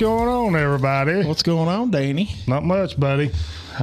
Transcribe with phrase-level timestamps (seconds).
[0.00, 1.22] going on, everybody?
[1.24, 2.34] What's going on, Danny?
[2.46, 3.30] Not much, buddy.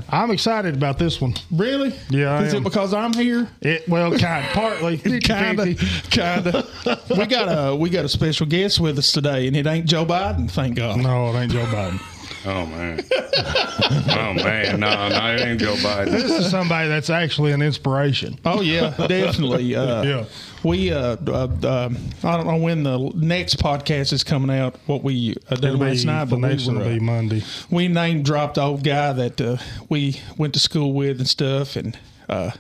[0.10, 1.36] I'm excited about this one.
[1.52, 1.94] Really?
[2.10, 2.62] Yeah, I Is am.
[2.62, 3.48] it because I'm here?
[3.62, 5.22] It well, kind partly, Kinda,
[5.76, 6.10] 50-50.
[6.10, 7.18] kinda.
[7.20, 10.06] we got a we got a special guest with us today, and it ain't Joe
[10.06, 10.50] Biden.
[10.50, 10.98] Thank God.
[11.00, 12.02] No, it ain't Joe Biden.
[12.48, 13.04] Oh man.
[13.14, 14.80] oh man.
[14.80, 16.12] No, no, it ain't Joe Biden.
[16.12, 18.40] This is somebody that's actually an inspiration.
[18.46, 19.76] Oh yeah, definitely.
[19.76, 20.26] Uh, Yeah.
[20.64, 21.90] We uh, uh, uh,
[22.24, 24.76] I don't know when the next podcast is coming out.
[24.86, 26.94] What we uh, did It'll be, last night, but we next one were, will uh,
[26.94, 27.44] be Monday.
[27.70, 29.58] we name dropped the old guy that uh,
[29.90, 31.98] we went to school with and stuff, and
[32.30, 32.52] uh,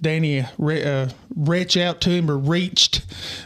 [0.00, 3.02] Danny re- uh, reach out to him or reached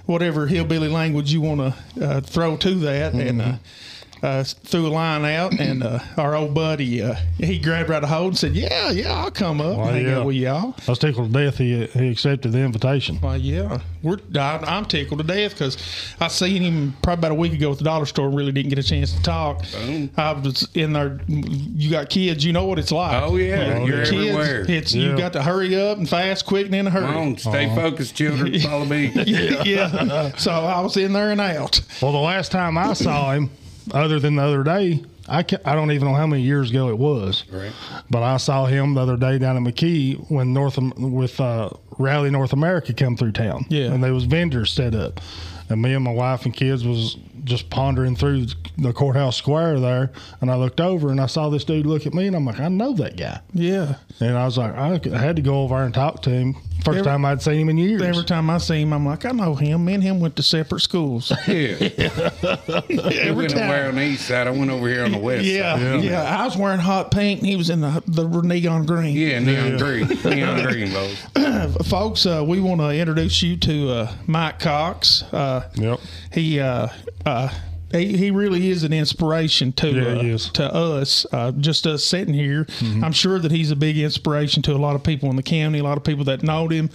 [0.07, 3.55] whatever hillbilly language you want to uh, throw to that, and uh,
[4.23, 8.07] uh, threw a line out, and uh, our old buddy uh, he grabbed right a
[8.07, 10.19] hold and said, "Yeah, yeah, I'll come up and hang yeah.
[10.19, 13.19] out with y'all." I was tickled to death he, he accepted the invitation.
[13.21, 15.77] Well, yeah, we're I, I'm tickled to death because
[16.21, 18.31] I seen him probably about a week ago at the dollar store.
[18.31, 19.63] Really didn't get a chance to talk.
[19.73, 20.11] Boom.
[20.17, 21.21] I was in there.
[21.27, 23.23] You got kids, you know what it's like.
[23.23, 24.65] Oh, yeah, You- you're kids, everywhere.
[24.69, 25.11] It's Yeah.
[25.11, 27.07] you got to hurry up and fast, quick, and in a hurry.
[27.07, 27.75] Come on, stay Uh-huh.
[27.91, 28.59] focused, children.
[28.61, 29.11] Follow me.
[29.27, 29.63] yeah.
[29.65, 30.37] yeah.
[30.37, 31.81] So I was in there and out.
[32.01, 33.51] Well, the last time I saw him,
[33.93, 36.89] other than the other day, I, ca I don't even know how many years ago
[36.89, 37.45] it was.
[37.51, 37.73] Right.
[38.11, 42.31] But I saw him the other day down in McKee when North with uh, Rally
[42.31, 43.67] North America come through town.
[43.69, 43.93] Yeah.
[43.93, 45.21] and there was vendors set up,
[45.69, 48.47] and me and my wife and kids was just pondering through
[48.79, 52.15] the courthouse square there, and I looked over and I saw this dude look at
[52.15, 53.97] me, and I'm like, I know that guy, Yeah.
[54.21, 56.57] and I was like, I, I had to go over there and talk to him.
[56.85, 58.03] First Every- time I'd seen him in years.
[58.03, 59.85] Every time I see him, I'm like, I know him.
[59.85, 61.33] Me and him went to separate schools.
[61.47, 61.77] Yeah.
[62.43, 63.71] Every we went time.
[63.71, 64.47] over on the east side.
[64.47, 66.05] I went over here on the west Yeah, side.
[66.05, 69.17] yeah, I was wearing hot pink, and he was in the the neon green.
[69.17, 70.07] Yeah, neon green.
[70.25, 71.87] Neon green, both.
[71.89, 75.23] folks, uh, we want to introduce you to uh, Mike Cox.
[75.33, 76.01] Uh, Yep.
[76.33, 76.89] he, uh,
[77.27, 77.49] uh,
[77.93, 80.23] he he really is an inspiration to Yeah, uh.
[80.23, 80.53] Mm-hmm.
[80.55, 81.27] to us.
[81.33, 82.67] Uh, just us sitting here,
[83.03, 85.79] I'm sure that he's a big inspiration to a lot of people in the county.
[85.79, 86.91] A lot of people that knowed him,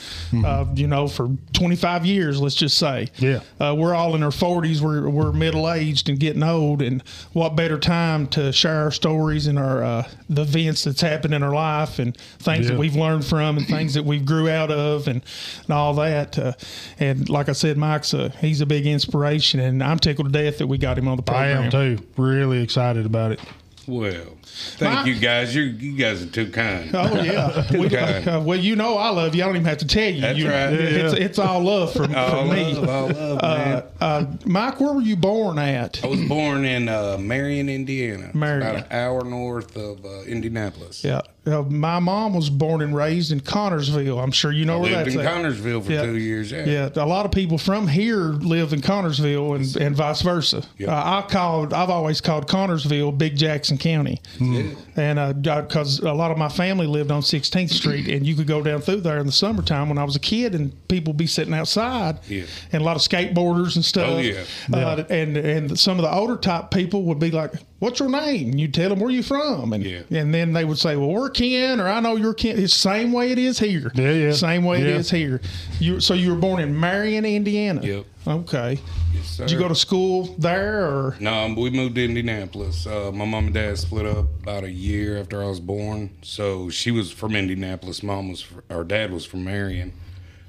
[0.46, 2.42] uh, you know, for 25 years.
[2.42, 3.26] Let's just say, Mm-hmm.
[3.26, 3.40] Yeah.
[3.70, 4.82] uh, we're all in our 40s.
[4.82, 7.02] We're we're middle aged and getting old, and
[7.34, 11.44] what better time to share our stories and our uh, the events that's happened in
[11.44, 12.72] our life and things Yeah.
[12.72, 15.22] that we've learned from and things that we've grew out of and,
[15.64, 16.38] and all that.
[16.40, 16.54] Uh,
[17.00, 20.58] and like I said, Mike's a, he's a big inspiration, and I'm tickled to death
[20.60, 21.98] that we got him on the I am too.
[22.16, 23.40] Really excited about it.
[23.88, 24.37] Well,
[24.78, 25.54] thank My- you guys.
[25.56, 26.90] You you guys are too kind.
[26.94, 28.24] Oh yeah, we, Okay.
[28.26, 29.44] uh, well you know I love you.
[29.44, 30.22] I don't even have to tell you.
[30.22, 30.74] That's You- right.
[30.74, 32.74] It's, it's all love from, All from me.
[32.76, 33.84] love, all love, man.
[34.02, 36.04] Uh, uh, Mike, where were you born at?
[36.04, 38.32] I was born in uh, Marion, Indiana.
[38.34, 38.62] Marion.
[38.68, 41.04] About an hour north of uh, Indianapolis.
[41.04, 44.22] Yeah, uh, my mom was born and raised in Connersville.
[44.22, 45.34] I'm sure you know where Lived that's in at.
[45.34, 46.04] Connersville for Yeah.
[46.04, 46.52] two years.
[46.52, 46.66] Yeah.
[46.66, 50.64] Yeah, a lot of people from here live in Connersville and, and vice versa.
[50.78, 50.92] Yeah.
[50.94, 54.22] I called, I've always called Connersville Big Jackson County,
[54.54, 55.18] Yeah.
[55.20, 58.62] and because a lot of my family lived on 16th Street, and you could go
[58.62, 61.54] down through there in the summertime when I was a kid, and people be sitting
[61.54, 62.44] outside, Yeah.
[62.72, 64.08] and a lot of skateboarders and stuff.
[64.10, 64.44] Oh, yeah.
[64.74, 68.52] Uh, and and some of the older type people would be like, "What's your name?"
[68.52, 70.00] And you tell them where you from, and Yeah.
[70.12, 72.80] and then they would say, "Well, we're Ken," or "I know you're Ken." It's the
[72.90, 73.92] same way it is here.
[73.96, 74.32] Yeah, yeah.
[74.32, 74.96] Same way it Yeah.
[74.96, 75.42] is here.
[75.80, 77.82] You so you were born in Marion, Indiana.
[77.84, 78.06] Yep.
[78.28, 78.80] Okay.
[79.18, 79.38] Yes.
[79.38, 81.16] Did you go to school there or?
[81.20, 82.86] No, we moved to Indianapolis.
[82.86, 86.12] Uh, my mom and dad split up about a year after I was born.
[86.22, 88.04] So she was from Indianapolis.
[88.04, 89.94] Mom was, our dad was from Marion.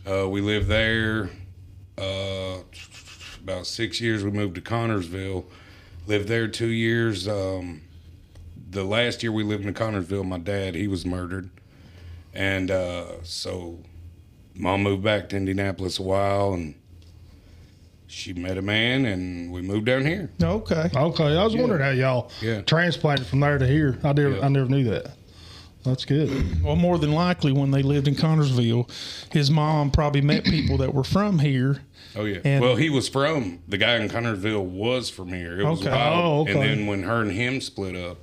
[0.08, 1.30] Uh, we lived there
[1.96, 2.58] uh,
[3.42, 4.24] about six years.
[4.24, 5.44] We moved to Connersville.
[6.06, 7.28] Lived there two years.
[7.28, 7.82] Um,
[8.70, 11.48] the last year we lived in Connersville, my dad he was murdered,
[12.34, 13.78] and uh, so
[14.54, 16.74] mom moved back to Indianapolis a while and.
[18.10, 20.30] She met a man, and we moved down here.
[20.42, 20.88] Okay.
[20.94, 22.62] Okay, I was wondering how y'all Yeah.
[22.62, 23.98] transplanted from there to here.
[24.02, 24.44] I never, Yeah.
[24.46, 25.08] I never knew that.
[25.84, 26.62] That's good.
[26.62, 28.90] Well, more than likely, when they lived in Connersville,
[29.30, 31.82] his mom probably met people that were from here.
[32.16, 32.38] Oh yeah.
[32.44, 35.60] And- well, he was from the guy in Connersville was from here.
[35.60, 35.90] It was Okay.
[35.90, 36.24] wild.
[36.24, 36.52] Oh, okay.
[36.52, 38.16] And then when her and him split up,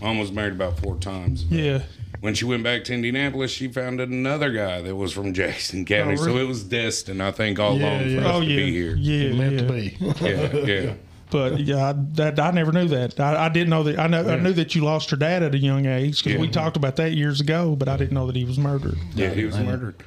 [0.00, 1.44] mom was married about four times.
[1.44, 1.82] Yeah.
[2.20, 6.14] When she went back to Indianapolis, she found another guy that was from Jackson County.
[6.14, 8.56] Oh, So it was destined, I think, all Yeah, along for us Oh to yeah.
[8.56, 8.96] be here.
[8.96, 9.32] Yeah.
[9.34, 9.60] Meant yeah.
[9.60, 9.96] to be.
[10.24, 10.94] Yeah, yeah.
[11.30, 13.20] But yeah, I, that I never knew that.
[13.20, 13.98] I, I didn't know that.
[13.98, 16.48] I know I knew that you lost your dad at a young age because we
[16.48, 17.76] talked about that years ago.
[17.76, 18.96] But I didn't know that he was murdered.
[19.14, 20.02] Yeah, he was murdered.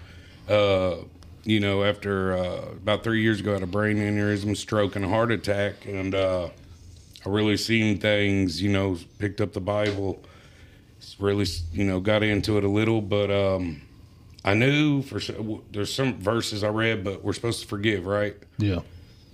[0.50, 0.96] Uh,
[1.44, 5.06] you know, after uh, about three years ago, I had a brain aneurysm, stroke, and
[5.06, 6.50] a heart attack, and uh,
[7.26, 8.62] I really seen things.
[8.62, 10.22] You know, picked up the Bible,
[11.20, 13.82] really, you know, got into it a little, but um,
[14.44, 15.20] I knew for
[15.72, 18.36] there's some verses I read, but we're supposed to forgive, right?
[18.58, 18.80] Yeah.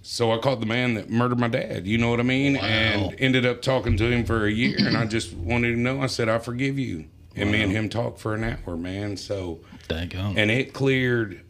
[0.01, 1.85] so I called the man that murdered my dad.
[1.87, 2.55] You know what I mean?
[2.57, 4.77] And ended up talking to him for a year.
[4.79, 6.01] And I just wanted to know.
[6.01, 7.05] I said, I forgive you.
[7.35, 9.15] And me and him talked for an hour, man.
[9.15, 10.37] So, Daggone.
[10.37, 11.41] and it cleared.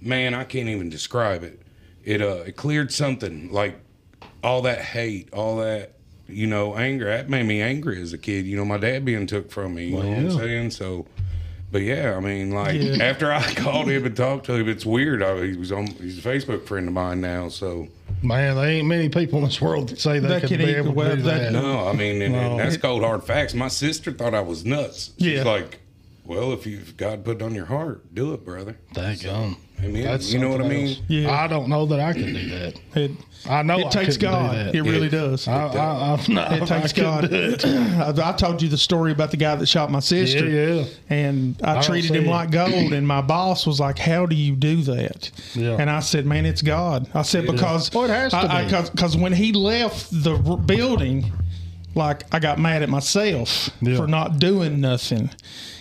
[0.00, 1.62] Man, I can't even describe it.
[2.04, 3.78] It uh, it cleared something like
[4.46, 5.92] all that hate, all that
[6.28, 7.06] you know anger.
[7.06, 8.46] That made me angry as a kid.
[8.46, 9.86] You know, my dad being took from me.
[9.88, 10.70] You know what I'm saying?
[10.70, 11.06] So.
[11.72, 13.02] But yeah, I mean, like Yeah.
[13.02, 15.20] after I called him and talked to him, it's weird.
[15.20, 15.88] I, he was on.
[15.88, 17.88] He's a Facebook friend of mine now, so
[18.22, 20.74] Man, there ain't many people in this world that say they That could can be
[20.76, 21.52] able to do that- that.
[21.52, 23.52] no, I mean, and, and that's cold hard facts.
[23.52, 25.10] My sister thought I was nuts.
[25.18, 25.42] She's Yeah.
[25.42, 25.80] like,
[26.26, 28.76] well, if you if God put it on your heart, do it, brother.
[28.94, 29.56] Daggone.
[29.82, 30.04] Amen.
[30.04, 30.88] That's you know what I mean?
[30.88, 31.00] else.
[31.06, 31.30] Yeah.
[31.30, 32.80] I don't know that I can do that.
[32.94, 33.10] It,
[33.46, 34.54] I know it I takes couldn't do God.
[34.56, 34.74] that.
[34.74, 35.20] It really Yeah.
[35.20, 35.46] does.
[35.46, 37.24] I, I, I, no, it takes I God.
[37.30, 37.64] it.
[37.66, 40.48] I, I told you the story about the guy that shot my sister.
[40.48, 40.84] yeah.
[41.10, 42.30] And I, don't treated him it.
[42.30, 42.94] like gold.
[42.94, 45.76] And my boss was like, "How do you do that?" Yeah.
[45.78, 48.90] And I said, "Man, it's God." I said because Well, it has to be.
[48.90, 51.32] because when he left the building,
[51.94, 53.96] like I got mad at myself Yeah.
[53.96, 55.28] for not doing nothing.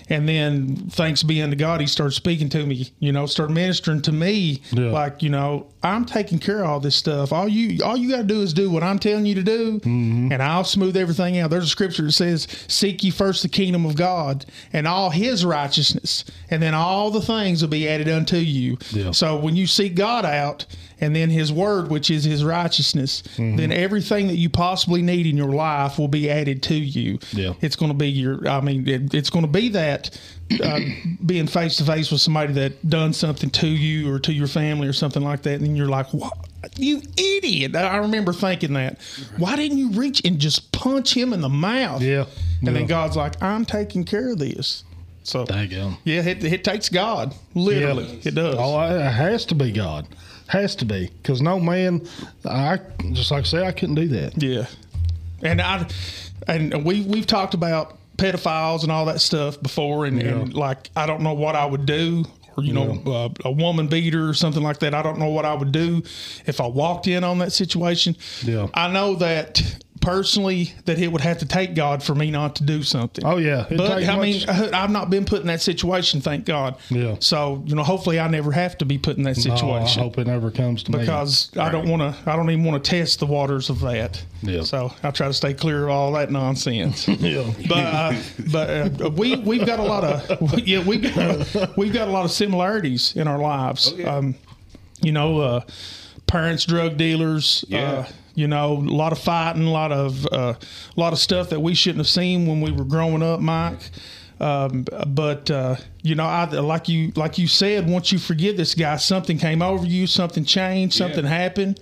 [0.07, 2.89] And then, thanks be unto God, he started speaking to me.
[2.99, 4.61] You know, started ministering to me.
[4.71, 4.91] Yeah.
[4.91, 7.33] Like, you know, I'm taking care of all this stuff.
[7.33, 9.79] All you, all you got to do is do what I'm telling you to do,
[9.79, 10.31] Mm-hmm.
[10.31, 11.49] and I'll smooth everything out.
[11.49, 15.43] There's a scripture that says, "Seek ye first the kingdom of God and all His
[15.45, 19.11] righteousness, and then all the things will be added unto you." Yeah.
[19.11, 20.65] So when you seek God out,
[21.01, 23.57] and then His word, which is His righteousness, Mm-hmm.
[23.57, 27.19] then everything that you possibly need in your life will be added to you.
[27.33, 27.53] Yeah.
[27.61, 28.47] It's going to be your.
[28.47, 30.19] I mean, it, it's going to be that.
[30.63, 30.79] Uh,
[31.25, 34.87] being face to face with somebody that done something to you or to your family
[34.87, 36.33] or something like that, and then you're like, "What,
[36.77, 39.01] you idiot!" I remember thinking that.
[39.37, 42.01] Why didn't you reach and just punch him in the mouth?
[42.03, 42.25] Yeah.
[42.59, 42.71] And yeah.
[42.73, 44.83] then God's like, "I'm taking care of this."
[45.23, 45.97] So Daggone.
[46.03, 47.33] yeah, it, it takes God.
[47.55, 48.19] Literally, Yeah.
[48.25, 48.55] it does.
[48.59, 50.07] Oh, it has to be God.
[50.47, 52.07] Has to be because no man.
[52.45, 52.79] I
[53.13, 54.41] just like I say, I couldn't do that.
[54.41, 54.67] Yeah,
[55.41, 55.87] and I
[56.47, 61.05] and we we've talked about pedophiles and all that stuff before, and, and like I
[61.05, 62.25] don't know what I would do.
[62.57, 64.93] Or, you know, uh, a woman beater or something like that.
[64.93, 66.01] I don't know what I would do
[66.45, 68.15] if I walked in on that situation.
[68.45, 68.67] Yeah.
[68.73, 69.61] I know that
[70.05, 73.25] personally that it would have to take God for me not to do something.
[73.25, 76.21] Oh yeah, it But takes I much- mean, I've not been put in that situation,
[76.21, 76.75] thank God.
[76.89, 77.15] Yeah.
[77.19, 79.67] So you know, hopefully, I never have to be put in that situation.
[79.67, 82.31] no, I situation hope it never comes to me because I don't want to.
[82.31, 84.23] I don't even want to test the waters of that.
[84.41, 84.61] Yeah.
[84.63, 87.07] So I try to stay clear of all that nonsense.
[87.25, 87.51] Yeah.
[87.67, 88.13] but uh,
[88.51, 88.69] but
[89.01, 92.31] uh, we we've got a lot of yeah we've got we've got a lot of
[92.31, 93.93] similarities in our lives.
[93.97, 94.15] yeah.
[94.17, 94.35] um,
[95.01, 95.61] you know, uh,
[96.27, 97.65] parents drug dealers.
[97.67, 98.07] Yeah.
[98.35, 101.61] You know, a lot of fighting, a lot of uh, a lot of stuff that
[101.61, 103.79] we shouldn't have seen when we were growing up, Mike.
[104.37, 107.89] Um, but uh, you know, I like you like you said.
[107.89, 111.79] Once you forgive this guy, something came over you, something changed, something happened,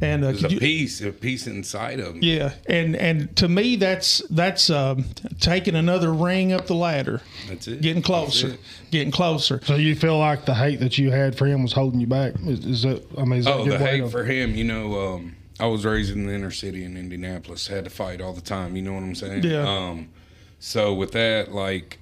[0.00, 2.20] and uh, There's a you- peace, a peace inside of him.
[2.22, 5.04] yeah, and and to me, that's that's um,
[5.40, 7.20] taking another ring up the ladder,
[7.50, 7.82] That's it.
[7.82, 8.60] getting closer, it.
[8.90, 9.60] getting closer.
[9.62, 12.32] So you feel like the hate that you had for him was holding you back?
[12.46, 13.04] Is, is that?
[13.18, 14.54] I mean, is Oh, a the hate to- for him.
[14.54, 17.66] You know, um, I was raised in the inner city in Indianapolis.
[17.66, 18.76] Had to fight all the time.
[18.76, 19.44] You know what I'm saying?
[19.44, 19.68] Yeah.
[19.68, 20.08] Um,
[20.58, 21.98] so with that, like,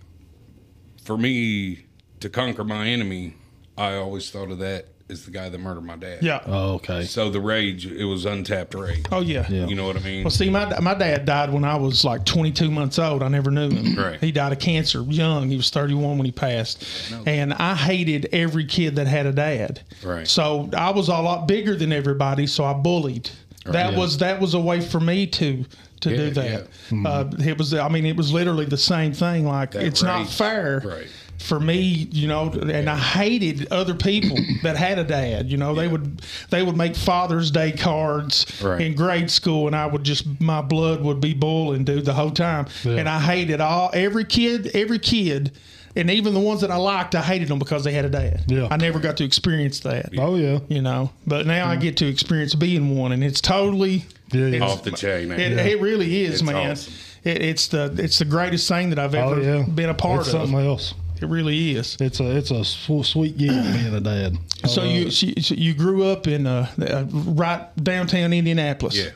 [1.04, 1.86] for me
[2.20, 3.34] to conquer my enemy,
[3.76, 6.22] I always thought of that as the guy that murdered my dad.
[6.22, 6.42] Yeah.
[6.46, 7.04] Oh, okay.
[7.04, 9.06] So the rage, it was untapped rage.
[9.10, 9.46] Oh yeah.
[9.48, 9.66] Yeah.
[9.66, 10.24] You know what I mean?
[10.24, 13.22] Well, see, my my dad died when I was like 22 months old.
[13.22, 13.88] I never knew him.
[13.98, 14.20] Right.
[14.20, 15.48] He died of cancer young.
[15.48, 16.84] He was 31 when he passed,
[17.26, 19.80] and I hated every kid that had a dad.
[20.04, 20.28] Right.
[20.28, 23.28] So I was a lot bigger than everybody, so I bullied.
[23.72, 23.98] That Yeah.
[23.98, 25.64] was that was a way for me to
[26.00, 26.64] to do Yeah, that.
[26.90, 27.06] Mm-hmm.
[27.06, 27.74] Uh, it was.
[27.74, 29.46] I mean, it was literally the same thing.
[29.46, 30.82] Like That it's not fair.
[30.84, 31.06] Right.
[31.38, 35.48] For me, you know, and I hated other people that had a dad.
[35.50, 36.20] You know, they would
[36.50, 38.80] they would make Father's Day cards Right.
[38.80, 42.32] in grade school, and I would just my blood would be boiling, dude, the whole
[42.32, 42.66] time.
[42.84, 42.96] Yeah.
[42.96, 45.52] And I hated all every kid, every kid,
[45.96, 48.44] and even the ones that I liked, I hated them because they had a dad.
[48.46, 48.68] Yeah.
[48.70, 50.10] I never got to experience that.
[50.18, 50.60] Oh yeah.
[50.68, 54.46] You know, but now I get to experience being one, and it's totally Yeah.
[54.46, 54.60] yeah.
[54.64, 55.30] Off the chain.
[55.32, 55.58] it, man.
[55.58, 56.70] it really is, It's man.
[56.72, 56.92] awesome.
[57.24, 59.62] It, it's the it's the greatest thing that I've Oh ever yeah.
[59.64, 60.40] been a part it's of.
[60.48, 60.94] something else.
[61.20, 61.96] It really is.
[62.00, 64.36] It's a it's a sw- sweet gig being a dad.
[64.66, 68.96] So Uh, you so you grew up in uh, uh, right downtown Indianapolis.
[68.96, 69.10] Yeah.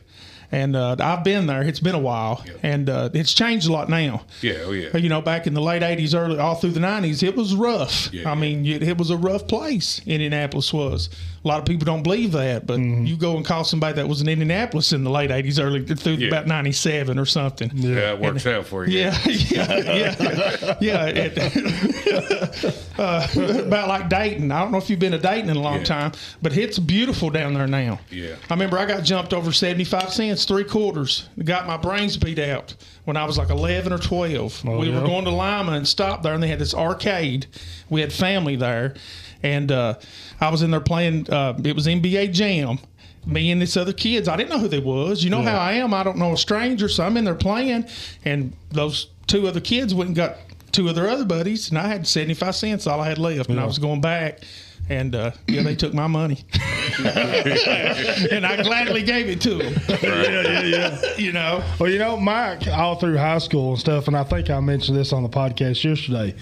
[0.53, 1.63] And uh, I've been there.
[1.63, 4.23] It's been a while, and uh, it's changed a lot now.
[4.43, 4.95] Yeah, oh yeah.
[4.97, 8.13] You know, back in the late '80s, early all through the '90s, it was rough.
[8.13, 8.41] Yeah, I yeah.
[8.41, 10.03] mean, it, it was a rough place.
[10.07, 11.09] Indianapolis was.
[11.45, 13.05] A lot of people don't believe that, but Mm-hmm.
[13.05, 16.15] you go and call somebody that was in Indianapolis in the late '80s, early through
[16.15, 16.29] Yeah.
[16.29, 17.71] about '97 or something.
[17.75, 18.99] Yeah, it works out for you.
[19.01, 21.07] Yeah, yeah, yeah, yeah.
[21.07, 23.27] It, uh,
[23.67, 24.53] about like Dayton.
[24.53, 25.85] I don't know if you've been to Dayton in a long Yeah.
[25.85, 27.99] time, but it's beautiful down there now.
[28.11, 28.37] Yeah.
[28.49, 31.29] I remember I got jumped over seventy-five cents, three quarters.
[31.43, 34.63] Got my brains beat out when I was like eleven or twelve.
[34.65, 35.01] we yeah?
[35.01, 37.47] were going to Lima and stopped there, and they had this arcade.
[37.91, 38.95] We had family there,
[39.43, 39.95] and uh,
[40.41, 41.31] I was in there playing.
[41.31, 42.79] Uh, it was NBA Jam.
[43.25, 45.23] Me and this other kids, I didn't know who they was.
[45.23, 45.95] You know how I am.
[45.95, 47.85] I don't know a stranger, so I'm in there playing,
[48.25, 50.39] and those two other kids went and got
[50.73, 53.49] two of their other buddies, and I had seventy five cents, all I had left,
[53.49, 54.41] and I was going back.
[54.89, 56.45] And uh, yeah, they took my money,
[56.99, 59.75] and I gladly gave it to them.
[60.03, 61.17] yeah, yeah, yeah.
[61.17, 64.51] You know, Well, you know, Mike, all through high school and stuff, and I think
[64.51, 66.35] I mentioned this on the podcast yesterday,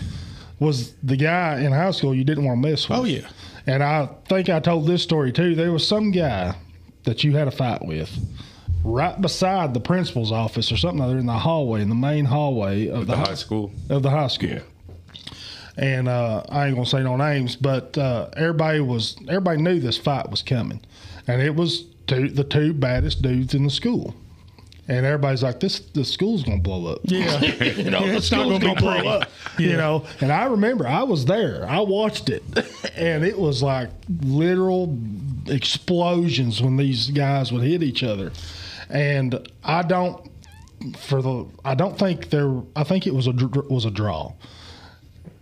[0.61, 2.99] was the guy in high school you didn't want to mess with.
[2.99, 3.29] Oh, yeah.
[3.67, 5.55] And I think I told this story too.
[5.57, 6.55] There was some guy
[7.05, 8.11] that you had a fight with
[8.85, 12.89] right beside the principal's office or something other in the hallway, in the main hallway
[12.89, 13.71] of the, The high school.
[13.91, 14.49] of the high school.
[14.51, 14.61] Yeah.
[15.77, 19.97] And uh, I ain't gonna say no names, but uh, everybody was everybody knew this
[19.97, 20.81] fight was coming,
[21.27, 24.15] and it was two, the two baddest dudes in the school.
[24.91, 28.33] And everybody's like, "This the school's gonna blow up." yeah, you know, Yeah, the it's
[28.33, 29.31] not school's gonna blow up.
[29.57, 31.65] You know, and I remember I was there.
[31.65, 32.43] I watched it,
[32.97, 33.89] and it was like
[34.25, 34.99] literal
[35.47, 38.33] explosions when these guys would hit each other.
[38.89, 40.29] And I don't
[40.99, 42.61] for the I don't think there.
[42.75, 43.33] I think it was a
[43.69, 44.33] was a draw.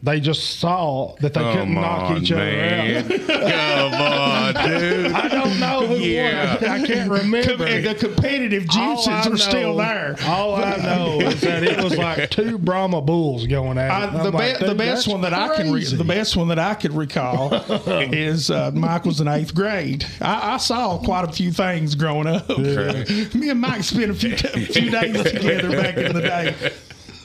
[0.00, 3.08] They just saw that they couldn't Come knock on, each other out.
[3.08, 5.12] Come on, dude.
[5.12, 6.54] I don't know who Yeah.
[6.54, 6.70] won.
[6.70, 7.64] I can't remember.
[7.66, 10.16] And the competitive All juices are still know- there.
[10.24, 13.92] All I know is that it was like two Brahma bulls going at it.
[13.92, 15.80] I, And the, I'm like, be- the "Dude, best that's one that I can re-
[15.80, 17.52] crazy." the best one that I could recall
[17.88, 20.06] is uh, Mike was in eighth grade.
[20.20, 22.48] I, I saw quite a few things growing up.
[22.48, 23.34] Right.
[23.34, 26.54] Me and Mike spent a few, a few days together back in the day.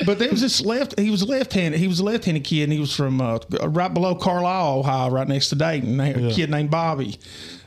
[0.05, 0.99] But there was this left.
[0.99, 1.79] He was left-handed.
[1.79, 5.27] He was a left-handed kid, and he was from uh, right below Carlisle, Ohio, right
[5.27, 5.97] next to Dayton.
[5.97, 7.17] They had A kid named Bobby,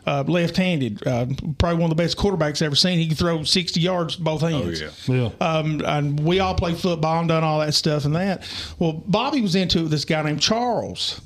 [0.07, 1.07] uh, left-handed.
[1.07, 1.27] Uh,
[1.59, 2.99] probably one of the best quarterbacks I've ever seen.
[2.99, 4.81] He could throw sixty yards both Oh hands.
[4.81, 4.91] yeah.
[5.07, 5.31] Yeah.
[5.41, 8.43] Um, and we all played football and done all that stuff and that.
[8.79, 11.21] Well, Bobby was into it with this guy named Charles.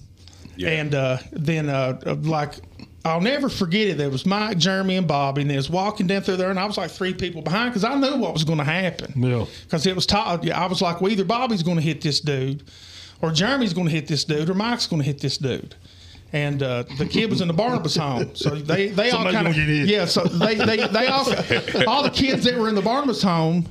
[0.57, 0.69] Yeah.
[0.71, 2.57] And uh, then, uh, uh, like,
[3.05, 3.99] I'll never forget it.
[3.99, 6.67] There was Mike, Jeremy, and Bobby, and they was walking down through there, and I
[6.67, 9.15] was like three people behind because I knew what was going to happen.
[9.17, 9.47] Yeah.
[9.65, 10.47] Because it was taught.
[10.49, 12.63] I was like, well, either Bobby's going to hit this dude,
[13.23, 15.75] or Jeremy's going to hit this dude, or Mike's going to hit this dude.
[16.33, 19.55] And uh, the kid was in the Barnabas home, so they they all kind of
[19.55, 19.89] gonna get hit.
[19.89, 20.05] yeah.
[20.05, 21.27] So they they they all
[21.89, 23.67] all the kids that were in the Barnabas home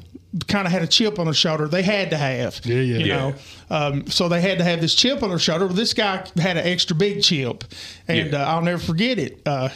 [0.48, 1.68] kind of had a chip on their shoulder.
[1.68, 2.98] They had to have, Yeah, yeah.
[3.00, 3.16] you Yeah.
[3.18, 3.34] know.
[3.72, 5.66] Um, so they had to have this chip on their shoulder.
[5.66, 7.64] Well, this guy had an extra big chip,
[8.08, 8.44] and Yeah.
[8.44, 9.40] uh, I'll never forget it.
[9.46, 9.70] Uh,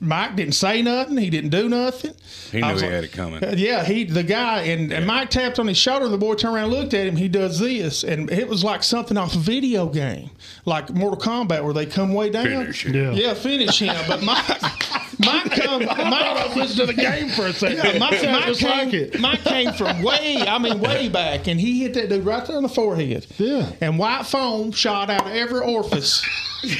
[0.00, 1.16] Mike didn't say nothing.
[1.16, 2.12] He didn't do nothing.
[2.52, 3.42] He I knew he like- had it coming.
[3.42, 6.06] uh, Yeah, he the guy and, and Mike tapped on his shoulder.
[6.08, 7.16] The boy turned around, and looked at him.
[7.16, 10.30] He does this, and it was like something off a video game,
[10.64, 12.44] like Mortal Kombat, where they come way down.
[12.44, 12.94] Finish it.
[12.94, 13.10] Yeah.
[13.10, 13.96] Yeah, finish him.
[14.06, 14.44] But Mike,
[15.18, 15.84] Mike come.
[15.84, 17.78] Mike Listen to the game for a second.
[17.78, 19.44] yeah, Mike, just came, like it.
[19.44, 22.62] Came from way, I mean, way back, and he hit that dude right there on
[22.62, 23.26] the forehead.
[23.38, 23.70] Yeah.
[23.80, 26.26] And white foam shot out of every orifice.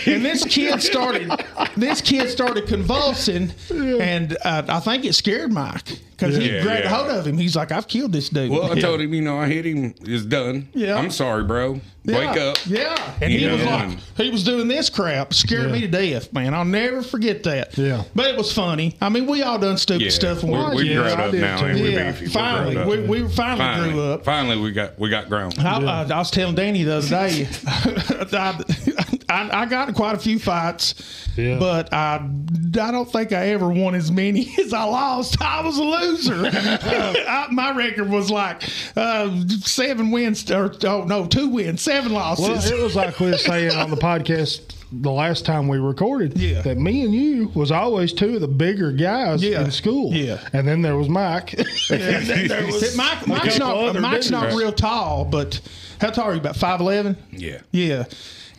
[0.06, 1.30] And this kid started,
[1.76, 6.84] this kid started convulsing, and uh, I think it scared Mike because he Yeah, grabbed
[6.84, 6.90] yeah.
[6.90, 7.38] hold of him.
[7.38, 9.94] He's like, "I've killed this dude." Well, I told him, you know, I hit him.
[10.02, 10.68] It's done.
[10.74, 10.96] Yeah.
[10.96, 11.80] I'm sorry, bro.
[12.04, 12.56] Yeah, Wake up.
[12.66, 12.96] Yeah.
[13.20, 15.72] And You he was know, like, he was doing this crap, scared Yeah.
[15.72, 16.54] me to death, man.
[16.54, 17.76] I'll never forget that.
[17.76, 18.04] Yeah.
[18.14, 18.96] But it was funny.
[19.02, 20.10] I mean, we all done stupid Yeah.
[20.10, 22.14] stuff when we We're, were we've grown up now, and we're Yeah.
[22.18, 23.08] We're finally, grown we, up.
[23.08, 24.24] we finally, finally, grew up.
[24.24, 25.52] Finally, we got we got grown.
[25.58, 30.14] I, I, I was telling Danny the other day, I, I, I got in quite
[30.14, 30.94] a few fights,
[31.36, 31.58] Yeah.
[31.58, 32.16] but I,
[32.80, 35.40] I don't think I ever won as many as I lost.
[35.42, 36.50] I was a loser.
[36.54, 38.62] I, my record was like
[38.96, 39.30] uh,
[39.60, 42.70] seven wins, or oh no, two wins, seven Well, losses.
[42.70, 46.62] it was like we were saying on the podcast the last time we recorded Yeah.
[46.62, 49.62] that me and you was always two of the bigger guys Yeah.
[49.62, 50.14] in school.
[50.14, 50.40] Yeah.
[50.54, 51.52] And then there was Mike.
[51.90, 55.60] and there was Mike, Mike's not Mike's not real tall, but
[56.00, 56.40] how tall are you?
[56.40, 57.18] About five eleven.
[57.32, 57.60] Yeah.
[57.70, 58.04] Yeah,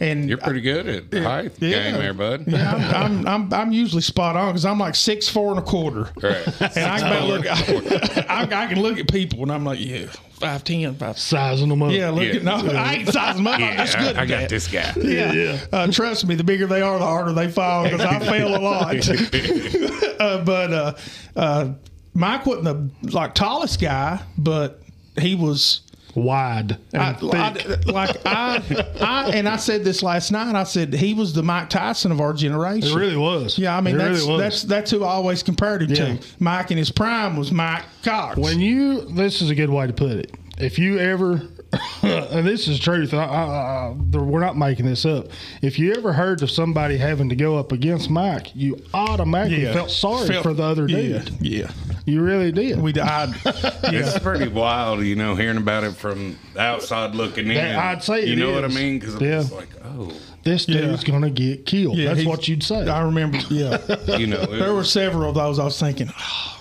[0.02, 1.92] and You're pretty good at the height yeah.
[1.92, 2.46] game there, bud.
[2.48, 5.62] yeah, I'm, I'm, I'm I'm usually spot on because I'm like six four and a
[5.62, 6.10] quarter.
[6.22, 6.62] Right.
[6.78, 7.46] And I can look,
[8.30, 10.06] I, I can look at people and I'm like, yeah,
[10.40, 11.20] five ten, five.
[11.20, 11.92] Sizing them up.
[11.92, 12.36] Yeah, look Yeah.
[12.36, 13.56] at no, I ain't sizing them up.
[13.56, 14.50] I'm Yeah, good I, I got that.
[14.50, 14.94] this guy.
[14.98, 15.60] Yeah, Yeah.
[15.72, 18.60] Uh, trust me, the bigger they are, the harder they fall because I fail a
[18.60, 18.96] lot.
[20.20, 20.94] uh, but uh,
[21.36, 21.74] uh,
[22.14, 22.64] Mike wasn't
[23.04, 24.82] the like tallest guy, but
[25.18, 25.82] he was
[26.16, 27.88] Wide and I, thick.
[27.88, 28.64] I- like I,
[29.00, 30.56] I, and I said this last night.
[30.56, 32.90] I said he was the Mike Tyson of our generation.
[32.90, 33.58] it really was.
[33.60, 36.18] Yeah, I mean It that's really that's that's who I always compared him Yeah.
[36.18, 36.20] to.
[36.40, 38.38] Mike in his prime was Mike Cox.
[38.40, 40.36] When you, this is a good way to put it.
[40.58, 41.42] If you ever,
[42.02, 45.28] and this is truth, I, I, I, we're not making this up.
[45.62, 49.92] If you ever heard of somebody having to go up against Mike, you automatically felt
[49.92, 51.32] sorry Felt- for the other yeah, dude.
[51.42, 51.72] Yeah,
[52.06, 52.82] You really did.
[52.82, 53.30] we died.
[53.92, 57.54] It's pretty wild, you know, hearing about it from the outside looking in.
[57.56, 59.00] That- I'd say you know what I mean?
[59.00, 59.42] Because Yeah.
[59.42, 60.12] it's like, oh,
[60.44, 61.12] this dude's Yeah.
[61.12, 61.98] gonna get killed.
[61.98, 62.88] Yeah, That's what you'd say.
[62.88, 63.38] I remember.
[63.50, 63.78] Yeah,
[64.18, 65.60] you know, there were several of those.
[65.60, 66.59] I was thinking, oh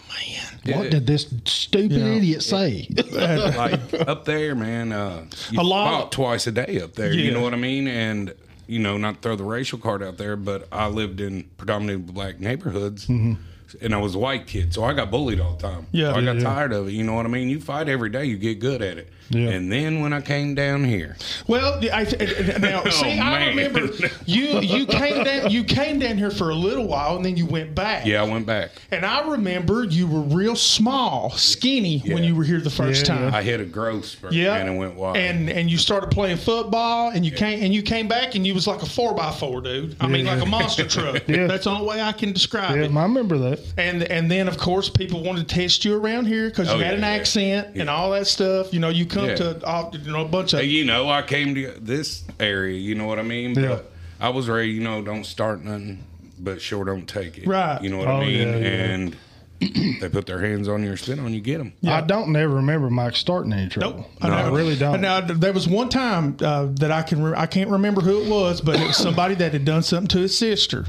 [0.71, 2.07] man, what did this stupid Yeah.
[2.15, 2.89] idiot say?
[3.13, 4.93] like up there, man.
[4.93, 5.25] Uh,
[5.59, 7.13] A lot- fought twice a day up there.
[7.13, 7.87] You know what I mean?
[7.89, 8.35] And
[8.67, 12.39] you know, not throw the racial card out there, but I lived in predominantly black
[12.39, 13.09] neighborhoods.
[13.09, 15.87] And I was a white kid, so I got bullied all the time.
[15.93, 16.13] Yeah.
[16.13, 16.43] So I Yeah, got yeah.
[16.43, 16.93] tired of it.
[16.93, 17.49] You know what I mean?
[17.51, 19.11] You fight every day, you get good at it.
[19.31, 19.51] Yeah.
[19.51, 21.17] And then when I came down here,
[21.47, 23.89] Well, I, I- now oh, see, I remember
[24.27, 27.47] you you came down you came down here for a little while and then you
[27.47, 28.07] went back.
[28.07, 28.71] yeah, I went back.
[28.91, 33.17] And I remember you were real small, skinny when you were here the first Yeah,
[33.17, 33.35] time.
[33.35, 35.17] I hit a growth spurt, Yeah, man, and went wild.
[35.17, 38.55] And and you started playing football, and you came and you came back, and you
[38.55, 39.97] was like a four by four dude.
[40.01, 41.23] I mean, like a monster truck.
[41.29, 41.47] Yeah.
[41.47, 42.93] That's the only way I can describe yeah, it.
[42.97, 43.61] I remember that.
[43.77, 46.79] And and then of course people wanted to test you around here because you Oh,
[46.79, 47.09] had yeah, an yeah.
[47.09, 48.73] accent and all that stuff.
[48.73, 49.35] You know, you come Yeah.
[49.37, 52.95] to all, you know a bunch of you know, I came to this area, you
[52.95, 53.55] know what I mean?
[53.55, 53.79] But Yeah.
[54.21, 56.05] I was ready, you know, don't start nothing,
[56.39, 57.47] but sure don't take it.
[57.47, 57.81] Right.
[57.83, 58.49] You know what Oh, I mean?
[58.49, 58.67] yeah, yeah.
[58.67, 59.17] And
[60.01, 61.73] they put their hands on you or spit on you, get them.
[61.87, 63.99] I don't never remember Mike starting any trouble.
[63.99, 64.07] Nope.
[64.23, 64.53] I know.
[64.53, 65.01] really don't.
[65.01, 68.29] Now there was one time uh, that I can re- I can't remember who it
[68.31, 70.87] was, but it was somebody that had done something to his sister,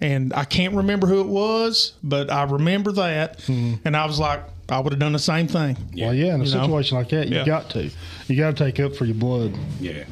[0.00, 4.44] and I can't remember who it was, but I remember that, and I was like,
[4.70, 5.76] I would have done the same thing.
[5.96, 6.60] Well, yeah, in a You know?
[6.62, 7.44] situation like that, you Yeah.
[7.46, 7.90] got to.
[8.28, 9.52] You got to take up for your blood.
[9.80, 10.04] Yeah.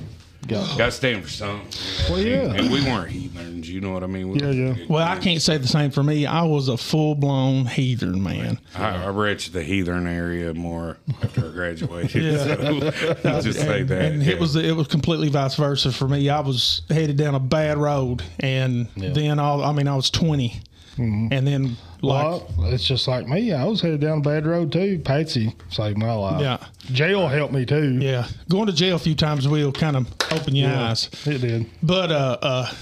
[0.46, 0.78] Got to.
[0.78, 1.68] Got to stand for something.
[2.08, 2.54] Well, yeah.
[2.54, 4.30] And we weren't heathens, you know what I mean?
[4.30, 4.74] We Yeah, yeah.
[4.88, 6.24] Well, I can't say the same for me.
[6.24, 8.58] I was a full blown heathen man.
[8.74, 12.22] I, I reached the heathen area more after I graduated.
[12.22, 12.90] Yeah.
[12.92, 14.02] So, I'll just say that.
[14.12, 14.32] and yeah.
[14.32, 16.28] it was it was completely vice versa for me.
[16.30, 20.62] I was headed down a bad road, and then all I mean I was 20
[20.98, 21.32] Mm-hmm.
[21.32, 23.52] and then like Well, it's just like me.
[23.52, 24.98] I was headed down a bad road too.
[24.98, 26.40] Patsy saved my life.
[26.40, 26.58] Yeah.
[26.92, 27.98] Jail helped me too.
[28.00, 31.08] yeah, going to jail a few times will kind of open your eyes.
[31.24, 31.66] It did.
[31.82, 32.72] But uh, uh,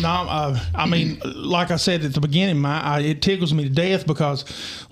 [0.00, 3.64] no, uh, I mean, like I said at the beginning, my I, it tickles me
[3.64, 4.44] to death because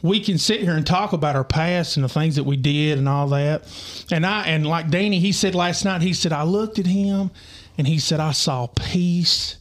[0.02, 2.98] we can sit here and talk about our past and the things that we did
[2.98, 3.66] and all that.
[4.10, 7.30] And I and like Danny, he said last night, he said I looked at him,
[7.76, 9.56] and he said I saw peace.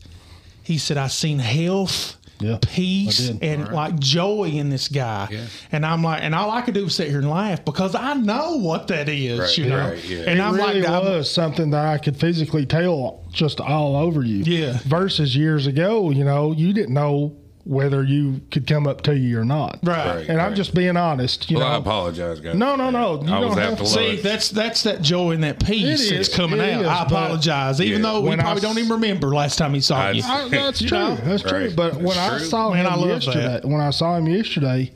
[0.61, 2.17] He said I seen health.
[2.43, 3.43] Yeah, peace I did.
[3.43, 5.45] and like joy in this guy, Yeah.
[5.71, 8.13] and I'm like, and all I could do was sit here and laugh because I
[8.15, 9.89] know what that is, Right, you know.
[9.89, 10.19] right, yeah.
[10.27, 13.95] And It I'm really like, I'm- was something that I could physically tell just all
[13.95, 14.43] over you.
[14.43, 14.77] Yeah.
[14.85, 19.39] Versus years ago, you know, you didn't know whether you could come up to you
[19.39, 19.79] or not.
[19.83, 20.27] right, Right.
[20.29, 21.49] And I'm just being honest.
[21.49, 22.55] You well, I apologize, guys.
[22.55, 25.01] No, no, no, you I was don't out have to to- See, that's that's that
[25.01, 26.81] joy and that peace It that's coming out.
[26.81, 28.11] is, I apologize, even Yeah.
[28.11, 30.23] though we When I probably don't even remember last time he saw I- you.
[30.25, 30.97] I, that's You true.
[30.97, 31.15] know?
[31.15, 31.67] That's true.
[31.67, 31.75] Right.
[31.75, 32.47] But when That's I true.
[32.47, 33.65] saw Man, him I love yesterday, that.
[33.65, 34.91] when I saw him yesterday,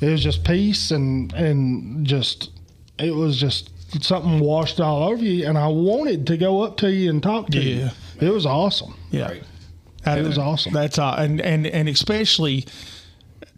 [0.00, 2.50] it was just peace and and just
[2.98, 3.68] it was just
[4.02, 5.46] something washed all over you.
[5.46, 7.90] And I wanted to go up to you and talk to you.
[8.18, 8.94] It was awesome.
[9.10, 9.42] yeah, Right.
[10.04, 10.72] That- It was uh, awesome.
[10.72, 12.66] That's all, and and and especially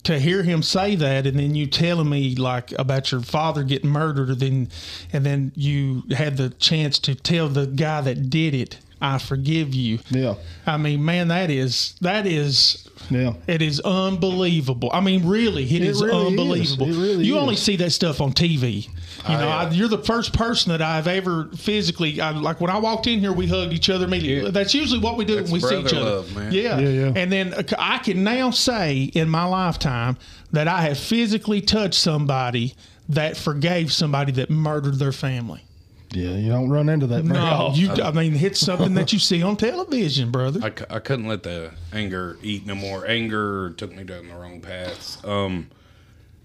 [0.05, 3.89] to hear him say that, and then you telling me like about your father getting
[3.91, 4.69] murdered, and then
[5.13, 9.75] and then you had the chance to tell the guy that did it, "I forgive
[9.75, 10.35] you." Yeah.
[10.67, 13.35] I mean, man, that is that is Yeah.
[13.47, 14.91] It is unbelievable.
[14.93, 16.27] I mean, really, it is really is.
[16.31, 16.87] unbelievable.
[16.89, 17.43] It really you is.
[17.43, 18.89] only see that stuff on TV.
[19.29, 22.61] You know, I, you're the first person that I've ever physically I, like.
[22.61, 24.45] When I walked in here, we hugged each other immediately.
[24.47, 24.51] Yeah.
[24.51, 26.05] That's usually what we do That's when we see each other.
[26.05, 26.53] love, man.
[26.53, 26.79] Yeah.
[26.79, 27.13] Yeah, yeah.
[27.17, 30.19] And then uh, I can now say in my lifetime
[30.53, 32.75] that I have physically touched somebody
[33.09, 35.63] that forgave somebody that murdered their family.
[36.11, 36.31] Yeah.
[36.37, 37.25] You don't run into that.
[37.25, 37.81] very No, often.
[37.81, 37.91] you.
[38.03, 40.61] I mean, it's something that you see on television, brother.
[40.63, 43.07] I, c- I couldn't let the anger eat no more.
[43.07, 45.19] Anger took me down the wrong paths.
[45.25, 45.69] Um,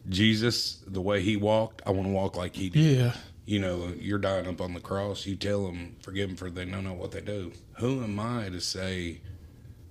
[0.10, 2.98] Jesus, the way he walked, I want to walk like he did.
[2.98, 3.13] yeah.
[3.45, 5.26] You know, you're dying up on the cross.
[5.26, 7.52] You tell them, forgive them for they don't know what they do.
[7.80, 9.22] Who am I to say,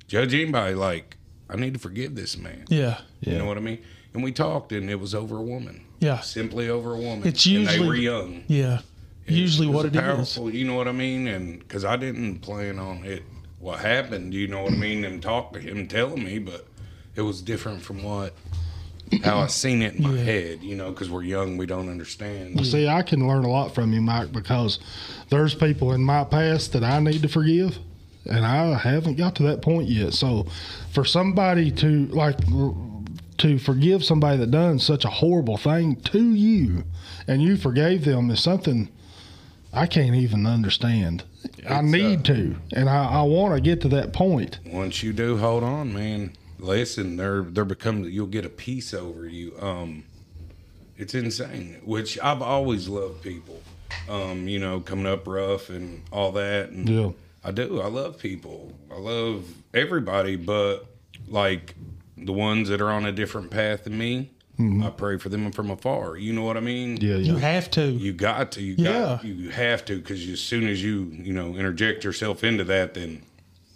[0.07, 0.75] judge anybody?
[0.77, 1.17] Like,
[1.51, 2.67] I need to forgive this man.
[2.69, 3.01] Yeah.
[3.21, 3.79] You know what I mean?
[4.15, 5.85] And we talked, and it was over a woman.
[5.99, 6.21] Yeah.
[6.21, 7.27] Simply over a woman.
[7.27, 8.45] It's and usually- they were young.
[8.47, 8.81] Yeah.
[9.27, 10.01] Usually It what it is.
[10.01, 11.27] powerful, You know what I mean?
[11.27, 13.25] And because I didn't plan on it,
[13.59, 15.05] what happened, you know what I mean?
[15.05, 16.67] And talk to him, telling me, but
[17.17, 18.35] it was different from what
[19.25, 22.65] how I seen it in my head, you know, because we're young, we don't understand.
[22.67, 24.79] See, I can learn a lot from you, Mike, because
[25.31, 27.79] there's people in my past that I need to forgive,
[28.27, 30.15] and I haven't got to that point yet.
[30.15, 30.47] So,
[30.93, 32.37] for somebody to like
[33.39, 36.85] to forgive somebody that done such a horrible thing to you,
[37.27, 38.89] and you forgave them is something
[39.73, 41.25] I can't even understand.
[41.69, 44.59] I need uh, to, and I, I want to get to that point.
[44.67, 46.33] Once you do, hold on, man.
[46.59, 48.05] Listen, they're they're becoming.
[48.11, 49.55] you'll get a peace over you.
[49.61, 50.05] Um,
[50.97, 51.81] it's insane.
[51.85, 53.63] Which I've always loved people.
[54.09, 56.71] Um, you know, coming up rough and all that.
[56.71, 57.11] And Yeah.
[57.45, 57.81] I do.
[57.81, 58.73] I love people.
[58.91, 60.87] I love everybody, but
[61.29, 61.75] like
[62.17, 64.31] the ones that are on a different path than me,
[64.83, 66.17] I pray for them from afar.
[66.17, 66.97] You know what I mean?
[66.97, 67.83] Yeah, You have to.
[67.87, 68.63] You got to.
[68.63, 68.93] You Yeah.
[68.93, 69.25] got.
[69.25, 73.23] You have to because as soon as you you know interject yourself into that, then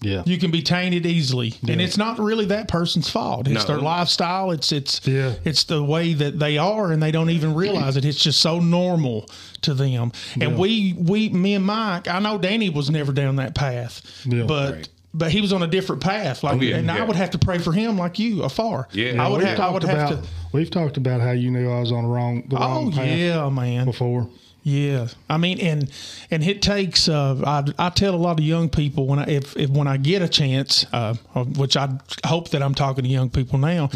[0.03, 0.23] Yeah.
[0.27, 3.47] you can be tainted easily, and it's not really that person's fault.
[3.49, 3.75] It's No.
[3.75, 4.51] their lifestyle.
[4.51, 5.35] It's it's Yeah.
[5.45, 8.05] it's the way that they are, and they don't even realize it.
[8.05, 9.29] It's just so normal
[9.63, 10.13] to them.
[10.41, 14.45] And we we me and Mike, I know Danny was never down that path, Yeah.
[14.45, 14.73] but.
[14.75, 14.89] Right.
[15.15, 17.39] But he was on a different path, like, Oh, yeah, and I would have to
[17.39, 18.89] pray for him like you afar.
[18.93, 19.23] Yeah.
[19.23, 19.61] I would we've.
[19.61, 20.29] I would talked have about to.
[20.53, 23.19] we've talked about how you knew I was on the wrong the Oh wrong path
[23.19, 23.85] yeah, man.
[23.85, 24.27] before.
[24.65, 25.91] Yeah, I mean, and
[26.31, 27.09] and it takes.
[27.09, 29.97] Uh, I I tell a lot of young people when I if, if when I
[29.97, 31.15] get a chance, uh,
[31.57, 31.89] which I
[32.25, 33.91] hope that I'm talking to young people now,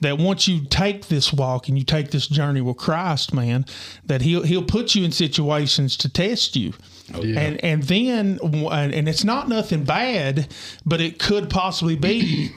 [0.00, 3.64] that once you take this walk and you take this journey with Christ, man,
[4.04, 6.74] that he'll he'll put you in situations to test you.
[7.38, 10.52] And and then and it's not nothing bad,
[10.84, 12.50] but it could possibly be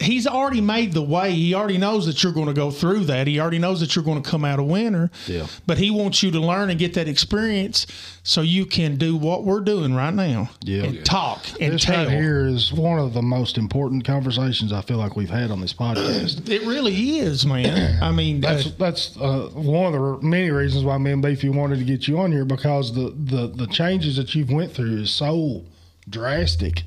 [0.00, 1.32] he's already made the way.
[1.32, 3.26] He already knows that you're going to go through that.
[3.26, 5.10] He already knows that you're going to come out a winner.
[5.26, 5.46] Yeah.
[5.66, 7.86] But he wants you to learn and get that experience
[8.22, 10.50] so you can do what we're doing right now.
[10.62, 10.84] Yeah.
[10.84, 12.06] And talk and This tell.
[12.06, 15.60] right here is one of the most important conversations I feel like we've had on
[15.60, 16.48] this podcast.
[16.50, 18.02] It really is, man.
[18.02, 21.48] I mean, That's uh, that's uh, one of the many reasons why me and Beefy
[21.48, 24.96] wanted to get you on here because the, the, the changes that you've went through
[24.98, 25.64] is so
[26.08, 26.82] drastic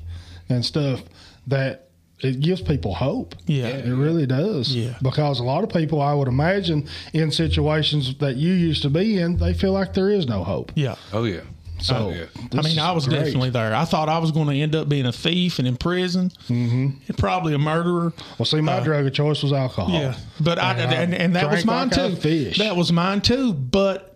[0.48, 1.02] and stuff
[1.46, 1.83] that
[2.24, 3.34] it gives people hope.
[3.46, 3.66] Yeah.
[3.68, 4.74] it really does.
[4.74, 4.96] Yeah.
[5.02, 9.18] because a lot of people, I would imagine, in situations that you used to be
[9.18, 10.72] in, they feel like there is no hope.
[10.74, 10.96] yeah.
[11.12, 11.40] oh yeah,
[11.80, 12.26] So oh yeah.
[12.58, 13.24] I mean, I was great.
[13.24, 13.74] definitely there.
[13.74, 16.90] I thought I was going to end up being a thief and in prison, mm-hmm.
[17.06, 18.12] and probably a murderer.
[18.38, 19.90] Well, see, my drug of choice was alcohol.
[19.92, 22.16] Yeah, but I And I and, and that was mine like too.
[22.16, 22.58] fish.
[22.58, 23.52] That was mine too.
[23.52, 24.13] But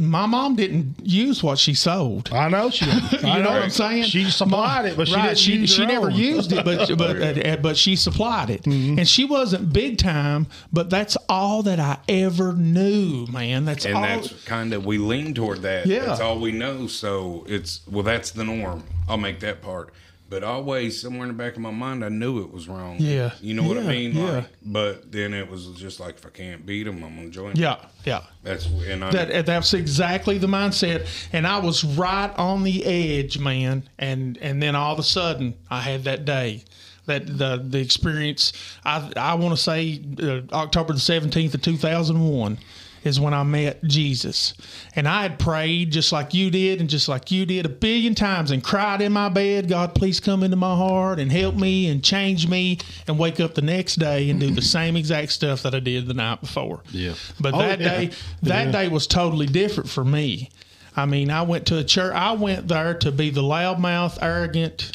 [0.00, 2.28] my mom didn't use what she sold.
[2.32, 2.84] I know she.
[2.84, 2.94] Did.
[3.24, 4.04] I You know know what I'm saying?
[4.04, 6.14] She supplied it, but she right, didn't she, use she her never own.
[6.14, 8.98] used it, but but uh, but she supplied it, Mm-hmm.
[8.98, 10.46] and she wasn't big time.
[10.72, 13.64] But that's all that I ever knew, man.
[13.64, 14.02] That's and all.
[14.02, 15.86] that's kind of we lean toward that.
[15.86, 16.04] Yeah.
[16.06, 16.86] that's all we know.
[16.86, 18.84] So it's well, that's the norm.
[19.08, 19.92] I'll make that part.
[20.34, 22.96] But always somewhere in the back of my mind, I knew it was wrong.
[22.98, 23.30] Yeah.
[23.40, 24.16] you know what I Yeah, mean.
[24.16, 24.30] yeah.
[24.32, 27.54] Like, but then it was just like, if I can't beat them, I'm gonna join.
[27.54, 28.22] yeah, yeah.
[28.42, 29.12] that's and I.
[29.12, 33.88] That that's exactly the mindset, and I was right on the edge, man.
[33.96, 36.64] And and then all of a sudden, I had that day,
[37.06, 38.52] that the the experience.
[38.84, 42.58] I I want to say uh, October the seventeenth of two thousand one
[43.04, 44.54] is when I met Jesus,
[44.96, 48.14] and I had prayed just like you did, and just like you did a billion
[48.14, 51.88] times, and cried in my bed, God, please come into my heart and help me
[51.88, 55.62] and change me, and wake up the next day and do the same exact stuff
[55.62, 56.82] that I did the night before.
[56.90, 57.14] Yeah.
[57.40, 57.88] But Oh, that yeah.
[57.88, 58.10] day,
[58.44, 58.72] that Yeah.
[58.72, 60.50] day was totally different for me.
[60.96, 62.14] I mean, I went to a church.
[62.14, 64.92] I went there to be the loudmouth, arrogant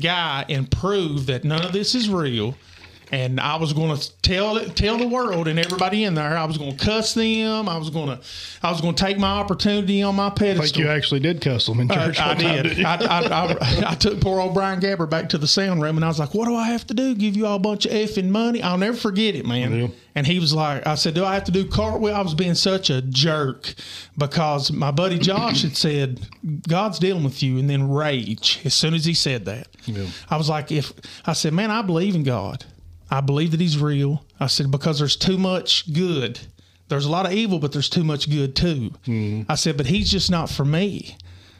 [0.00, 2.56] guy and prove that none of this is real.
[3.12, 6.34] And I was going to tell it, tell the world and everybody in there.
[6.36, 7.68] I was going to cuss them.
[7.68, 8.18] I was going to,
[8.62, 10.64] I was going to take my opportunity on my I pedestal.
[10.64, 12.18] think you actually did cuss them in I, church.
[12.18, 12.62] I one time, did.
[12.70, 12.86] didn't?
[12.86, 16.04] I, I, I, I took poor old Brian Gabber back to the sound room and
[16.06, 17.14] I was like, what do I have to do?
[17.14, 18.62] Give you all a bunch of effing money?
[18.62, 19.78] I'll never forget it, man.
[19.78, 19.88] Yeah.
[20.14, 22.14] And he was like, I said, do I have to do cartwheel?
[22.14, 23.74] I was being such a jerk
[24.16, 26.26] because my buddy Josh had said,
[26.66, 27.58] God's dealing with you.
[27.58, 29.68] And then rage as soon as he said that.
[29.84, 30.06] Yeah.
[30.30, 30.92] I was like, if
[31.26, 32.64] I said, man, I believe in God.
[33.12, 34.24] I believe that he's real.
[34.40, 36.40] I said, because there's too much good.
[36.88, 38.90] There's a lot of evil, but there's too much good too.
[39.06, 39.50] Mm-hmm.
[39.50, 41.18] I said, but he's just not for me,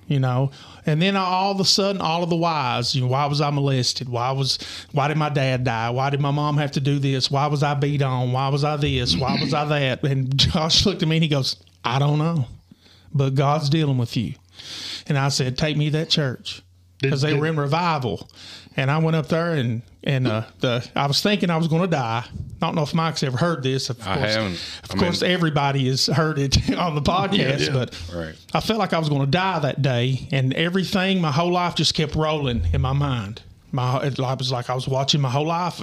[0.08, 0.50] you know.
[0.86, 2.94] And then all of a sudden, all of the whys.
[2.94, 4.08] You know, why was I molested?
[4.08, 4.58] Why was
[4.92, 5.90] why did my dad die?
[5.90, 7.30] Why did my mom have to do this?
[7.30, 8.32] Why was I beat on?
[8.32, 9.14] Why was I this?
[9.14, 10.02] Why was I that?
[10.04, 12.46] And Josh looked at me and he goes, I don't know,
[13.12, 14.34] but God's dealing with you.
[15.06, 16.62] And I said, take me to that church
[16.98, 18.30] because they did- were in revival.
[18.74, 21.82] And I went up there and and uh, the I was thinking I was going
[21.82, 22.24] to die.
[22.26, 23.90] I don't know if Mike's ever heard this.
[23.90, 24.52] Of I course, haven't.
[24.52, 27.72] Of I mean- course, everybody has heard it on the podcast, yeah.
[27.72, 28.34] but Right.
[28.54, 31.74] I felt like I was going to die that day, and everything, my whole life
[31.74, 33.42] just kept rolling in my mind.
[33.74, 35.80] My it was like I was watching my whole life.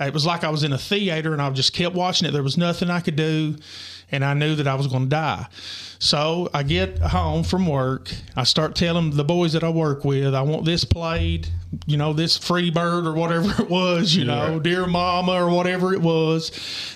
[0.00, 2.30] It was like I was in a theater and I just kept watching it.
[2.32, 3.56] There was nothing I could do,
[4.10, 5.46] and I knew that I was going to die.
[5.98, 8.12] So I get home from work.
[8.36, 11.48] I start telling the boys that I work with, I want this played,
[11.86, 15.94] you know, this free bird or whatever it was, you know, dear mama or whatever
[15.94, 16.52] it was.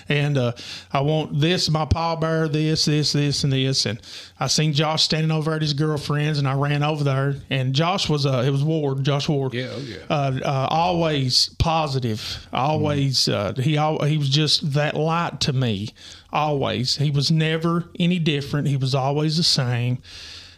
[0.07, 0.53] And uh,
[0.93, 3.87] I want this, my paw bear, this, this, this, and this.
[3.87, 3.99] And
[4.39, 7.37] I seen Josh standing over at his girlfriend's, and I ran over there.
[7.49, 9.55] And Josh was, uh, it was Ward, Josh Ward.
[9.55, 9.97] Yeah, oh, yeah.
[10.11, 12.47] Uh, uh, always positive.
[12.53, 15.89] Always, uh, he he was just that light to me.
[16.33, 18.67] Always, he was never any different.
[18.67, 19.97] He was always the same.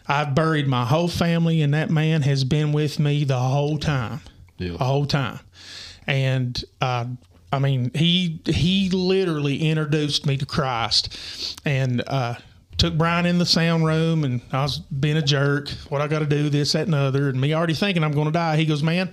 [0.06, 4.20] I've buried my whole family, and that man has been with me the whole time.
[4.58, 4.72] Yeah.
[4.72, 5.40] The whole time.
[6.06, 7.06] And uh,
[7.50, 12.34] I mean, he he literally introduced me to Christ, and uh,
[12.76, 15.70] took Brian in the sound room, and I was being a jerk.
[15.88, 18.12] What I got to do, this, that, and the other, and me already thinking I'm
[18.12, 18.56] going to die.
[18.56, 19.10] He goes, "Man,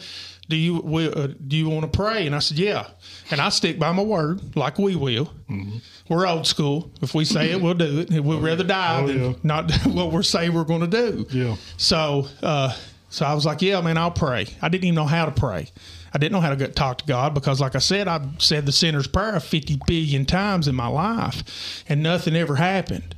[0.50, 2.88] do you will, uh, do you want to pray?" And I said, "Yeah."
[3.30, 5.32] And I stick by my word, like we will.
[6.12, 6.92] We're old school.
[7.02, 8.10] If we say it, we'll do it.
[8.22, 9.34] We'd rather die Oh, than yeah.
[9.44, 11.26] not what we're saying we're going to do.
[11.32, 11.56] Yeah.
[11.78, 12.76] So, uh,
[13.10, 14.48] so I was like, yeah, man, I'll pray.
[14.62, 15.70] I didn't even know how to pray.
[16.14, 18.66] I didn't know how to go, talk to God because, like I said, I've said
[18.66, 23.16] the sinner's prayer 50 billion times in my life and nothing ever happened.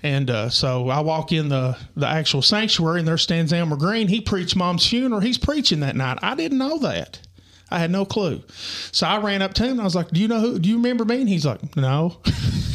[0.00, 4.06] And uh, so I walk in the, the actual sanctuary and there stands Elmer Green.
[4.06, 5.20] He preached mom's funeral.
[5.20, 6.18] He's preaching that night.
[6.22, 7.18] I didn't know that.
[7.70, 8.42] I had no clue.
[8.92, 10.58] So I ran up to him and I was like, Do you know who?
[10.58, 11.20] Do you remember me?
[11.20, 12.16] And he's like, No.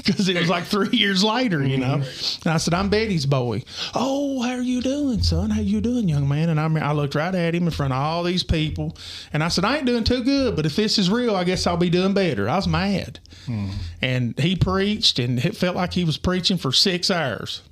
[0.05, 1.95] Because it was like three years later, you know.
[1.95, 3.63] And I said, I'm Betty's boy.
[3.95, 5.49] Oh, how are you doing, son?
[5.49, 6.49] How you doing, young man?
[6.49, 8.95] And I, mean, I looked right at him in front of all these people.
[9.33, 11.65] And I said, I ain't doing too good, but if this is real, I guess
[11.65, 12.47] I'll be doing better.
[12.47, 13.19] I was mad.
[13.47, 13.69] Hmm.
[13.99, 17.63] And he preached, and it felt like he was preaching for six hours.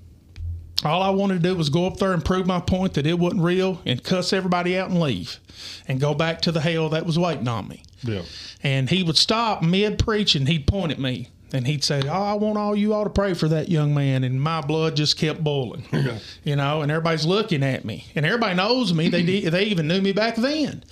[0.86, 3.18] All I wanted to do was go up there and prove my point that it
[3.18, 5.40] wasn't real and cuss everybody out and leave
[5.88, 7.84] and go back to the hell that was waiting on me.
[8.04, 8.24] Yeah.
[8.62, 12.34] And he would stop mid preaching, he'd point at me and he'd say, Oh, I
[12.34, 14.24] want all you all to pray for that young man.
[14.24, 16.18] And my blood just kept boiling, yeah.
[16.44, 19.10] you know, and everybody's looking at me and everybody knows me.
[19.10, 20.84] They, did, they even knew me back then.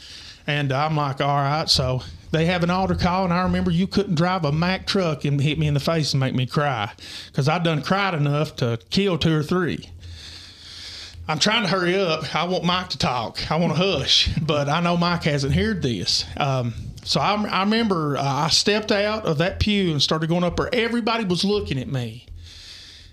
[0.48, 1.70] And I'm like, All right.
[1.70, 3.26] So they have an altar call.
[3.26, 6.14] And I remember you couldn't drive a Mack truck and hit me in the face
[6.14, 6.92] and make me cry
[7.28, 9.90] because I'd done cried enough to kill two or three.
[11.28, 12.36] I'm trying to hurry up.
[12.36, 13.52] I want Mike to talk.
[13.52, 16.26] I want to hush, but I know Mike hasn't heard this.
[16.38, 20.44] Um, so I, I remember uh, I stepped out of that pew and started going
[20.44, 20.70] up there.
[20.74, 22.26] Everybody was looking at me,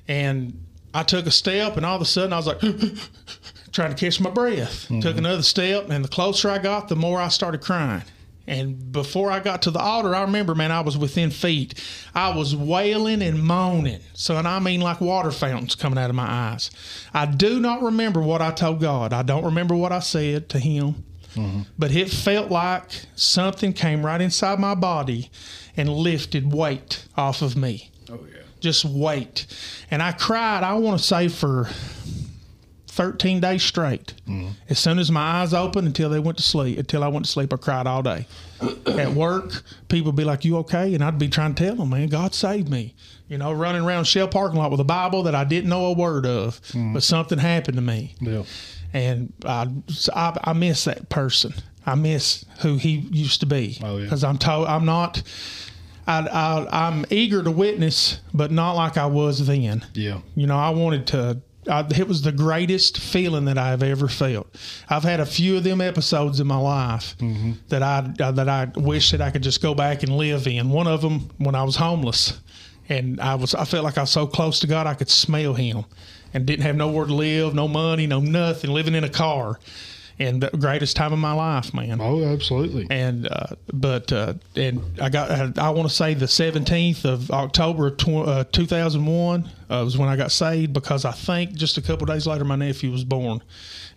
[0.08, 2.60] and I took a step, and all of a sudden I was like
[3.72, 4.88] trying to catch my breath.
[5.00, 8.02] Took another step, and the closer I got, the more I started crying.
[8.48, 11.74] And before I got to the altar, I remember, man, I was within feet.
[12.14, 14.00] I was wailing and moaning.
[14.14, 16.70] So, and I mean like water fountains coming out of my eyes.
[17.12, 19.12] I do not remember what I told God.
[19.12, 21.04] I don't remember what I said to Him.
[21.34, 21.60] Mm-hmm.
[21.78, 25.30] But it felt like something came right inside my body
[25.76, 27.90] and lifted weight off of me.
[28.10, 28.42] Oh yeah.
[28.60, 29.46] Just weight.
[29.90, 31.68] And I cried, I want to say, for
[32.98, 34.14] 13 days straight.
[34.26, 34.48] Mm-hmm.
[34.68, 37.30] As soon as my eyes opened until they went to sleep, until I went to
[37.30, 38.26] sleep, I cried all day.
[38.86, 40.92] At work, people would be like, You okay?
[40.94, 42.96] And I'd be trying to tell them, Man, God saved me.
[43.28, 45.92] You know, running around Shell parking lot with a Bible that I didn't know a
[45.92, 46.94] word of, mm-hmm.
[46.94, 48.42] but something happened to me Yeah.
[48.92, 49.68] and I,
[50.12, 51.54] I, I miss that person.
[51.86, 54.04] I miss who he used to be Oh, yeah.
[54.04, 55.22] because I'm told I'm not.
[56.08, 59.86] I, I, I'm eager to witness, but not like I was then.
[59.94, 60.18] Yeah.
[60.34, 61.42] You know, I wanted to.
[61.68, 64.48] I, it was the greatest feeling that I've ever felt.
[64.88, 67.52] I've had a few of them episodes in my life mm-hmm.
[67.68, 70.70] that I uh, that I wish that I could just go back and live in.
[70.70, 72.40] One of them when I was homeless,
[72.88, 75.54] and I was I felt like I was so close to God I could smell
[75.54, 75.84] Him,
[76.34, 79.58] and didn't have nowhere to live, no money, no nothing, living in a car,
[80.20, 82.86] and the greatest time of my life, man Oh, absolutely.
[82.90, 87.86] and uh, but uh, and I got I want to say the 17th of October
[87.88, 91.82] of tw- uh, 2001 uh, was when I got saved because I think just a
[91.82, 93.42] couple days later my nephew was born,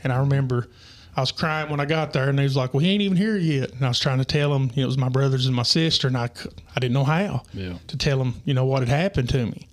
[0.03, 0.67] and I remember.
[1.13, 3.17] I was crying when I got there, and he was like, "Well, he ain't even
[3.17, 5.45] here yet." And I was trying to tell him, you know, it was my brothers
[5.45, 6.29] and my sister, and I,
[6.73, 7.73] I didn't know how Yeah.
[7.87, 9.67] to tell him, you know, what had happened to me.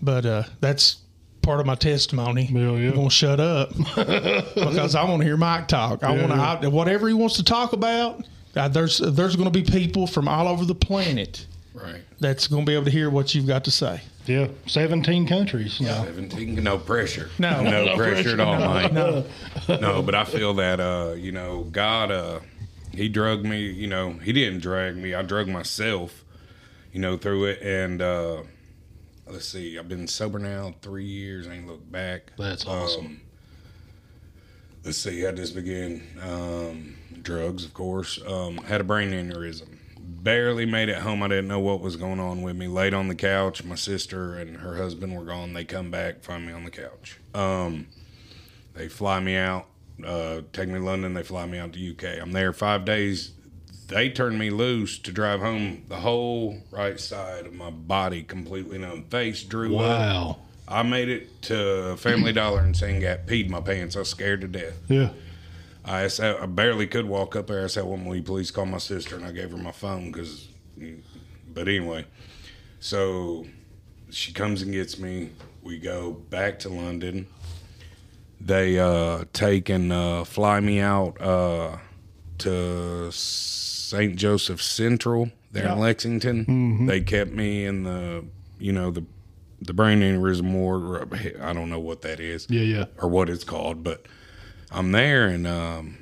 [0.00, 0.98] But uh, that's
[1.48, 2.44] part of my testimony.
[2.52, 2.90] Yeah, yeah.
[2.90, 6.04] I'm gonna shut up because I want to hear Mike talk.
[6.04, 8.26] I Yeah, want to whatever he wants to talk about.
[8.54, 12.02] Uh, there's there's going to be people from all over the planet Right.
[12.20, 14.00] that's going to be able to hear what you've got to say.
[14.26, 14.48] Yeah.
[14.66, 16.04] 17 countries now.
[16.04, 16.62] Seventeen.
[16.62, 17.30] No pressure.
[17.38, 17.62] No.
[17.62, 18.92] No, No pressure, at all, Mike.
[18.92, 19.24] No,
[19.68, 22.40] no, but I feel that uh, you know, God uh
[22.92, 25.14] he drug me, you know, he didn't drag me.
[25.14, 26.24] I drug myself,
[26.92, 28.42] you know, through it and uh
[29.30, 32.32] let's see, I've been sober now three years, I ain't looked back.
[32.38, 33.06] That's awesome.
[33.06, 33.20] Um,
[34.84, 36.02] let's see, how this begin?
[36.22, 38.20] Um, drugs, of course.
[38.26, 39.76] Um, had a brain aneurysm.
[39.98, 41.22] Barely made it home.
[41.22, 42.66] I didn't know what was going on with me.
[42.66, 43.62] Laid on the couch.
[43.62, 45.52] My sister and her husband were gone.
[45.52, 47.18] They come back, find me on the couch.
[47.34, 47.86] Um,
[48.74, 49.66] they fly me out,
[50.04, 51.14] uh, take me to London.
[51.14, 52.20] They fly me out to UK.
[52.20, 53.32] I'm there five days.
[53.88, 55.84] They turned me loose to drive home.
[55.88, 59.04] The whole right side of my body completely numb.
[59.04, 59.98] Face drew up.
[59.98, 60.38] Wow.
[60.68, 63.96] I made it to Family Dollar in Sand Gap, peed my pants.
[63.96, 64.74] I was scared to death.
[64.88, 65.10] Yeah.
[65.86, 67.64] I, asked, I barely could walk up there.
[67.64, 70.12] I said, "Woman, will you please call my sister?" And I gave her my phone
[70.12, 70.48] because.
[71.54, 72.04] But anyway,
[72.78, 73.46] so
[74.10, 75.30] she comes and gets me.
[75.62, 77.26] We go back to London.
[78.38, 81.78] They uh, take and uh, fly me out uh,
[82.38, 83.10] to
[83.88, 84.16] St.
[84.16, 86.86] Joseph Central there in Lexington.
[86.86, 88.24] They kept me in the,
[88.58, 89.04] you know, the
[89.60, 91.12] the brain aneurysm ward.
[91.40, 92.60] I don't know what that is Yeah.
[92.62, 92.84] Yeah.
[92.98, 94.06] or what it's called, but
[94.70, 95.98] I'm there and um,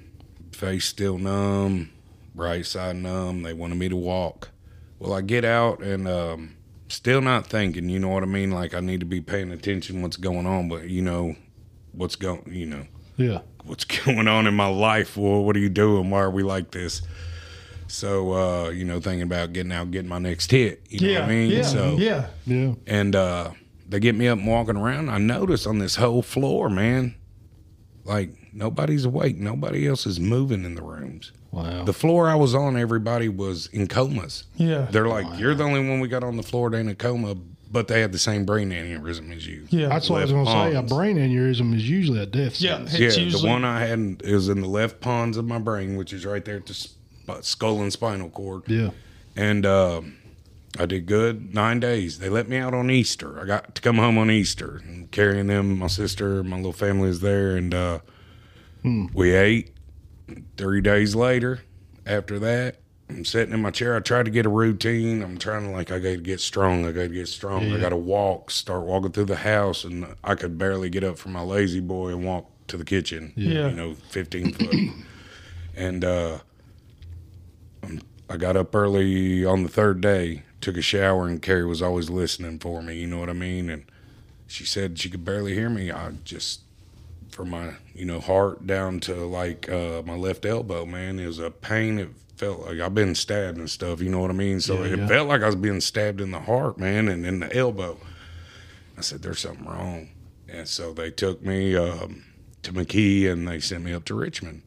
[0.53, 1.91] face still numb,
[2.35, 3.43] right side numb.
[3.43, 4.51] They wanted me to walk.
[4.99, 6.57] Well, I get out and um,
[6.89, 7.89] still not thinking.
[7.89, 8.51] You know what I mean?
[8.51, 11.37] Like I need to be paying attention what's going on, but you know
[11.93, 12.43] what's going.
[12.51, 13.41] You know Yeah.
[13.65, 15.17] what's going on in my life.
[15.17, 16.11] Well, what are you doing?
[16.11, 17.01] Why are we like this?
[17.89, 20.83] So uh, you know, thinking about getting out, getting my next hit.
[20.89, 21.21] You know Yeah.
[21.21, 21.51] what I mean?
[21.51, 21.63] Yeah.
[21.63, 22.27] So yeah.
[22.47, 22.75] Yeah.
[22.87, 23.51] and uh,
[23.89, 25.09] they get me up and walking around.
[25.11, 27.15] I notice on this whole floor, man,
[28.05, 29.37] like nobody's awake.
[29.39, 31.33] Nobody else is moving in the rooms.
[31.53, 31.85] Wow.
[31.85, 34.45] The floor I was on, everybody was in comas.
[34.57, 34.87] Yeah.
[34.91, 36.95] They're like, you're the only one we got on the floor that ain't in a
[36.95, 37.35] coma,
[37.71, 39.67] but they had the same brain aneurysm as you.
[39.71, 39.89] Yeah.
[39.89, 40.75] That's what I was going to say.
[40.75, 42.73] A brain aneurysm is usually a death Yeah.
[42.73, 42.99] sentence.
[42.99, 45.97] Yeah, It's usually, the one I had is in the left pons of my brain,
[45.97, 46.96] which is right there at the sp-
[47.43, 48.63] skull and spinal cord.
[48.67, 48.91] Yeah.
[49.37, 50.17] and um,
[50.79, 52.19] I did good nine days.
[52.19, 53.41] They let me out on Easter.
[53.41, 55.79] I got to come home on Easter and carrying them.
[55.79, 57.99] My sister, my little family is there, and uh,
[59.15, 59.73] we ate.
[60.57, 61.61] Three days later,
[62.05, 63.95] after that, I'm sitting in my chair.
[63.95, 65.23] I tried to get a routine.
[65.23, 66.85] I'm trying to like I got to get strong.
[66.85, 67.73] I got to get strong.
[67.73, 68.51] I got to walk.
[68.51, 72.09] Start walking through the house, and I could barely get up from my lazy boy
[72.09, 73.33] and walk to the kitchen.
[73.37, 73.69] Yeah.
[73.69, 74.75] you know, 15 foot.
[75.77, 76.39] and uh,
[78.29, 82.11] I got up early on the third day, took a shower, and Carrie was always
[82.11, 82.97] listening for me.
[82.97, 83.71] You know what I mean?
[83.71, 83.85] And
[84.47, 85.91] she said she could barely hear me.
[85.93, 86.61] I just,
[87.31, 91.39] from my you know heart down to like uh, my left elbow, man, it was
[91.39, 91.99] a pain.
[91.99, 94.01] It felt like I've been stabbed and stuff.
[94.01, 94.61] You know what I mean?
[94.61, 95.07] So Yeah, it yeah.
[95.09, 97.99] felt like I was being stabbed in the heart, man, and in the elbow.
[98.99, 100.09] I said, "There's something wrong,"
[100.49, 102.25] and so they took me um,
[102.63, 104.63] to McKee and they sent me up to Richmond.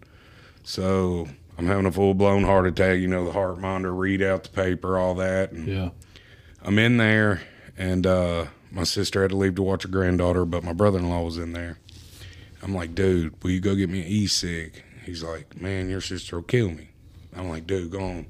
[0.63, 1.27] So
[1.59, 2.99] I'm having a full blown heart attack.
[2.99, 5.51] You know, the heart monitor read out the paper, all that.
[5.51, 5.89] And Yeah.
[6.63, 7.41] I'm in there,
[7.77, 11.09] and uh, my sister had to leave to watch her granddaughter, but my brother in
[11.09, 11.77] law was in there.
[12.63, 14.83] I'm like, dude, will you go get me an e cig?
[15.05, 16.89] He's like, man, your sister will kill me.
[17.35, 18.25] I'm like, dude, go on.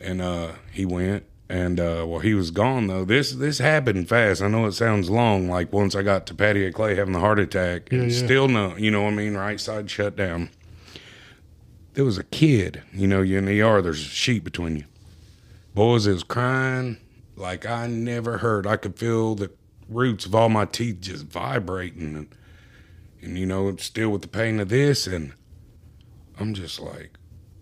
[0.00, 3.04] And uh, he went, and uh, well, he was gone though.
[3.04, 4.40] This this happened fast.
[4.42, 5.48] I know it sounds long.
[5.48, 6.72] Like once I got to Pattie A.
[6.72, 8.24] Clay having the heart attack, and Yeah, yeah.
[8.26, 9.34] still no, you know what I mean.
[9.36, 10.50] Right side shut down.
[11.98, 14.84] There was a kid, you know, you're in the yard, There's a sheet between you.
[15.74, 16.98] Boys, it was crying
[17.34, 18.68] like I never heard.
[18.68, 19.50] I could feel the
[19.88, 22.28] roots of all my teeth just vibrating, and,
[23.20, 25.32] and you know, still with the pain of this, and
[26.38, 27.18] I'm just like,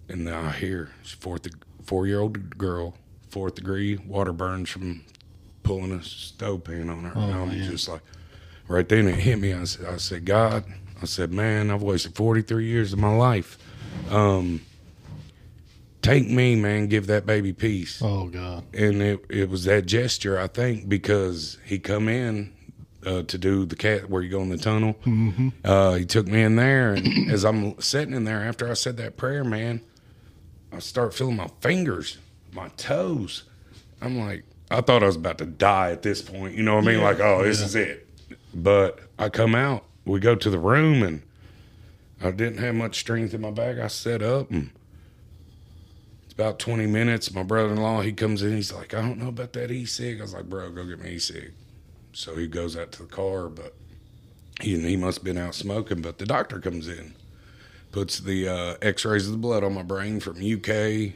[0.07, 1.49] and now I hear fourth
[1.83, 2.95] four year old girl,
[3.31, 5.03] fourth degree water burns from
[5.63, 7.13] pulling a stove pan on her.
[7.17, 7.71] Oh, and I'm man.
[7.71, 8.03] just like,
[8.69, 9.55] right then it hit me.
[9.55, 10.67] I said, I said, God,
[11.01, 13.57] I said, man, I've wasted 43 years of my life.
[14.11, 14.61] Um,
[16.03, 18.65] take me, man, give that baby peace Oh God.
[18.73, 22.53] and it, it was that gesture I think because he come in
[23.05, 24.95] uh, to do the cat where you go in the tunnel.
[25.05, 25.49] Mm-hmm.
[25.65, 28.97] Uh, he took me in there, and as I'm sitting in there after I said
[28.97, 29.81] that prayer, man,
[30.73, 32.19] I start feeling my fingers,
[32.53, 33.45] my toes.
[34.03, 36.57] I'm like, I thought I was about to die at this point.
[36.57, 37.01] You know what I mean?
[37.03, 38.09] Like, oh, this is it.
[38.53, 41.23] But I come out, we go to the room, and
[42.23, 43.79] I didn't have much strength in my back.
[43.79, 44.71] I set up and
[46.25, 47.33] it's about 20 minutes.
[47.33, 48.55] My brother in law, he comes in.
[48.57, 50.19] He's like, I don't know about that e cig.
[50.19, 51.53] I was like, bro, go get me e cig.
[52.13, 53.75] So he goes out to the car, but
[54.63, 56.01] he, he must have been out smoking.
[56.01, 57.15] But the doctor comes in,
[57.93, 61.13] puts the uh, x rays of the blood on my brain from UK,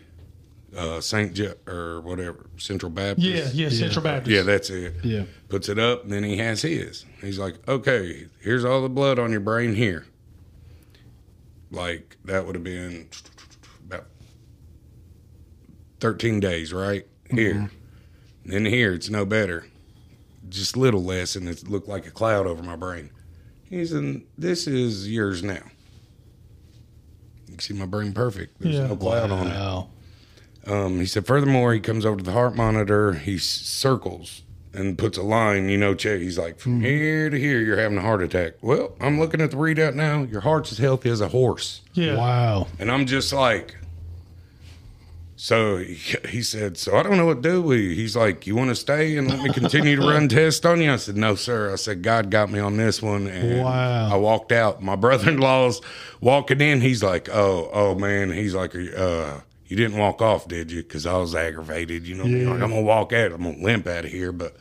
[0.76, 1.32] uh, St.
[1.32, 3.26] Je- or whatever, Central Baptist.
[3.54, 4.30] Yeah, yeah, Central Baptist.
[4.30, 4.94] Yeah, that's it.
[5.02, 5.24] Yeah.
[5.48, 7.06] Puts it up, and then he has his.
[7.22, 10.04] He's like, okay, here's all the blood on your brain here.
[11.70, 13.08] Like, that would have been
[13.84, 14.06] about
[16.00, 17.06] 13 days, right?
[17.30, 17.70] Here.
[18.44, 19.66] Then here, it's no better.
[20.48, 23.10] Just little less, and it looked like a cloud over my brain.
[23.68, 25.62] He said, This is yours now.
[27.46, 28.60] You can see my brain perfect.
[28.60, 28.88] There's Yeah.
[28.88, 29.52] no cloud on it.
[30.66, 34.42] Um, he said, furthermore, he comes over to the heart monitor, he circles
[34.72, 36.20] and puts a line, you know, check.
[36.20, 38.54] He's like, from here to here, you're having a heart attack.
[38.62, 40.22] Well, I'm looking at the readout now.
[40.22, 41.80] Your heart's as healthy as a horse.
[41.94, 42.16] Yeah.
[42.16, 42.66] Wow.
[42.78, 43.76] And I'm just like,
[45.36, 45.94] so he,
[46.28, 47.90] he said, so I don't know what to do with you.
[47.94, 50.92] He's like, you want to stay and let me continue to run tests on you?
[50.92, 51.72] I said, no, sir.
[51.72, 53.26] I said, God got me on this one.
[53.26, 54.12] And Wow.
[54.12, 54.82] I walked out.
[54.82, 55.80] My brother-in-law's
[56.20, 56.82] walking in.
[56.82, 58.30] He's like, oh, oh man.
[58.30, 59.40] He's like, uh,
[59.70, 60.82] you didn't walk off, did you?
[60.82, 62.04] Because I was aggravated.
[62.04, 62.24] You know?
[62.24, 62.50] Yeah.
[62.50, 63.30] like, I'm gonna walk out.
[63.30, 64.56] I'm gonna limp out of here, but.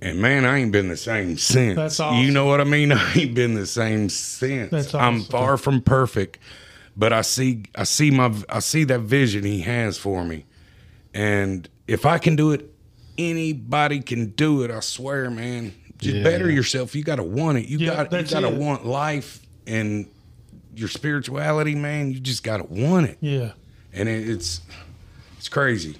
[0.00, 1.76] And man, I ain't been the same since.
[1.76, 2.92] That's You know what I mean?
[2.92, 4.70] I ain't been the same since.
[4.70, 6.38] That's I'm far from perfect,
[6.96, 10.44] but I see I see my I see that vision he has for me.
[11.14, 12.72] And if I can do it,
[13.16, 14.70] anybody can do it.
[14.70, 15.72] I swear, man.
[15.98, 16.22] Just Yeah.
[16.24, 16.94] better yourself.
[16.94, 17.66] You got to want it.
[17.66, 18.58] You yeah, got you gotta it.
[18.58, 20.06] want life and
[20.76, 22.12] your spirituality, man.
[22.12, 23.50] You just got to want it, Yeah.
[23.98, 24.60] And it, it's
[25.36, 25.96] it's crazy.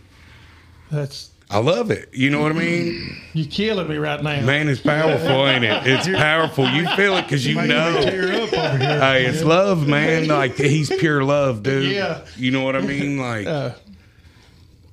[0.90, 2.10] That's I love it.
[2.12, 3.16] You know what I mean?
[3.32, 4.42] You're killing me right now.
[4.42, 5.86] Man, it's powerful, ain't it?
[5.86, 6.68] It's powerful.
[6.68, 8.02] You feel it because you me know.
[8.02, 9.00] tear up over here.
[9.00, 10.28] Hey, it's love, man.
[10.28, 11.90] Like he's pure love, dude.
[11.90, 12.26] Yeah.
[12.36, 13.18] You know what I mean?
[13.18, 13.72] Like, Uh,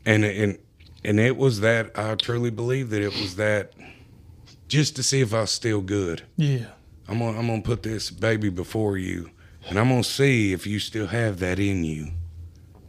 [0.05, 0.57] and and
[1.03, 1.91] and it was that.
[1.97, 3.73] I truly believe that it was that,
[4.69, 6.23] just to see if I was still good.
[6.37, 6.67] yeah.
[7.07, 9.29] I'm gonna I'm gonna put this baby before you,
[9.69, 12.11] and I'm gonna see if you still have that in you,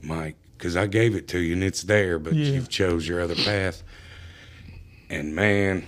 [0.03, 0.37] Mike.
[0.57, 2.53] Because I gave it to you and it's there, but Yeah.
[2.53, 3.83] you've chose your other path.
[5.11, 5.85] And man,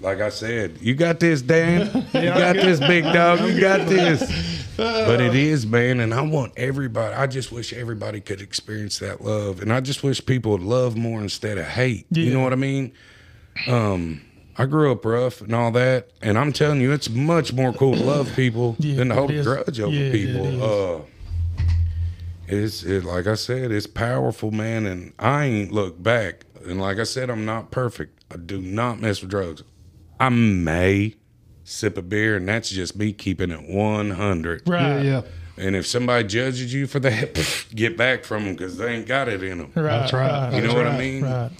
[0.00, 2.06] like I said, you got this, Dan.
[2.14, 3.40] You got this, big dog.
[3.48, 4.20] You got this.
[4.76, 7.14] But it is, man, and I want everybody.
[7.14, 10.96] I just wish everybody could experience that love, and I just wish people would love
[10.96, 12.06] more instead of hate.
[12.10, 12.92] You know what I mean?
[13.66, 14.20] Um,
[14.56, 17.96] I grew up rough and all that, and I'm telling you, it's much more cool
[17.96, 20.62] to love people Yeah, than to hold a grudge over Yeah, people.
[20.62, 21.00] uh,
[22.48, 26.46] it's it like I said, it's powerful, man, and I ain't look back.
[26.66, 28.24] And like I said, I'm not perfect.
[28.32, 29.62] I do not mess with drugs.
[30.18, 31.14] I may
[31.64, 34.68] sip a beer, and that's just me keeping it 100.
[34.68, 35.04] Right.
[35.04, 35.22] yeah.
[35.56, 39.28] And if somebody judges you for that, get back from them because they ain't got
[39.28, 39.72] it in them.
[39.74, 39.84] Right.
[39.84, 40.54] That's right.
[40.54, 41.24] You know That's what I mean?
[41.24, 41.50] Right.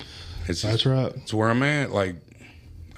[0.47, 1.13] It's That's right.
[1.17, 1.91] It's where I'm at.
[1.91, 2.17] Like,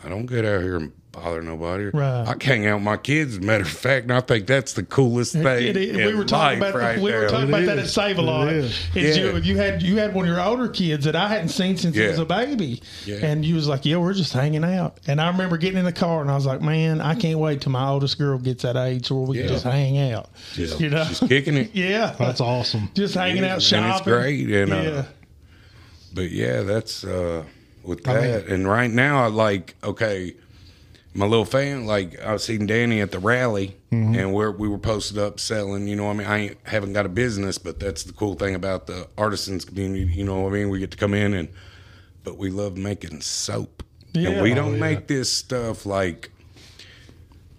[0.05, 1.85] I don't get out here and bother nobody.
[1.87, 2.25] Right.
[2.27, 3.33] I hang out with my kids.
[3.33, 5.45] As a matter of fact, and I think that's the coolest thing.
[5.47, 5.97] It is.
[5.97, 7.89] we in were talking life about right we were talking It about that at.
[7.89, 8.49] Save a Lot.
[8.49, 8.87] It is.
[8.95, 9.25] Is Yeah.
[9.33, 11.97] you, you had you had one of your older kids that I hadn't seen since
[11.97, 13.17] he was a baby, Yeah.
[13.27, 15.93] and you was like, "Yeah, we're just hanging out." And I remember getting in the
[15.93, 18.77] car, and I was like, "Man, I can't wait till my oldest girl gets that
[18.77, 19.43] age where we Yeah.
[19.45, 21.05] can just hang out." Just, you know?
[21.05, 21.71] just kicking it.
[21.75, 22.91] Yeah, That's awesome.
[22.95, 23.91] just hanging out, And shopping.
[23.93, 24.49] it's great.
[24.49, 25.05] And uh, yeah,
[26.15, 27.43] but yeah, that's uh,
[27.83, 28.47] with I mean- that.
[28.47, 30.35] and right now, I like okay,
[31.15, 31.87] my little fan.
[31.87, 34.15] Like I was seeing Danny at the rally, Mm-hmm.
[34.15, 35.89] and where we were posted up selling.
[35.89, 38.35] You know, what I mean, I ain't, haven't got a business, but that's the cool
[38.35, 40.05] thing about the artisans community.
[40.13, 41.49] You know, what I mean, we get to come in and,
[42.23, 43.83] but we love making soap,
[44.13, 44.29] Yeah.
[44.31, 44.81] and we don't Oh, yeah.
[44.81, 46.31] make this stuff like.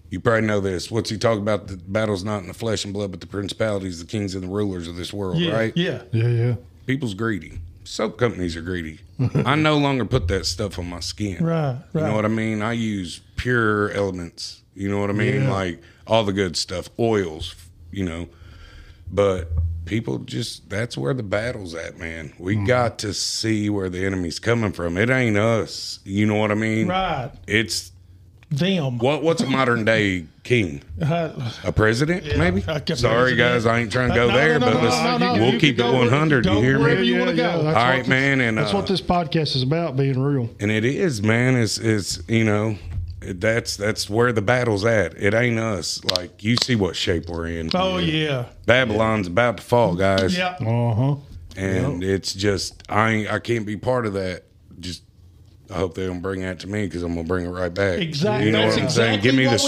[0.10, 0.92] You probably know this.
[0.92, 1.68] What's he talking about?
[1.68, 4.48] The battle's not in the flesh and blood, but the principalities, the kings, and the
[4.50, 5.38] rulers of this world.
[5.38, 5.74] yeah, right?
[5.78, 6.02] yeah.
[6.12, 6.56] Yeah, yeah.
[6.86, 7.60] people's greedy.
[7.92, 9.00] Soap companies are greedy.
[9.46, 11.44] I no longer put that stuff on my skin.
[11.44, 12.62] Right, You know what I mean?
[12.62, 14.62] I use pure elements.
[14.74, 15.42] You know what I mean?
[15.42, 15.52] Yeah.
[15.52, 17.54] Like all the good stuff, oils,
[17.92, 18.30] you know.
[19.12, 19.50] But
[19.84, 22.32] people just that's where the battle's at, man.
[22.40, 22.66] We Mm-hmm.
[22.66, 24.98] got to see where the enemy's coming from.
[24.98, 26.00] It ain't us.
[26.06, 26.88] You know what I mean?
[26.88, 27.92] Right, It's
[28.50, 29.00] them.
[29.00, 30.82] what what's a modern day king?
[31.02, 32.62] Uh, A president, maybe?
[32.62, 33.38] Sorry president.
[33.38, 35.54] guys, I ain't trying to go no, there, no, but no, let's, no, no, we'll
[35.54, 36.46] you keep it 100.
[36.46, 36.84] You go hear me?
[36.84, 37.64] wherever you wanna go.
[37.64, 40.50] That's All this- man, and, that's uh, what this podcast is about, being real.
[40.60, 41.56] And it is, man.
[41.56, 42.78] It's it's you know,
[43.22, 45.14] that's that's where the battle's at.
[45.16, 46.04] It ain't us.
[46.04, 47.70] Like you see what shape we're in.
[47.74, 50.38] oh yeah, Babylon's about to fall, guys.
[50.38, 50.56] yeah.
[50.60, 51.16] Uh huh.
[51.58, 54.46] And it's just I ain't, I can't be part of that.
[54.80, 55.04] Just
[55.72, 58.00] I hope they don't bring that to me because I'm gonna bring it right back.
[58.00, 58.48] Exactly.
[58.48, 59.14] You know That's what I'm saying?
[59.20, 59.60] exactly Give me the what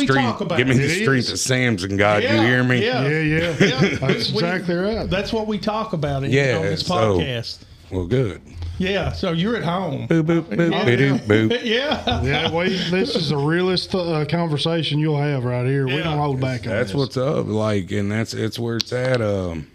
[0.41, 0.57] strength.
[0.57, 1.31] Give me the It strength is.
[1.31, 2.23] of Samson, God.
[2.23, 2.85] Yeah, You hear me?
[2.85, 3.07] yeah.
[3.07, 3.55] Yeah, yeah.
[3.59, 3.97] Yeah.
[3.99, 5.09] That's We- exactly right.
[5.09, 7.59] That's what we talk about in, Yeah, on this so- podcast.
[7.91, 8.41] Well, good.
[8.79, 10.07] Yeah, so you're at home.
[10.07, 11.17] Boop boop boop Yeah.
[11.17, 11.59] boop boop.
[11.63, 12.23] Yeah.
[12.23, 15.85] Yeah, we, this is the realest uh, conversation you'll have right here.
[15.85, 16.95] We don't hold back on That's this.
[16.97, 17.45] what's up.
[17.47, 19.21] Like, and that's it's where it's at.
[19.21, 19.67] Um,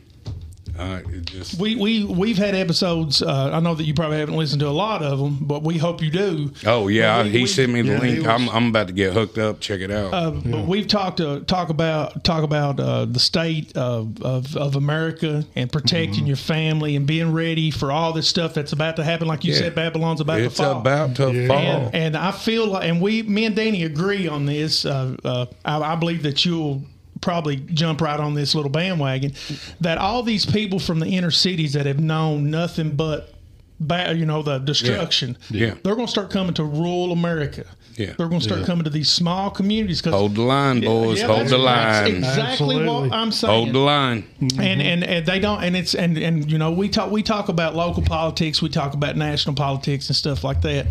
[0.79, 3.23] uh, it just We we we've had episodes.
[3.23, 5.79] Uh, I know that you probably haven't listened to a lot of them, but we
[5.79, 6.53] hope you do.
[6.67, 8.19] Oh yeah, we- he we- sent me the yeah, link.
[8.19, 9.61] was- I'm I'm about to get hooked up.
[9.61, 10.13] Check it out.
[10.15, 14.77] Uh, But we've talked to talk about talk about uh, the state of, of, of
[14.77, 16.27] America and protecting Mm-hmm.
[16.27, 19.27] your family and being ready for all this stuff that's about to happen.
[19.27, 19.59] Like you Yeah.
[19.61, 20.81] said, Babylon's about it's to fall.
[20.81, 21.49] about to Yeah.
[21.49, 21.57] fall.
[21.59, 24.85] and, and I feel like, and we, me and Danny agree on this.
[24.87, 26.83] Uh, uh, I, I believe that you'll
[27.21, 29.33] probably jump right on this little bandwagon
[29.81, 33.35] that all these people from the inner cities that have known nothing but
[33.81, 35.75] ba- you know the destruction Yeah.
[35.83, 37.65] they're going to start coming to rural america
[37.99, 38.13] Yeah.
[38.17, 41.21] they're going to start coming to these small communities because Hold the line, boys.
[41.23, 42.07] Hold the line.
[42.17, 44.25] exactly what i'm saying Hold the line.
[44.41, 47.49] and, and and they don't and it's and and you know we talk we talk
[47.49, 50.87] about local politics we talk about national politics and stuff like that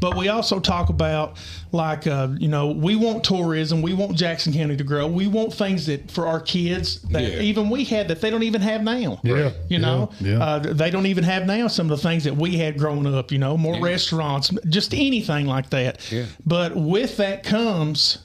[0.00, 1.36] but we also talk about
[1.72, 5.52] like uh, you know we want tourism we want jackson county to grow we want
[5.52, 7.40] things that for our kids that Yeah.
[7.40, 10.44] even we had that they don't even have now Yeah, you know yeah, yeah.
[10.44, 13.32] Uh, they don't even have now some of the things that we had growing up
[13.32, 16.26] you know more restaurants just anything like that Yeah.
[16.44, 18.18] but with that comes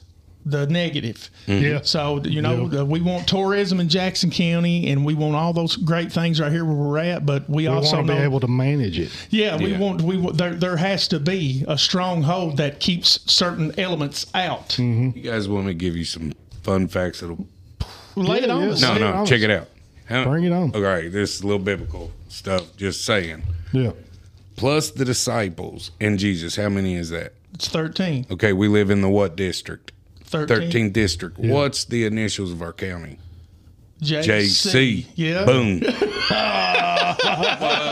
[0.46, 1.80] the negative Yeah.
[1.82, 5.76] so you know uh, we want tourism in Jackson County, and we want all those
[5.76, 7.26] great things right here where we're at.
[7.26, 9.10] But we, We also want to know, be able to manage it.
[9.30, 10.54] yeah, we want we there.
[10.54, 14.70] There has to be a stronghold that keeps certain elements out.
[14.70, 15.18] Mm-hmm.
[15.18, 17.46] You guys want me to give you some fun facts that'll
[18.16, 18.68] Lay it on yeah.
[18.70, 18.80] us.
[18.80, 19.68] No, no, check it out.
[20.06, 20.74] How- Bring it on.
[20.74, 22.74] All right, this is a little biblical stuff.
[22.76, 23.42] Just saying.
[23.72, 23.92] Yeah.
[24.56, 26.56] Plus the disciples and Jesus.
[26.56, 27.34] How many is that?
[27.58, 28.24] It's thirteen.
[28.30, 29.90] Okay, we live in the what district?
[30.22, 30.70] 13.
[30.70, 31.38] 13th district.
[31.38, 33.18] What's the initials of our county?
[34.00, 34.28] JC.
[34.28, 35.06] JC.
[35.16, 35.44] Yeah.
[35.44, 35.80] Boom.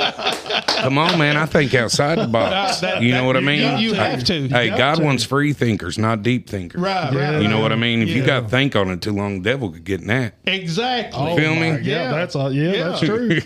[0.80, 1.36] Come on, man.
[1.36, 2.80] I think outside the box.
[2.80, 3.78] That- you that- know what I mean?
[3.78, 4.34] you have to.
[4.34, 5.04] You Hey, have God to.
[5.04, 6.80] wants free thinkers, not deep thinkers.
[6.80, 7.12] Right.
[7.12, 7.32] Yeah.
[7.34, 7.42] Right.
[7.42, 8.02] You know what I mean?
[8.02, 10.34] If you got to think on it too long, the devil could get in that.
[10.44, 11.30] Exactly.
[11.32, 11.68] You feel me?
[11.68, 11.78] Yeah.
[11.96, 13.40] Yeah, that's a, yeah, that's true.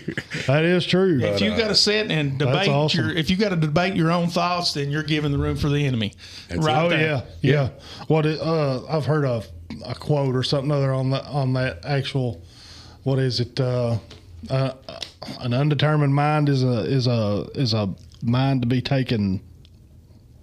[0.47, 1.19] that is true.
[1.21, 3.05] If you got to sit and debate awesome.
[3.07, 5.69] your, if you got to debate your own thoughts, then you're giving the room for
[5.69, 6.13] the enemy.
[6.55, 6.99] right Oh there.
[7.01, 7.69] yeah, yeah.
[8.07, 9.47] What it, uh, I've heard of
[9.85, 12.43] a quote or something other on that on that actual.
[13.03, 13.59] What is it?
[13.59, 13.97] Uh,
[14.49, 14.73] uh,
[15.39, 19.41] an undetermined mind is a is a is a mind to be taken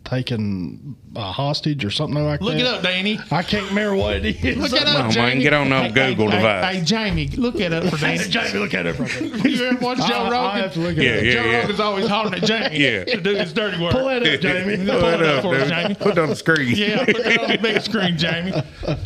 [0.04, 2.58] taken uh, hostage or something like Look that.
[2.58, 3.18] Look it up, Danny.
[3.30, 4.56] I can't remember what it is.
[4.56, 5.12] Look it Come up, on, man.
[5.12, 5.42] Jamie.
[5.42, 6.64] Get on no Hey, Google hey, device.
[6.64, 8.24] Hey, hey, Jamie, look at it up for Danny.
[8.28, 8.94] Jamie, look at it.
[8.96, 9.02] for
[9.38, 9.48] there.
[9.48, 10.32] you ever watch Joe Rogan?
[10.34, 11.24] I have to look at Yeah, it.
[11.26, 11.32] yeah.
[11.42, 13.04] Joe Rogan's always hollering at Jamie Yeah.
[13.04, 13.92] to do his dirty work.
[13.92, 14.76] Pull that up, Jamie.
[14.76, 15.70] Pull Pull it it up up, for us, dude.
[15.70, 15.94] Jamie.
[15.94, 16.76] Put it on the screen.
[16.76, 18.52] yeah, put that on the big screen, Jamie.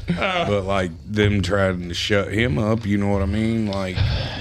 [0.09, 3.66] But like them trying to shut him up, you know what I mean?
[3.66, 3.96] Like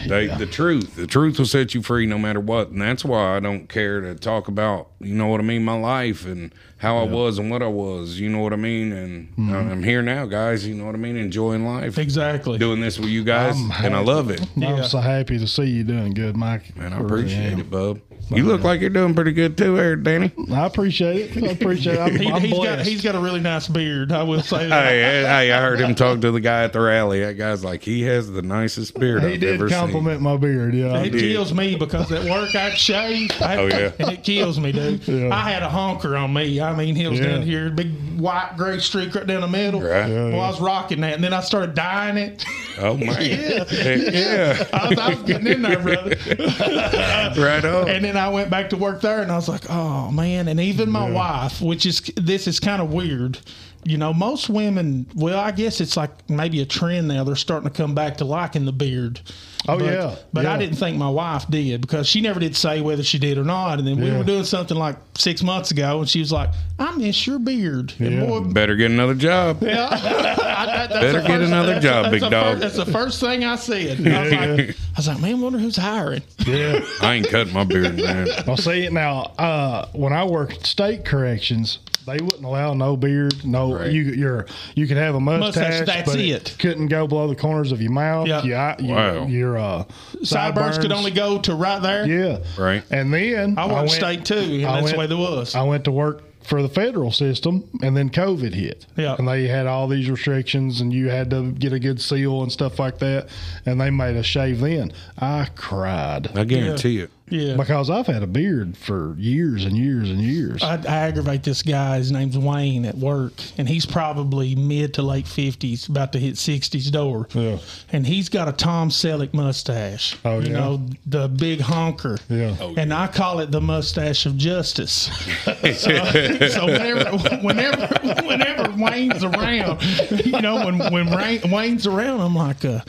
[0.07, 3.35] they, the truth, the truth will set you free no matter what, and that's why
[3.37, 6.97] I don't care to talk about, you know what I mean, my life and how
[6.97, 9.53] I was and what I was, you know what I mean, and Mm-hmm.
[9.53, 12.57] I'm here now, guys, you know what I mean, enjoying life, Exactly.
[12.57, 14.81] doing this with you guys, I'm and I love it, I'm Yeah.
[14.83, 16.75] so happy to see you doing good, Mike.
[16.75, 16.91] man.
[16.93, 17.59] I appreciate am.
[17.59, 17.99] it, bub.
[18.37, 20.31] You look uh, like you're doing pretty good too, there, Danny.
[20.51, 21.43] I appreciate it.
[21.43, 21.99] I appreciate it.
[21.99, 24.11] I'm, He, I'm has got he's got a really nice beard.
[24.11, 24.85] I will say that.
[24.85, 27.21] Hey, hey, hey, I heard him talk to the guy at the rally.
[27.21, 30.73] That guy's like, he has the nicest beard He I've did ever compliment my beard.
[30.73, 31.21] Yeah, It did.
[31.21, 33.31] kills me because at work I shave.
[33.41, 33.91] I, Oh, yeah.
[33.99, 35.07] and it kills me, dude.
[35.07, 35.35] Yeah.
[35.35, 36.59] I had a honker on me.
[36.61, 37.27] I mean, he was Yeah.
[37.27, 39.81] down here, big white gray streak right down the middle.
[39.81, 40.07] Right.
[40.09, 42.45] Yeah, well, I was rocking that, and then I started dyeing it.
[42.79, 43.63] Oh man, Yeah.
[43.65, 46.15] Heck yeah, I was, I was getting in there, brother.
[47.41, 47.89] right on.
[47.89, 50.59] And then I went back to work there, and I was like, "Oh man!" And
[50.59, 53.39] even my wife, which is this is kind of weird.
[53.83, 55.07] You know, most women.
[55.15, 57.23] Well, I guess it's like maybe a trend now.
[57.23, 59.21] They're starting to come back to liking the beard.
[59.67, 62.81] Oh, but, yeah, but I didn't think my wife did because she never did say
[62.81, 63.77] whether she did or not.
[63.77, 64.17] And then we Yeah.
[64.17, 66.49] were doing something like six months ago, and she was like,
[66.79, 69.59] "I miss your beard." And boy, Better get another job.
[69.61, 72.45] yeah, I, that, that's Better the get another that's job, the- big that's the dog.
[72.59, 74.07] First, that's the first thing I said.
[74.07, 76.23] I was like, I was like, man, wonder who's hiring.
[76.45, 76.83] Yeah.
[77.01, 78.27] I ain't cutting my beard, man.
[78.47, 83.45] I'll see it now, uh, when I worked state corrections, they wouldn't allow no beard,
[83.45, 83.91] no Right.
[83.91, 84.01] you.
[84.01, 86.55] You're you could have a mustache, Mustache, that's but it.
[86.57, 88.27] couldn't go below the corners of your mouth.
[88.27, 88.41] Yeah.
[88.43, 89.25] Yeah, you, Wow.
[89.27, 89.83] your uh,
[90.23, 92.05] Sideburns could only go to right there.
[92.07, 92.83] yeah, Right.
[92.91, 95.55] And then I worked went- state too, and I that's went- the way there was.
[95.55, 98.87] I went to work for the federal system, and then COVID hit.
[98.97, 99.15] Yeah.
[99.17, 102.51] and they had all these restrictions, and you had to get a good seal and
[102.51, 103.27] stuff like that.
[103.65, 104.59] And they made us shave.
[104.59, 107.11] Then I cried I guarantee it.
[107.31, 107.55] Yeah.
[107.55, 110.61] because I've had a beard for years and years and years.
[110.61, 111.97] I, I aggravate this guy.
[111.97, 116.37] His name's Wayne at work, and he's probably mid to late fifties, about to hit
[116.37, 117.27] sixties door.
[117.33, 117.57] Yeah.
[117.91, 120.17] And he's got a Tom Selleck mustache.
[120.25, 120.59] Oh, you yeah?
[120.59, 122.17] know the big honker.
[122.29, 122.55] Yeah.
[122.59, 125.09] Oh, and I call it the mustache of justice.
[125.45, 126.05] so,
[126.49, 127.87] so whenever, whenever,
[128.25, 129.81] whenever Wayne's around,
[130.25, 132.81] you know, when when Rain, Wayne's around, I'm like, uh,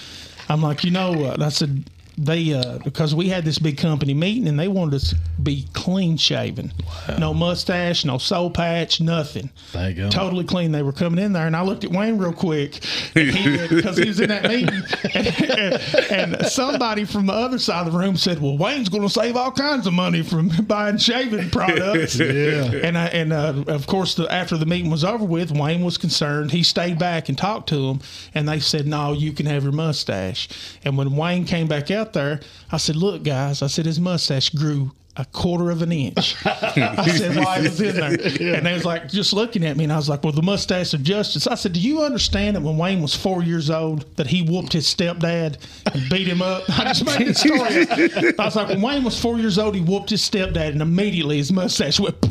[0.49, 1.85] I'm like, you know, uh, I said.
[2.19, 5.67] They uh, because we had this big company meeting and they wanted us to be
[5.73, 6.73] clean shaven,
[7.19, 9.51] no mustache, no soul patch, nothing.
[9.71, 10.13] Thank God.
[10.13, 10.73] Totally clean.
[10.73, 12.81] They were coming in there, and I looked at Wayne real quick
[13.15, 14.83] because he, was in that meeting,
[15.15, 19.09] and, and, somebody from the other side of the room said, "Well, Wayne's going to
[19.09, 22.73] save all kinds of money from buying shaving products." Yeah.
[22.83, 25.97] And I, and uh, of course, the, after the meeting was over with, Wayne was
[25.97, 26.51] concerned.
[26.51, 28.01] He stayed back and talked to them,
[28.35, 30.49] and they said, "No, you can have your mustache."
[30.85, 32.41] And when Wayne came back out there,
[32.71, 36.37] I said, "Look, guys," I said, "his mustache grew a quarter of an inch.
[36.47, 38.57] I said, why it was in there.
[38.57, 39.85] And they was like, just looking at me.
[39.85, 41.47] And I was like, well, the mustache of justice.
[41.47, 44.73] I said, do you understand that when Wayne was four years old, that he whooped
[44.73, 45.59] his stepdad
[45.93, 46.63] and beat him up?
[46.79, 48.29] I just made the story.
[48.29, 48.41] up.
[48.41, 51.37] I was like, when Wayne was four years old, he whooped his stepdad and immediately
[51.37, 52.17] his mustache went.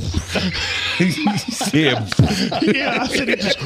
[1.71, 2.07] yeah.
[2.63, 3.59] yeah, I said, it just,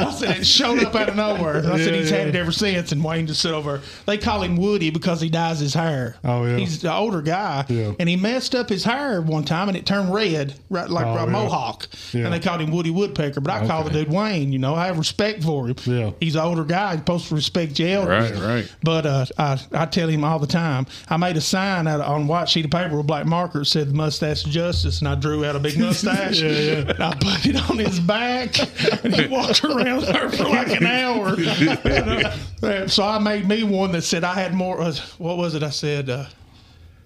[0.00, 1.58] I said, it showed up out of nowhere.
[1.58, 2.90] And I said, he's had it ever since.
[2.90, 3.80] And Wayne just sit over.
[4.06, 6.16] They call him Woody because he dyes his hair.
[6.24, 6.56] Oh, yeah.
[6.56, 7.64] He's an older guy.
[7.68, 7.92] Yeah.
[8.00, 11.10] And he messed up his hair one time and it turned red, right like Oh,
[11.16, 11.30] a yeah.
[11.30, 11.86] mohawk.
[12.12, 12.24] Yeah.
[12.24, 14.52] And they called him Woody Woodpecker, but I call the dude Wayne.
[14.52, 15.76] You know, I have respect for him.
[15.84, 16.10] Yeah.
[16.20, 16.92] He's an older guy.
[16.92, 18.32] He's supposed to respect your elders.
[18.40, 18.74] Right, right.
[18.82, 20.86] But uh, I, I tell him all the time.
[21.08, 23.64] I made a sign out on a white sheet of paper with black marker that
[23.66, 26.40] said mustache justice," and I drew out a big mustache.
[26.40, 26.72] Yeah, yeah.
[26.90, 28.58] And I put it on his back,
[29.04, 31.36] and he walked around there for like an hour.
[32.62, 34.80] Uh, so I made me one that said I had more.
[34.82, 35.62] Uh, what was it?
[35.62, 36.10] I said.
[36.10, 36.26] Uh,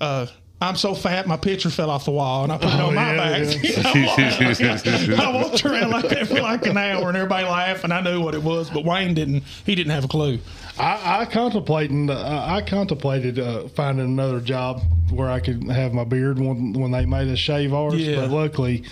[0.01, 0.27] uh,
[0.65, 3.11] I'm so fat, my picture fell off the wall, and I put it on my
[3.11, 5.19] Oh, yeah, back.
[5.21, 8.21] I walked around like that for like an hour, and everybody laughed, and I knew
[8.21, 8.71] what it was.
[8.71, 9.45] But Wayne didn't.
[9.67, 10.39] He didn't have a clue.
[10.79, 12.11] I, I contemplating.
[12.11, 16.91] Uh, I contemplated uh, finding another job where I could have my beard when when
[16.91, 17.95] they made us shave ours.
[17.95, 18.23] Yeah.
[18.23, 18.85] But luckily,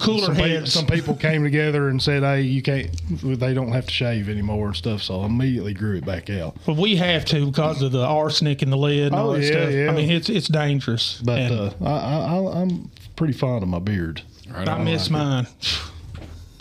[0.00, 2.90] Cooler some, pe- some people came together and said, "Hey, you can't.
[3.22, 6.56] They don't have to shave anymore and stuff." So I immediately grew it back out.
[6.66, 9.42] But we have to because of the arsenic in the lead and all Oh, that
[9.44, 9.72] yeah, stuff.
[9.72, 9.90] yeah.
[9.90, 11.20] I mean, it's it's dangerous.
[11.24, 14.22] But And uh, I, I, I, I'm pretty fond of my beard.
[14.50, 14.84] Right I on.
[14.84, 15.46] miss mine.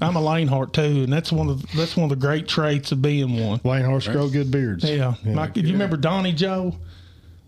[0.01, 2.91] I'm a Lanehart too, and that's one of the, that's one of the great traits
[2.91, 3.59] of being one.
[3.63, 4.83] Lane horse grow good beards.
[4.83, 6.75] Yeah, like, you remember Donnie Joe,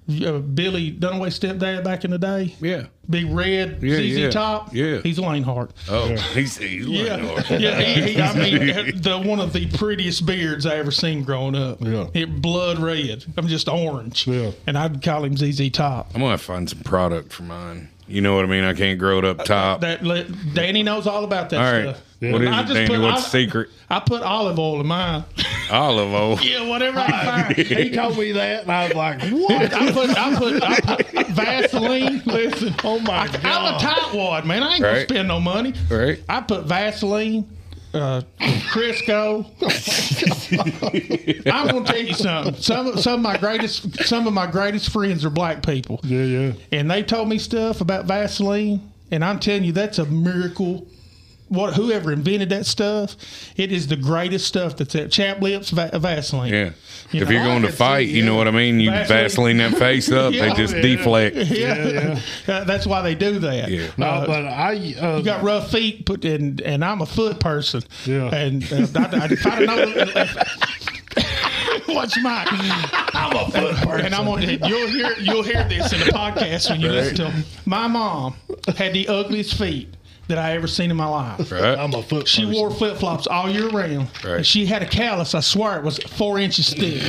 [0.09, 2.85] uh, Billy Dunaway stepdad back in the day, Yeah.
[3.09, 4.29] Big red Yeah, ZZ yeah.
[4.29, 4.73] Top.
[4.73, 4.99] Yeah.
[5.01, 5.71] he's a Lanehart.
[5.89, 7.57] Oh, he's, he's Yeah, yeah.
[7.57, 7.81] yeah.
[7.81, 11.55] He, he, I mean, eh, the one of the prettiest beards I ever seen growing
[11.55, 11.79] up.
[11.81, 12.07] Yeah.
[12.13, 13.25] it blood red.
[13.37, 14.27] I'm just orange.
[14.27, 14.51] Yeah.
[14.65, 16.11] and I'd call him ZZ Top.
[16.15, 17.89] I'm gonna find some product for mine.
[18.07, 18.63] You know what I mean?
[18.63, 19.81] I can't grow it up uh, top.
[19.81, 21.95] That let, Danny knows all about that All right.
[21.95, 22.06] stuff.
[22.19, 22.87] What is I it, just Danny?
[22.87, 23.69] put- What's I- the secret?
[23.89, 25.23] I put olive oil in mine.
[25.71, 26.39] Olive oil.
[26.41, 27.07] yeah, whatever I
[27.53, 27.55] find.
[27.55, 30.79] he told me that, and I was like, "What?" I put, I put, I
[31.13, 32.21] put Vaseline.
[32.25, 33.29] Listen, Oh my I, I'm
[33.75, 33.81] a God.
[33.81, 34.63] tightwad, man.
[34.63, 35.07] I ain't gonna Right.
[35.09, 35.73] spend no money.
[35.89, 36.21] Right.
[36.27, 37.47] I put Vaseline,
[37.93, 38.21] uh,
[38.71, 39.45] Crisco.
[41.51, 42.55] I'm gonna tell you something.
[42.55, 46.51] Some some of my greatest some of my greatest friends are black people, yeah, yeah.
[46.71, 50.87] and they told me stuff about Vaseline, and I'm telling you that's a miracle.
[51.49, 53.15] What whoever invented that stuff,
[53.55, 55.07] it is the greatest stuff that's there.
[55.07, 56.51] Chap lips, va- Vaseline.
[56.53, 56.71] Yeah.
[57.11, 58.81] You if know, you're going I to fight, see, you know what I mean?
[58.81, 59.07] You Vaseline.
[59.07, 60.49] Vaseline that face up, Yeah.
[60.49, 60.81] they just Yeah.
[60.81, 61.35] deflect.
[61.37, 63.69] Yeah, Uh, that's why they do that.
[63.71, 63.87] Yeah.
[63.95, 64.71] No, Uh, but I
[65.01, 67.81] uh, you got rough feet, put and and I'm a foot person.
[68.05, 68.33] Yeah.
[68.35, 70.25] And uh, I, I, if I know,
[71.93, 72.45] what's mine?
[72.51, 76.69] I'm a foot person, and I'm gonna, you'll hear you'll hear this in the podcast
[76.69, 77.43] when you listen to 'em.
[77.65, 78.35] My mom
[78.77, 79.93] had the ugliest feet
[80.27, 81.51] that I ever seen in my life.
[81.51, 81.77] Right?
[81.77, 82.27] I'm a foot.
[82.27, 82.59] She person.
[82.59, 84.09] wore flip flops all year round.
[84.23, 84.37] Right.
[84.37, 87.01] And she had a callus, I swear it was four inches thick.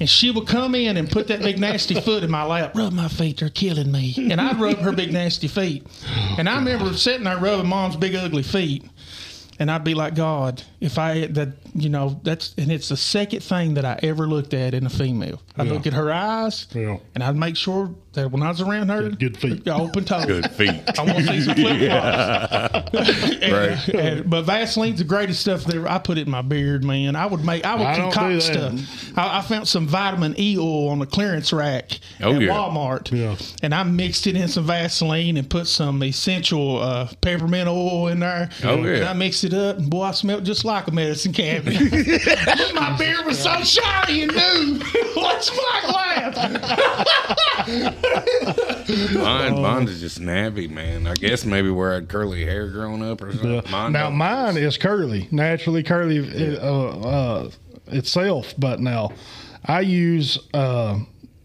[0.00, 2.74] And she would come in and put that big nasty foot in my lap.
[2.74, 4.14] Rub my feet, they're killing me.
[4.16, 5.86] And I'd rub her big nasty feet.
[6.38, 8.84] And I remember sitting there rubbing mom's big ugly feet.
[9.58, 13.40] And I'd be like, God, if I that you know that's and it's the second
[13.42, 15.40] thing that I ever looked at in a female.
[15.56, 15.72] I'd Yeah.
[15.72, 16.98] look at her eyes, Yeah.
[17.14, 19.66] and I'd make sure that when I was around her, Good feet.
[19.68, 20.26] open toes.
[20.26, 20.82] Good feet.
[20.98, 22.92] I want to see some flip flops.
[23.42, 23.88] And- Right.
[23.88, 25.88] and- but Vaseline's the greatest stuff there.
[25.90, 27.16] I put it in my beard, man.
[27.16, 27.64] I would make.
[27.64, 29.18] I would I don't do concoct stuff.
[29.18, 32.48] I, I found some vitamin E oil on the clearance rack Oh, at yeah.
[32.48, 33.10] Walmart.
[33.10, 33.36] Yeah.
[33.62, 38.20] And I mixed it in some Vaseline and put some essential uh, peppermint oil in
[38.20, 38.50] there.
[38.64, 38.96] Oh, yeah.
[38.96, 41.61] And I mixed it up, and boy, I smelled just like a medicine cabinet.
[42.44, 44.80] but my beard was so shiny and new.
[45.14, 46.36] What's my glass?
[49.14, 51.06] Mine, mine is just nappy, man.
[51.06, 53.62] I guess maybe where I had curly hair growing up or something.
[53.70, 54.18] Mine now don't.
[54.18, 57.50] mine is curly, naturally curly uh, uh,
[57.86, 58.54] itself.
[58.58, 59.12] But now
[59.64, 60.98] I use uh,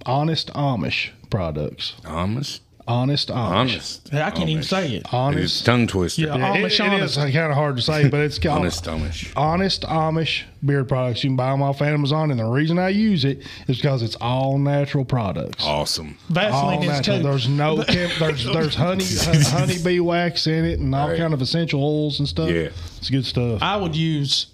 [0.05, 1.93] Honest Amish products.
[2.03, 2.59] Amish.
[2.88, 3.35] Honest Amish.
[3.35, 4.13] Honest.
[4.13, 4.65] I can't even Amish.
[4.69, 5.05] say it.
[5.11, 5.38] Honest.
[5.43, 5.65] It's Honest.
[5.65, 6.21] tongue twister.
[6.21, 6.38] Yeah.
[6.38, 7.15] Yeah, it- it is honest.
[7.17, 9.33] kind of hard to say, but it's called Honest Amish.
[9.35, 11.23] Honest Amish beard products.
[11.23, 14.15] You can buy them off Amazon, and the reason I use it is because it's
[14.21, 15.63] all natural products.
[15.65, 16.17] Awesome.
[16.29, 17.17] all Vaseline is natural.
[17.17, 17.23] too.
[17.23, 19.05] There's no chem- there's there's honey
[19.49, 21.17] honey bee wax in it and all Right.
[21.17, 22.49] kind of essential oils and stuff.
[22.49, 22.69] Yeah.
[22.97, 23.61] it's good stuff.
[23.61, 24.47] I would use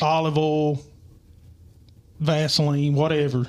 [0.00, 0.80] olive oil,
[2.20, 3.46] Vaseline, whatever,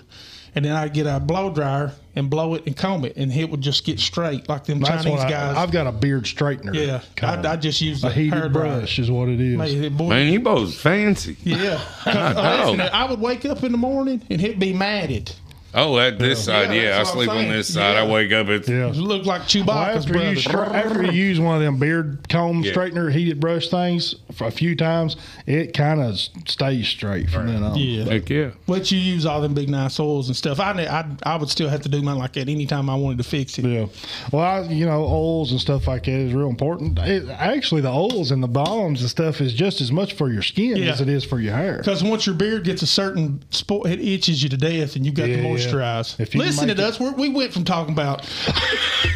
[0.56, 3.50] and then I'd get a blow dryer and blow it and comb it, and it
[3.50, 5.56] would just get straight like them That's Chinese what guys.
[5.56, 6.74] I, have got a beard straightener.
[6.74, 7.02] yeah.
[7.26, 8.80] I, I just use a heated hair dryer.
[8.80, 9.58] brush is what it is.
[9.58, 11.38] Man, boy, Man, you both fancy.
[11.44, 11.82] yeah.
[12.06, 12.68] dog.
[12.76, 15.34] Listen, I would wake up in the morning and he'd be matted.
[15.74, 16.96] Oh, at this side, Yeah, yeah.
[16.96, 17.96] I that's what I'm sleep on this side.
[17.98, 18.48] I wake up.
[18.50, 18.88] It's yeah.
[18.90, 20.30] It looked like Chewbacca's Well, after, brother.
[20.32, 22.74] you stra- after you use one of them beard comb Yeah.
[22.74, 25.16] straightener heated brush things for a few times,
[25.48, 27.78] it kind of stays straight from then on.
[27.78, 28.04] yeah.
[28.06, 28.50] heck yeah.
[28.68, 30.60] But you use all them big nice oils and stuff.
[30.60, 33.24] I, I I would still have to do mine like that anytime I wanted to
[33.24, 33.66] fix it.
[33.66, 33.86] Yeah.
[34.32, 37.00] Well, I, you know, oils and stuff like that is real important.
[37.00, 40.42] It, actually, the oils and the balms and stuff is just as much for your
[40.42, 40.92] skin Yeah.
[40.92, 41.78] as it is for your hair.
[41.78, 45.16] Because once your beard gets a certain spot, it itches you to death, and you've
[45.16, 45.48] got Yeah, to yeah.
[45.68, 46.20] Moisturize.
[46.20, 47.00] If you can Listen make to it- us.
[47.00, 48.22] We're, we went from talking about.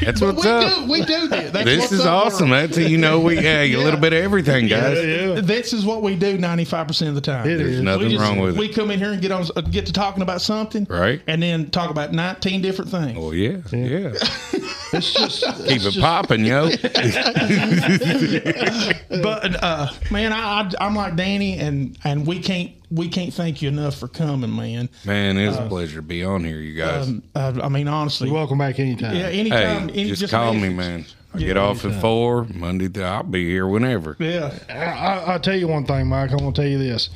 [0.03, 0.75] That's But what's we up.
[0.85, 0.91] do.
[0.91, 1.51] We do this.
[1.51, 2.49] That's This what's is up, awesome.
[2.49, 2.69] world.
[2.71, 4.97] That's you know we yeah, a little bit of everything, guys.
[5.05, 5.41] yeah.
[5.41, 7.47] This is what we do ninety five percent of the time.
[7.49, 7.81] It There's is.
[7.81, 8.75] nothing we just- wrong with We it.
[8.75, 11.21] come in here and get on uh, get to talking about something, Right.
[11.27, 13.17] And then talk about nineteen different things.
[13.17, 14.13] Well, yeah, yeah.
[14.95, 16.69] It's just Keep it popping, yo.
[19.21, 23.61] But uh, man, I, I I'm like Danny, and and we can't we can't thank
[23.61, 24.89] you enough for coming, man.
[25.05, 27.07] Man, it's a pleasure to be on here, you guys.
[27.07, 29.15] Um, uh, I mean, honestly, welcome back anytime.
[29.15, 29.29] yeah.
[29.29, 31.05] hey, Anytime, any, just, call me, man.
[31.33, 33.03] I get off at four Monday.
[33.03, 34.15] I'll be here whenever.
[34.19, 36.31] Yeah, I, I, I'll tell you one thing, Mike.
[36.31, 37.09] I'm going to tell you this.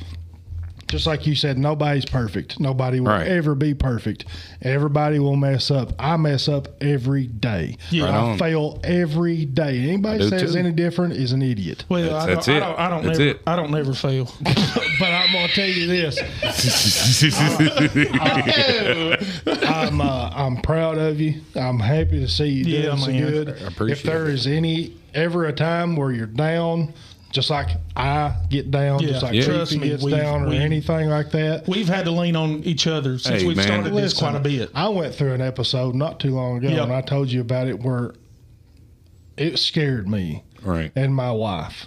[0.90, 2.58] Just like you said, nobody's perfect.
[2.58, 3.28] Nobody will Right.
[3.28, 4.24] ever be perfect.
[4.60, 5.92] Everybody will mess up.
[5.98, 7.76] I mess up every day.
[7.90, 8.04] Yeah.
[8.06, 8.38] Right I on.
[8.38, 9.78] fail every day.
[9.88, 10.58] Anybody I says too.
[10.58, 11.84] any different is an idiot.
[11.88, 13.40] Well, I don't, that's I don't, I don't That's never, it.
[13.46, 14.28] I don't never fail.
[14.42, 16.18] but I'm going to tell you this.
[19.46, 21.40] I'm uh, I'm proud of you.
[21.54, 23.48] I'm happy to see you Yeah, doing so good.
[23.48, 24.34] I appreciate if there it.
[24.34, 26.92] is any ever a time where you're down,
[27.30, 29.42] just like I get down, just like Yeah.
[29.44, 31.68] Trust Trust me, gets down, or anything like that.
[31.68, 33.66] We've had to lean on each other since Hey, we've man.
[33.66, 34.70] started this quite a bit.
[34.74, 36.82] I went through an episode not too long ago, Yep.
[36.84, 38.14] and I told you about it where
[39.36, 40.92] it scared me right.
[40.96, 41.86] and my wife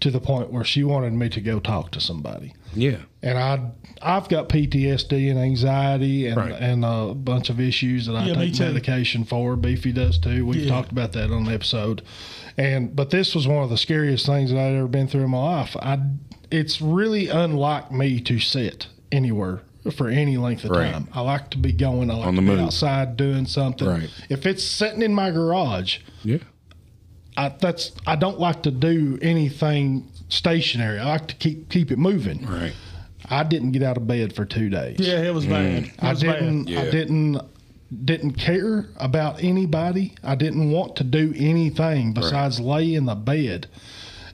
[0.00, 2.52] to the point where she wanted me to go talk to somebody.
[2.74, 2.98] Yeah.
[3.22, 3.70] and I
[4.02, 6.52] I've got PTSD and anxiety and Right.
[6.60, 8.64] and a bunch of issues that I Yeah, me take too.
[8.64, 9.56] medication for.
[9.56, 10.44] Beefy does too.
[10.44, 10.68] We've Yeah.
[10.70, 12.02] talked about that on the episode.
[12.56, 15.30] And but this was one of the scariest things that I'd ever been through in
[15.30, 15.76] my life.
[15.80, 15.98] I
[16.50, 19.62] it's really unlike me to sit anywhere
[19.96, 20.92] for any length of Right.
[20.92, 21.08] time.
[21.12, 22.10] I like to be going.
[22.10, 22.66] I like On the to be move.
[22.66, 23.86] outside doing something.
[23.86, 24.10] Right.
[24.28, 26.38] If it's sitting in my garage, Yeah.
[27.36, 30.98] I that's I don't like to do anything stationary.
[31.00, 32.46] I like to keep keep it moving.
[32.46, 32.72] Right.
[33.28, 34.98] I didn't get out of bed for two days.
[35.00, 35.50] Yeah, it was mm.
[35.50, 35.84] bad.
[35.84, 36.64] It I didn't.
[36.64, 36.72] bad.
[36.72, 36.80] Yeah.
[36.82, 37.40] I didn't.
[38.02, 40.14] Didn't care about anybody.
[40.22, 43.66] I didn't want to do anything besides lay in the bed,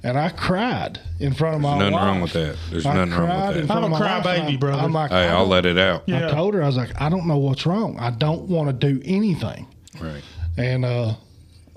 [0.02, 2.02] and I cried in front of my nothing wife.
[2.04, 2.56] wrong with that.
[2.70, 3.64] There's I nothing wrong with cried that.
[3.64, 4.82] in I'm a crybaby, brother.
[4.82, 6.04] I'm like, Hey, I I'll let it out.
[6.06, 6.28] Yeah.
[6.28, 7.98] I told her I was like, I don't know what's wrong.
[7.98, 9.66] I don't want to do anything.
[10.00, 10.22] Right.
[10.56, 11.14] And uh,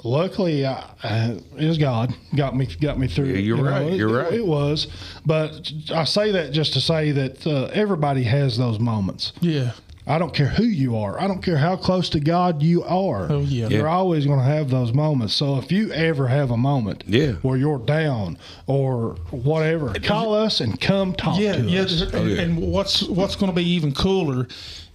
[0.03, 3.25] luckily, I, uh, it was God got me got me through.
[3.27, 3.69] Yeah, it, you're you know.
[3.69, 4.34] right, It- you're right.
[4.34, 4.88] It was,
[5.25, 9.34] but I say that just to say that uh, everybody has those moments.
[9.41, 9.71] Yeah.
[10.06, 11.18] I don't care who you are.
[11.20, 13.32] I don't care how close to God you are.
[13.32, 13.70] Oh, yeah.
[13.70, 13.95] You're Yeah.
[13.95, 15.34] always going to have those moments.
[15.34, 17.34] So if you ever have a moment Yeah.
[17.41, 18.38] where you're down
[18.68, 22.01] or whatever, call us and come talk Yeah, to yeah, us.
[22.01, 22.41] and, Oh, yeah.
[22.41, 24.47] and what's what's going to be even cooler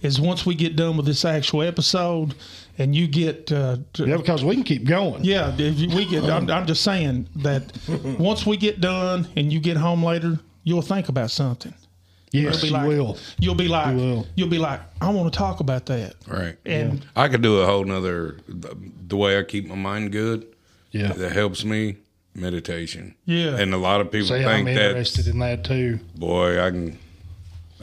[0.03, 2.35] is once we get done with this actual episode,
[2.77, 5.25] and you get uh, to- Yeah, because we can keep going.
[5.25, 6.23] Yeah, if we get.
[6.25, 7.63] I'm, I'm just saying that
[8.19, 11.73] once we get done and you get home later, you'll think about something.
[12.31, 13.17] Yes, You'll be you like, will.
[13.39, 14.27] You'll be like, You will.
[14.35, 16.15] you'll be like, I want to talk about that.
[16.27, 16.57] Right.
[16.65, 20.45] And I could do a whole nother the way I keep my mind good.
[20.91, 21.13] Yeah.
[21.13, 21.97] That helps me
[22.35, 23.15] meditation.
[23.25, 23.57] Yeah.
[23.57, 25.99] And a lot of people See, think I'm that interested in that too.
[26.15, 26.97] boy, I can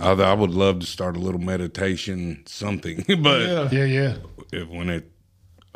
[0.01, 4.17] I, I would love to start a little meditation something, but yeah, Yeah, yeah.
[4.53, 5.11] if, when it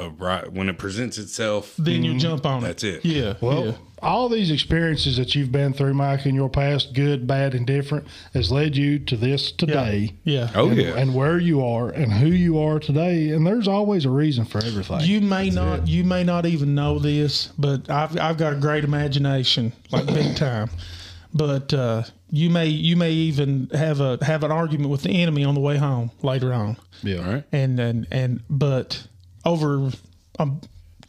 [0.09, 2.67] right when it presents itself, then you jump on it.
[2.67, 3.05] That's it.
[3.05, 3.73] Yeah, Well, yeah.
[4.03, 8.07] all these experiences that you've been through, Mike, in your past, good, bad, and different,
[8.35, 10.15] has led you to this today.
[10.25, 10.51] yeah.
[10.55, 13.31] oh and, yeah, and where you are and who you are today.
[13.31, 15.01] And there's always a reason for everything.
[15.03, 18.85] You may not, you may not even know this, but I've I've got a great
[18.85, 20.71] imagination, like big time.
[21.33, 25.45] But uh, you may you may even have a have an argument with the enemy
[25.45, 27.19] on the way home later on, yeah.
[27.19, 27.45] all right.
[27.53, 29.07] and and and but
[29.45, 29.91] over
[30.39, 30.61] um,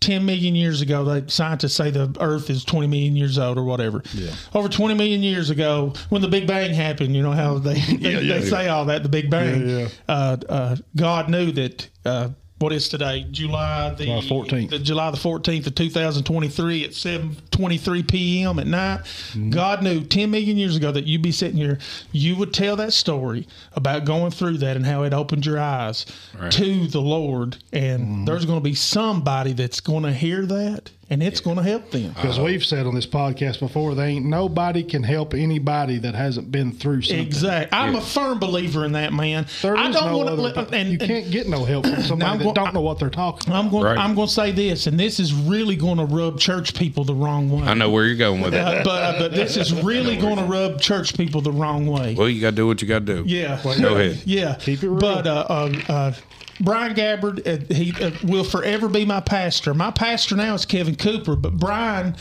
[0.02, 3.64] 10 million years ago, they scientists say the Earth is 20 million years old or
[3.64, 4.04] whatever.
[4.14, 4.34] Yeah.
[4.54, 8.22] Over 20 million years ago, when the Big Bang happened, you know how they they,
[8.22, 9.68] yeah, they say all that the Big Bang.
[9.68, 9.88] Yeah, yeah.
[10.08, 11.88] Uh, uh, God knew that.
[12.04, 12.30] Uh,
[12.62, 13.26] what is today?
[13.32, 14.70] July the July 14th.
[14.70, 18.60] The July the fourteenth of two thousand twenty three at seven twenty three p.m.
[18.60, 19.00] at night.
[19.02, 19.50] Mm-hmm.
[19.50, 21.80] God knew ten million years ago that you'd be sitting here.
[22.12, 26.06] You would tell that story about going through that and how it opened your eyes
[26.52, 27.58] to the Lord.
[27.74, 28.26] And Mm-hmm.
[28.26, 31.92] there's going to be somebody that's going to hear that, and it's going to help
[31.92, 32.14] them.
[32.14, 36.50] Because we've said on this podcast before, they ain't nobody can help anybody that hasn't
[36.50, 37.26] been through something.
[37.26, 37.78] Exactly.
[37.78, 39.46] I'm a firm believer in that, man.
[39.62, 40.74] There I is don't no want other, to.
[40.74, 43.10] And, you can't get no help from somebody I'm that go- don't know what they're
[43.10, 43.66] talking about.
[43.66, 43.84] I'm going.
[43.84, 43.98] Right.
[43.98, 47.14] I'm going to say this, and this is really going to rub church people the
[47.14, 47.68] wrong way.
[47.68, 48.62] I know where you're going with it.
[48.62, 52.16] Uh, but uh, but this is really going to rub church people the wrong way.
[52.16, 53.24] Well, you got to do what you got to do.
[53.28, 53.60] Yeah.
[53.62, 54.22] Go ahead.
[54.26, 54.56] Yeah.
[54.56, 55.00] Keep it real.
[55.00, 56.14] But uh, uh, uh,
[56.62, 59.74] Brian Gabbard, uh, he uh, will forever be my pastor.
[59.74, 62.16] My pastor now is Kevin Cooper, but Brian,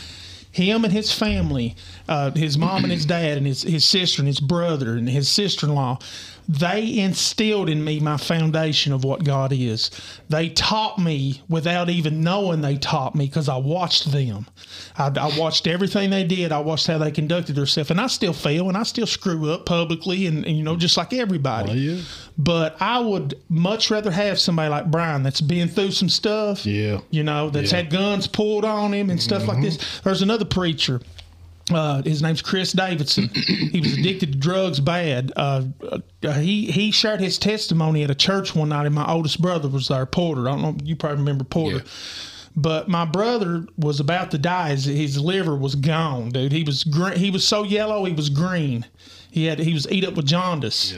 [0.51, 1.75] him and his family,
[2.09, 5.29] uh, his mom and his dad, and his, his sister and his brother and his
[5.29, 5.99] sister in law,
[6.49, 9.91] they instilled in me my foundation of what God is.
[10.29, 14.47] They taught me without even knowing they taught me because I watched them.
[14.97, 16.51] I, I watched everything they did.
[16.51, 19.65] I watched how they conducted themselves, and I still fail and I still screw up
[19.65, 21.71] publicly, and, and you know, just like everybody.
[21.71, 22.01] Oh, yeah.
[22.37, 26.65] But I would much rather have somebody like Brian that's been through some stuff.
[26.65, 27.01] Yeah.
[27.11, 27.77] You know, that's Yeah.
[27.77, 29.65] had guns pulled on him and stuff like mm-hmm.
[29.65, 30.01] this.
[30.03, 31.01] There's another preacher.
[31.69, 33.29] Uh, his name's Chris Davidson.
[33.29, 35.31] he was addicted to drugs bad.
[35.35, 35.63] Uh,
[36.23, 39.67] uh, he he shared his testimony at a church one night, and my oldest brother
[39.69, 40.49] was there, Porter.
[40.49, 41.77] I don't know, you probably remember Porter.
[41.77, 41.83] Yeah.
[42.55, 44.71] But my brother was about to die.
[44.71, 46.51] His, his liver was gone, dude.
[46.51, 47.17] He was green.
[47.17, 48.85] He was so yellow, he was green.
[49.29, 50.93] He had he was eat up with jaundice.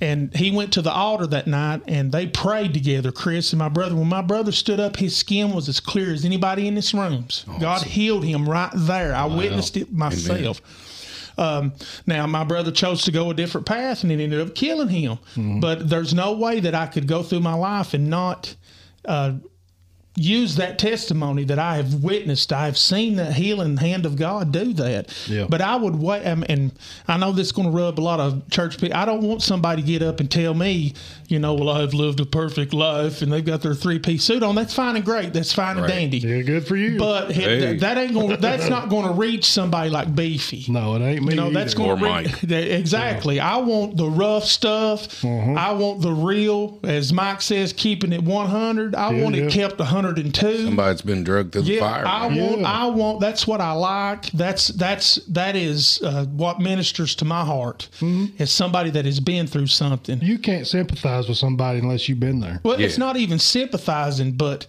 [0.00, 3.68] And he went to the altar that night and they prayed together, Chris and my
[3.68, 3.96] brother.
[3.96, 7.44] When my brother stood up, his skin was as clear as anybody in this room's.
[7.60, 9.14] God healed him right there.
[9.14, 10.60] I witnessed it myself.
[11.36, 11.72] Um,
[12.06, 15.18] now, my brother chose to go a different path and it ended up killing him.
[15.60, 18.54] But there's no way that I could go through my life and not
[19.04, 19.34] uh,
[20.18, 22.52] use that testimony that I have witnessed.
[22.52, 25.14] I have seen the healing hand of God do that.
[25.28, 25.46] Yeah.
[25.48, 26.72] But I would wait, um, and
[27.06, 28.96] I know this is going to rub a lot of church people.
[28.96, 30.94] I don't want somebody to get up and tell me,
[31.28, 34.42] you know, well, I've lived a perfect life and they've got their three piece suit
[34.42, 34.54] on.
[34.54, 35.32] That's fine and great.
[35.32, 36.18] That's fine and dandy.
[36.18, 36.98] Yeah, good for you.
[36.98, 37.76] But Hey.
[37.76, 38.40] that ain't going.
[38.40, 40.64] That's not going to reach somebody like Beefy.
[40.70, 41.34] no, it ain't me.
[41.34, 42.42] You know, that's going to Mike.
[42.50, 43.40] exactly.
[43.40, 45.24] I want the rough stuff.
[45.24, 45.52] Uh-huh.
[45.52, 48.94] I want the real, as Mike says, keeping it 100.
[48.94, 49.50] I Yeah, want it yeah.
[49.50, 49.78] kept
[50.16, 50.64] 102.
[50.64, 52.06] Somebody's been drugged through the Yeah, fire.
[52.06, 52.38] I man.
[52.50, 52.60] want.
[52.60, 52.70] Yeah.
[52.70, 53.20] I want.
[53.20, 54.26] That's what I like.
[54.32, 57.88] That's that's that is uh, what ministers to my heart.
[58.00, 58.42] Mm-hmm.
[58.42, 60.20] Is somebody that has been through something.
[60.22, 62.60] You can't sympathize with somebody unless you've been there.
[62.62, 64.66] Well, it's not even sympathizing, but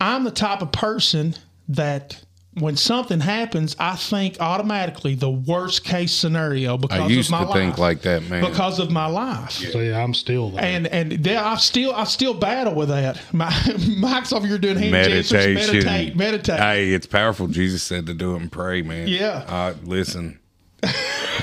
[0.00, 1.34] I'm the type of person
[1.68, 2.22] that
[2.58, 7.38] when something happens, I think automatically the worst case scenario because I used of my
[7.40, 7.54] to life.
[7.58, 8.42] think like that, man.
[8.42, 9.50] because of my life.
[9.50, 10.64] So yeah, I'm still there.
[10.64, 13.20] And and there, I still I still battle with that.
[13.32, 13.52] My,
[13.98, 15.32] Mike's over here doing hand gestures.
[15.32, 15.54] meditation.
[15.84, 16.58] Meditate, meditate.
[16.60, 17.46] Hey, it's powerful.
[17.48, 19.08] Jesus said to do it and pray, man.
[19.08, 19.44] Yeah.
[19.46, 20.38] Uh, listen.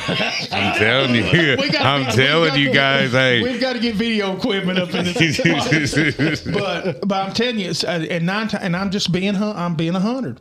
[0.08, 1.58] I'm telling you.
[1.60, 3.12] We got- I'm we telling got you to- guys.
[3.12, 3.42] Hey.
[3.44, 6.42] We've got to get video equipment up in this.
[6.46, 9.76] but but I'm telling you, it's, uh, and nine ti- and I'm just being I'm
[9.76, 10.40] being a hundred.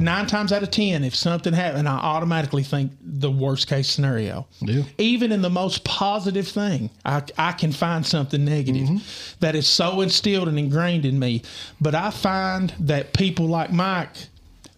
[0.00, 4.46] Nine times out of ten, if something happened, I automatically think the worst case scenario.
[4.60, 4.82] Yeah.
[4.98, 9.36] Even in the most positive thing, I, I can find something negative mm-hmm.
[9.40, 11.42] that is so instilled and ingrained in me.
[11.80, 14.08] But I find that people like Mike,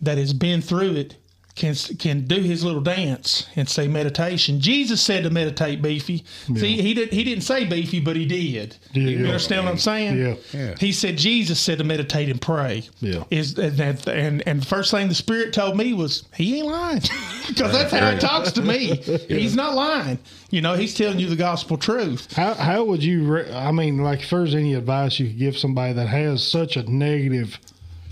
[0.01, 1.17] that has been through it,
[1.55, 4.59] can can do his little dance and say meditation.
[4.61, 6.25] Jesus said to meditate, beefy.
[6.57, 8.77] See, he didn't he didn't say beefy, but he did.
[8.93, 9.27] Yeah, you yeah.
[9.27, 10.19] understand what I'm saying?
[10.19, 10.35] Yeah.
[10.53, 10.75] Yeah.
[10.79, 12.85] He said Jesus said to meditate and pray.
[13.01, 13.25] Yeah.
[13.31, 16.69] Is and that and and the first thing the Spirit told me was he ain't
[16.69, 17.01] lying
[17.49, 18.97] because that's how he talks to me.
[19.29, 20.19] He's not lying.
[20.51, 22.35] You know, he's telling you the gospel truth.
[22.35, 23.25] How how would you?
[23.25, 26.77] Re- I mean, like, if there's any advice you could give somebody that has such
[26.77, 27.59] a negative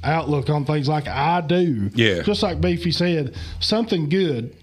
[0.04, 2.22] outlook on things like I do, Yeah.
[2.22, 4.54] just like Beefy said, something good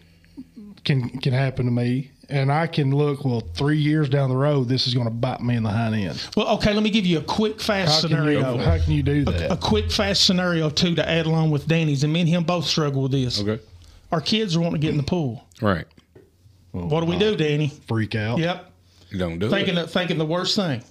[0.84, 4.70] can can happen to me, and I can look well three years down the road,
[4.70, 6.28] this is going to bite me in the hind end.
[6.36, 8.58] Well, okay, let me give you a quick, fast How can, you, scenario.
[8.58, 9.52] how can you do that?
[9.52, 12.66] a quick, fast scenario too to add along with Danny's, and me and him both
[12.66, 13.42] struggle with this.
[13.42, 13.62] okay.
[14.12, 15.46] Our kids are wanting to get in the pool.
[15.62, 15.86] Right.
[16.72, 17.70] What do we do, Danny?
[17.88, 18.38] Freak out.
[18.40, 18.72] Yep,
[19.10, 19.82] You don't do thinking it.
[19.82, 20.82] the, thinking the worst thing.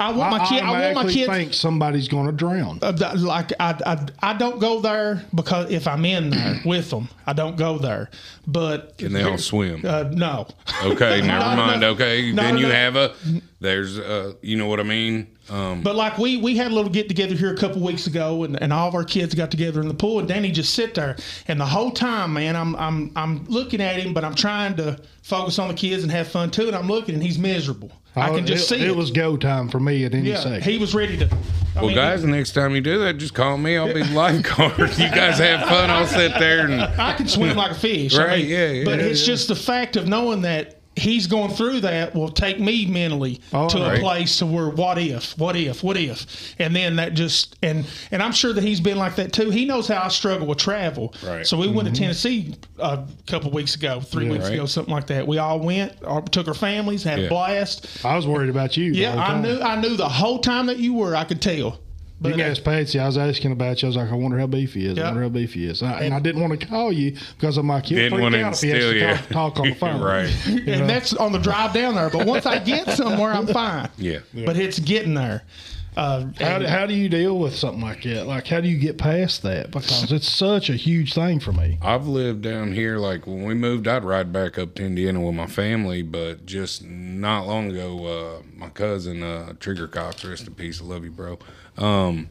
[0.00, 0.62] I want I, my kid.
[0.62, 1.32] I want my automatically kids.
[1.32, 2.78] think somebody's going to drown.
[2.82, 6.88] Uh, th- like I, I, I don't go there because if I'm in there with
[6.90, 8.08] them, I don't go there.
[8.46, 9.84] But Can they all swim?
[9.84, 10.46] uh, no,
[10.82, 11.82] Okay, never mind.
[11.82, 13.14] enough- Okay, not then you have a
[13.62, 15.36] There's, uh, you know what I mean?
[15.50, 18.44] Um, But like we we had a little get together here a couple weeks ago,
[18.44, 20.94] and, and all of our kids got together in the pool, and Danny just sit
[20.94, 24.76] there, and the whole time, man, I'm I'm I'm looking at him, but I'm trying
[24.76, 27.92] to focus on the kids and have fun too, and I'm looking, and he's miserable.
[28.16, 30.64] I can just it, see it was go time for me at any yeah, second.
[30.64, 31.26] he was ready to.
[31.26, 31.38] I
[31.76, 33.76] well, mean, guys, the next time you do that, just call me.
[33.76, 34.78] I'll be the lifeguard.
[34.98, 35.90] you guys have fun.
[35.90, 38.16] I'll sit there and I can swim like a fish.
[38.18, 39.26] I Right, mean, yeah, yeah, But yeah, it's yeah.
[39.26, 43.68] just the fact of knowing that he's going through that will take me mentally Oh,
[43.68, 43.98] to right.
[43.98, 47.86] a place to where what if, what if, what if, and then that just and
[48.10, 49.50] and I'm sure that he's been like that too.
[49.50, 51.14] He knows how I struggle with travel.
[51.24, 51.46] Right.
[51.46, 52.02] So we went to mm-hmm.
[52.02, 54.54] Tennessee a couple weeks ago, three weeks right.
[54.54, 55.26] ago, something like that.
[55.26, 57.26] We all went, all, took our families, had Yeah.
[57.26, 58.04] a blast.
[58.04, 58.92] I was worried about you.
[58.92, 61.16] Yeah, I knew, I knew the whole time that you were.
[61.16, 61.78] I could tell.
[62.22, 62.98] You can ask Patsy.
[62.98, 63.86] I was asking about you.
[63.86, 64.98] I was like, I wonder how Beefy is.
[64.98, 65.80] I wonder how Beefy is.
[65.82, 68.22] And I, and I didn't want to call you because I'm like, he'll didn't freak
[68.22, 69.00] want to out if he has to you.
[69.32, 70.00] talk, talk on the phone.
[70.02, 70.46] right.
[70.46, 72.10] and that's on the drive down there.
[72.10, 73.88] But once I get somewhere, I'm fine.
[73.98, 74.18] Yeah.
[74.34, 75.42] But it's getting there.
[75.96, 78.24] Uh, How, do- how do you deal with something like that?
[78.26, 79.72] Like, how do you get past that?
[79.72, 81.78] Because it's such a huge thing for me.
[81.82, 82.98] I've lived down here.
[82.98, 86.02] Like when we moved, I'd ride back up to Indiana with my family.
[86.02, 88.06] But just not long ago,
[88.38, 91.38] uh, my cousin uh, Trigger Cox, rest in peace, I love you, bro.
[91.78, 92.28] Um,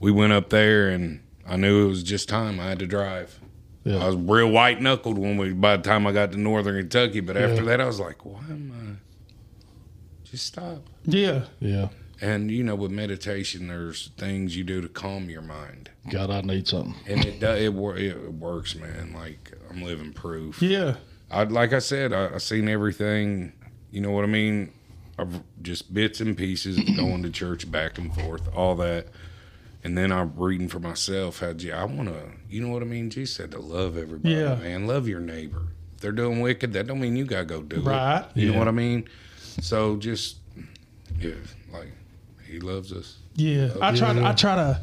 [0.00, 2.60] we went up there, and I knew it was just time.
[2.60, 3.38] I had to drive.
[3.84, 3.98] Yeah.
[3.98, 5.52] I was real white knuckled when we.
[5.52, 7.68] By the time I got to Northern Kentucky, but after Yeah.
[7.68, 10.28] that, I was like, why am I?
[10.28, 10.82] Just stop.
[11.04, 11.44] yeah.
[11.60, 11.88] Yeah.
[12.20, 16.40] And you know, with meditation, there's things you do to calm your mind, God, I
[16.40, 16.94] need something.
[17.06, 17.60] and it does.
[17.60, 19.12] It, it works, man.
[19.14, 20.62] Like I'm living proof.
[20.62, 20.96] Yeah.
[21.30, 23.52] I like I said, I, I seen everything.
[23.90, 24.72] You know what I mean?
[25.18, 29.06] Of just bits and pieces, going to church back and forth, all that,
[29.82, 31.40] and then I'm reading for myself.
[31.40, 31.72] How you?
[31.72, 32.22] I want to.
[32.50, 33.08] You know what I mean?
[33.08, 34.56] Jesus said to love everybody, Yeah.
[34.56, 34.86] man.
[34.86, 35.62] Love your neighbor.
[35.94, 38.18] If they're doing wicked, that don't mean you gotta go do Right.
[38.20, 38.26] it.
[38.38, 38.58] You know Yeah.
[38.58, 39.08] what I mean?
[39.62, 40.36] So just
[41.18, 41.32] yeah,
[41.72, 41.92] like
[42.46, 43.16] he loves us.
[43.36, 43.70] Yeah.
[43.80, 44.12] I try.
[44.12, 44.82] To, I try to.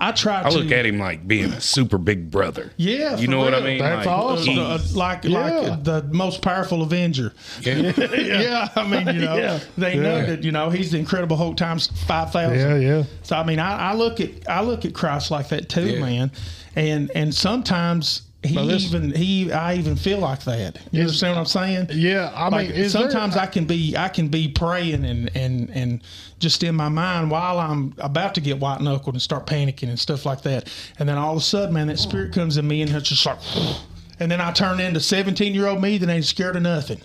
[0.00, 2.70] I try I to look at him like being a super big brother.
[2.76, 3.78] Yeah, you for know what I mean?
[3.78, 4.58] That's like, awesome.
[4.58, 5.38] uh, like Yeah.
[5.38, 7.32] like the most powerful Avenger.
[7.62, 7.92] yeah.
[7.98, 8.68] Yeah.
[8.76, 9.58] I mean, you know, Yeah.
[9.76, 12.58] they know that you know he's the Incredible Hulk times five thousand.
[12.82, 13.04] Yeah, yeah.
[13.22, 16.00] So I mean, I, I look at I look at Christ like that too, Yeah.
[16.00, 16.30] man.
[16.76, 20.78] And and sometimes he this- even he I even feel like that.
[20.92, 21.86] You understand what I'm saying?
[21.92, 25.30] Yeah, I Like mean, is there- sometimes I can be I can be praying and
[25.34, 26.02] and and
[26.38, 29.98] just in my mind while I'm about to get white knuckled and start panicking and
[29.98, 30.68] stuff like that,
[31.00, 33.26] and then all of a sudden, man, that spirit comes in me and it's just
[33.26, 33.38] like,
[34.20, 37.00] and then I turn into 17 year old me that ain't scared of nothing.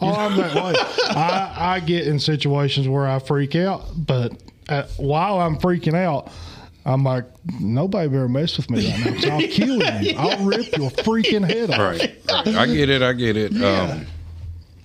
[0.00, 0.74] Oh, I'm that way.
[1.16, 4.32] I, I get in situations where I freak out, but
[4.68, 6.30] uh, while I'm freaking out,
[6.86, 7.24] I'm like,
[7.60, 9.12] nobody better mess with me right now.
[9.14, 10.14] 'cause I'll kill you.
[10.16, 11.78] I'll rip your freaking head off.
[11.78, 12.46] right, right.
[12.54, 13.02] I get it.
[13.02, 13.60] I get it.
[13.60, 14.06] Um,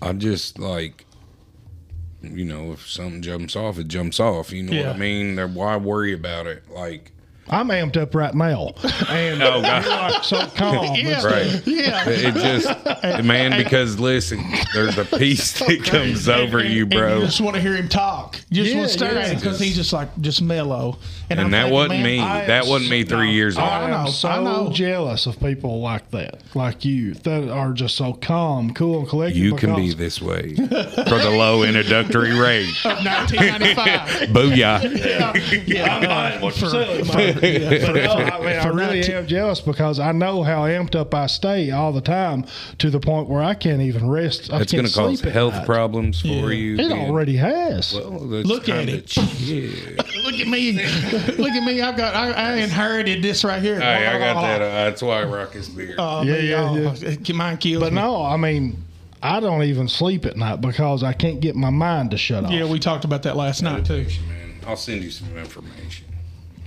[0.02, 1.06] I just like,
[2.24, 4.52] you know, if something jumps off, it jumps off.
[4.52, 4.88] You know Yeah.
[4.88, 5.36] what I mean?
[5.36, 6.64] There- Why worry about it?
[6.72, 7.12] Like,
[7.50, 8.74] I'm amped up right now,
[9.10, 9.84] and Oh, God.
[9.84, 10.96] you're like so calm.
[10.96, 11.26] Yeah.
[11.26, 11.62] right?
[11.68, 12.04] Yeah.
[12.08, 14.42] It just, man, because listen,
[14.74, 17.18] there's a peace that comes over And- you, and bro.
[17.20, 18.40] you just want to hear him talk.
[18.50, 19.20] You just Yeah, want to stare yeah.
[19.22, 20.98] at him because he's just like just mellow.
[21.30, 22.20] I'm And that thinking, wasn't man, me.
[22.20, 23.32] I That wasn't me three no.
[23.34, 23.66] years ago.
[23.66, 24.70] I I know, am so I know.
[24.72, 29.38] jealous of people like that, like you, that are just so calm, cool, and collected.
[29.38, 32.70] You can be this way for the low introductory rate.
[32.86, 34.30] 1995.
[34.30, 35.68] Booyah.
[35.68, 37.40] yeah, uh, for,
[37.94, 41.14] But no, I, mean, I really 19 am jealous because I know how amped up
[41.14, 42.46] I stay all the time
[42.80, 44.52] to the point where I can't even rest.
[44.52, 45.66] I That's can't going to cause sleep health night.
[45.66, 46.48] problems for Yeah.
[46.50, 46.74] you.
[46.76, 47.94] It being- already has.
[47.94, 49.08] Well, Look at it.
[49.08, 49.70] ch- Yeah.
[50.26, 50.74] Look at me.
[50.74, 51.82] Look at me.
[51.82, 52.16] I've got.
[52.16, 53.80] I, I inherited this right here.
[53.80, 54.62] Hey, I got that.
[54.62, 55.96] Uh, that's why I rock his beard.
[55.98, 58.02] Oh, Yeah, man, yeah, oh, it- Mine kills but me.
[58.02, 58.78] no, I mean,
[59.24, 62.52] I don't even sleep at night because I can't get my mind to shut off.
[62.52, 64.04] Yeah, we talked about that last night too.
[64.28, 64.56] Man.
[64.68, 66.06] I'll send you some information.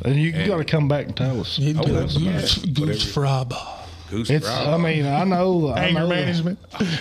[0.05, 1.59] And you, got to come back and tell us.
[1.59, 2.75] Goose, that's goose, fine.
[2.75, 3.81] goosfraba.
[4.11, 4.47] Goose It's.
[4.47, 4.67] Rock.
[4.69, 5.69] I mean, I know.
[5.69, 6.59] I Anger know management.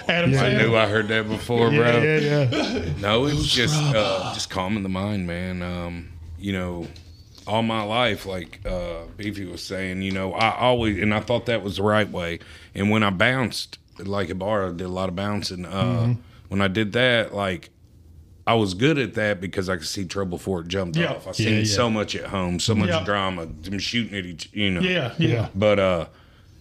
[0.07, 0.41] Adam Yeah.
[0.41, 0.57] I Sandler.
[0.67, 2.01] knew I heard that before, bro.
[2.01, 2.93] Yeah, yeah, yeah.
[2.99, 5.61] No, it's just uh, just calming the mind, man.
[5.61, 6.87] Um, you know,
[7.45, 11.45] all my life, like uh, Beefy was saying, you know, I always and I thought
[11.47, 12.39] that was the right way.
[12.73, 15.65] And when I bounced, like a bar, I did a lot of bouncing.
[15.65, 16.15] Uh,
[16.47, 17.69] When I did that, like
[18.45, 21.13] I was good at that because I could see trouble before it jumped Yeah.
[21.13, 21.27] off.
[21.27, 21.63] I seen Yeah, yeah.
[21.65, 23.03] so much at home, so much Yeah.
[23.05, 24.81] drama, them shooting at each, you know.
[24.81, 25.47] Yeah, yeah.
[25.55, 26.05] But uh,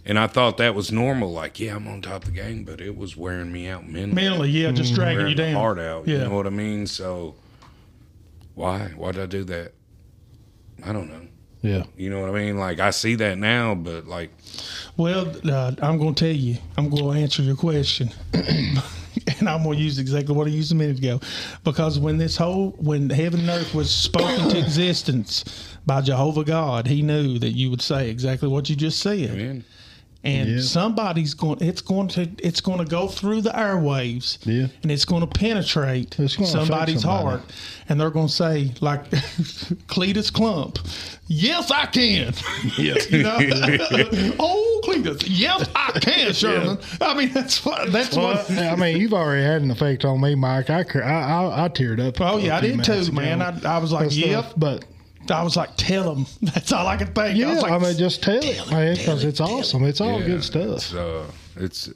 [0.07, 1.33] and I thought that was normal.
[1.33, 4.15] Like, yeah, I'm on top of the game, but it was wearing me out mentally
[4.15, 5.55] Mentally, yeah, just dragging you down.
[5.55, 6.07] heart out.
[6.07, 6.19] Yeah.
[6.19, 6.87] You know what I mean?
[6.87, 7.35] So
[8.55, 8.93] why?
[8.97, 9.73] Why did I do that?
[10.85, 11.21] I don't know.
[11.63, 11.85] Yeah.
[11.97, 12.59] You know what I mean?
[12.59, 14.31] Like I see that now, but like
[14.97, 16.59] Well, uh, I'm going to tell you.
[16.77, 18.11] I'm going to answer your question.
[19.39, 21.21] and I'm going to use exactly what I used a minute ago,
[21.65, 25.45] because when this whole when heaven and earth was spoken to existence
[25.87, 29.65] by Jehovah God, He knew that you would say exactly what you just said Man.
[30.25, 30.61] And Yeah.
[30.61, 34.69] somebody's going it's going to it's going to go through the airwaves Yeah.
[34.83, 37.25] and it's going to penetrate gonna affect somebody's somebody.
[37.39, 37.43] heart
[37.89, 39.11] and they're going to say like
[39.89, 40.79] cletus clump
[41.27, 42.33] yes i can
[42.79, 42.95] Yeah.
[43.11, 43.39] you know
[44.39, 48.99] oh cletus yes i can sherman i mean that's what that's Well, what I mean,
[48.99, 50.71] you've already had an effect on me, Mike.
[50.71, 52.21] I I, I, I teared up.
[52.21, 53.43] Oh, yeah, I did too, ago man.
[53.43, 54.85] I- I was like, and stuff, but
[55.31, 57.79] i was like tell them that's all i could think yeah, I, was like, I
[57.79, 59.85] mean, just tell it, man, because it's awesome.
[59.85, 60.77] It's all Yeah, good stuff.
[60.77, 61.91] It's, uh, it's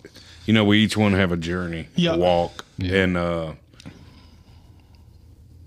[0.47, 2.14] you know we each one have a journey, Yeah.
[2.14, 3.53] a walk, and uh,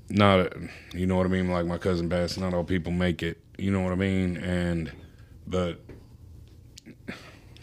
[0.09, 0.53] not
[0.93, 1.49] you know what I mean.
[1.49, 3.37] Like my cousin Bass, not all people make it.
[3.57, 4.91] You know what I mean, and
[5.47, 5.79] but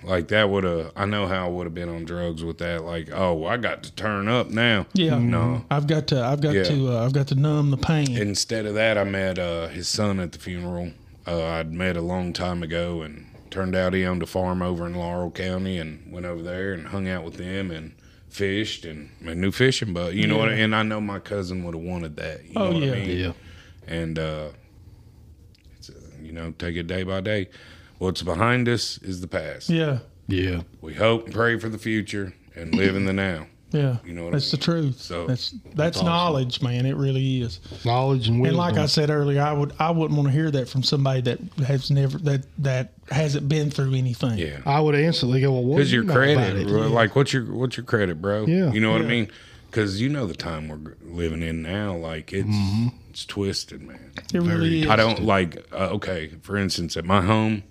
[0.07, 0.93] like that would have.
[0.97, 2.85] I know how I would have been on drugs with that.
[2.85, 4.87] Like, oh, I got to turn up now.
[4.95, 5.65] yeah No.
[5.71, 6.63] i've got to i've got Yeah.
[6.65, 9.89] to uh, i've got to numb the pain Instead of that, I met uh, his
[9.89, 10.93] son at the funeral.
[11.27, 14.87] Uh, I'd met a long time ago, and turned out he owned a farm over
[14.87, 17.93] in Laurel County, and went over there and hung out with them and
[18.29, 20.15] fished and a new fishing boat.
[20.15, 20.51] You know what?
[20.51, 22.45] I, and I know my cousin would have wanted that.
[22.45, 22.93] You Oh, know what yeah.
[22.93, 23.19] I mean?
[23.19, 23.33] Yeah.
[23.89, 24.49] And uh,
[25.79, 27.49] it's, uh, you know, take it day by day.
[27.99, 29.71] What's behind us is the past.
[29.71, 30.63] yeah Yeah.
[30.81, 33.47] We hope and pray for the future and live in the now.
[33.73, 35.01] Yeah, You know what I that's the truth.
[35.01, 36.07] So, that's that's awesome.
[36.07, 36.87] knowledge, man.
[36.87, 37.59] It really is.
[37.85, 40.69] Knowledge and And like I said earlier, I would I wouldn't want to hear that
[40.69, 44.39] from somebody that has never that that hasn't been through anything.
[44.39, 44.61] Yeah.
[44.65, 46.89] I would instantly go, well, what Because you your know credit, about it?
[46.91, 48.47] like what's your what's your credit, bro?
[48.47, 48.73] Yeah.
[48.73, 49.29] you know what I mean.
[49.69, 52.89] Because you know the time we're living in now, like it's Mm-hmm.
[53.11, 54.13] it's twisted, man.
[54.33, 54.89] it really is.
[54.89, 55.67] I don't like.
[55.73, 57.65] Uh, okay, for instance, at my home,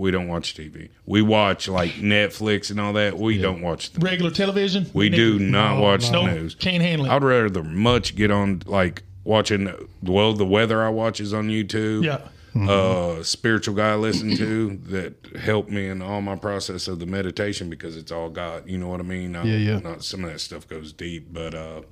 [0.00, 0.88] we don't watch TV.
[1.06, 3.18] We watch like Netflix and all that.
[3.18, 3.90] We don't watch.
[3.92, 4.86] The, regular television.
[4.94, 6.24] we do not No, watch no.
[6.26, 6.54] the news.
[6.54, 7.10] Can't handle it.
[7.10, 9.72] I'd rather much get on like watching.
[10.02, 12.04] Well, the weather I watch is on YouTube.
[12.04, 12.20] yeah,
[12.68, 17.06] uh, spiritual guy I listen to that helped me in all my process of the
[17.06, 18.68] meditation because it's all God.
[18.68, 19.36] You know what I mean?
[19.36, 19.78] I- Yeah, yeah.
[19.78, 21.82] Not some of that stuff goes deep, but uh,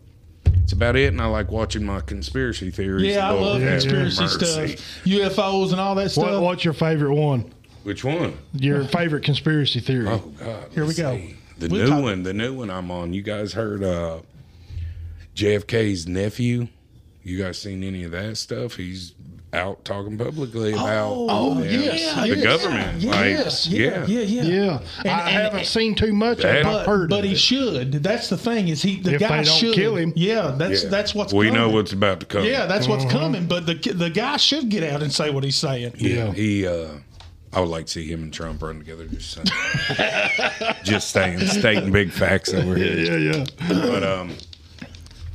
[0.64, 1.08] it's about it.
[1.12, 3.14] And I like watching my conspiracy theories.
[3.14, 3.28] yeah.
[3.28, 4.76] I love conspiracy mercy.
[4.76, 6.42] stuff, UFOs and all that What, stuff.
[6.42, 7.52] what's your favorite one?
[7.84, 8.36] Which one?
[8.54, 10.06] Your favorite conspiracy theory?
[10.08, 10.64] Oh God!
[10.72, 11.20] Here we let's go.
[11.58, 12.22] The We'll new talk- one.
[12.22, 13.12] The new one I'm on.
[13.14, 14.20] You guys heard uh,
[15.34, 16.68] JFK's nephew?
[17.22, 18.74] You guys seen any of that stuff?
[18.76, 19.14] He's
[19.52, 21.64] out talking publicly about Oh, them.
[21.64, 22.44] yes, the yes.
[22.44, 23.00] government.
[23.00, 24.42] Yes, like, yeah, yeah, yeah.
[24.42, 26.38] Yeah, And- I and- haven't seen too much.
[26.38, 26.66] of That- it.
[26.66, 27.38] I've But, heard, but he it.
[27.38, 27.92] should.
[28.02, 28.68] That's the thing.
[28.68, 30.12] Is he the If guy they don't should kill him.
[30.16, 30.90] Yeah, that's Yeah.
[30.90, 31.60] that's what's we coming.
[31.60, 32.44] know what's about to come.
[32.44, 33.18] Yeah, that's what's Uh-huh.
[33.18, 33.46] coming.
[33.46, 35.94] But the the guy should get out and say what he's saying.
[35.98, 36.32] Yeah, Yeah.
[36.34, 36.66] he.
[36.66, 36.86] uh
[37.52, 39.06] I would like to see him and Trump run together.
[39.06, 39.46] Just, saying.
[40.84, 42.96] just staying, stating big facts over here.
[42.96, 43.46] Yeah, yeah.
[43.68, 44.36] But um,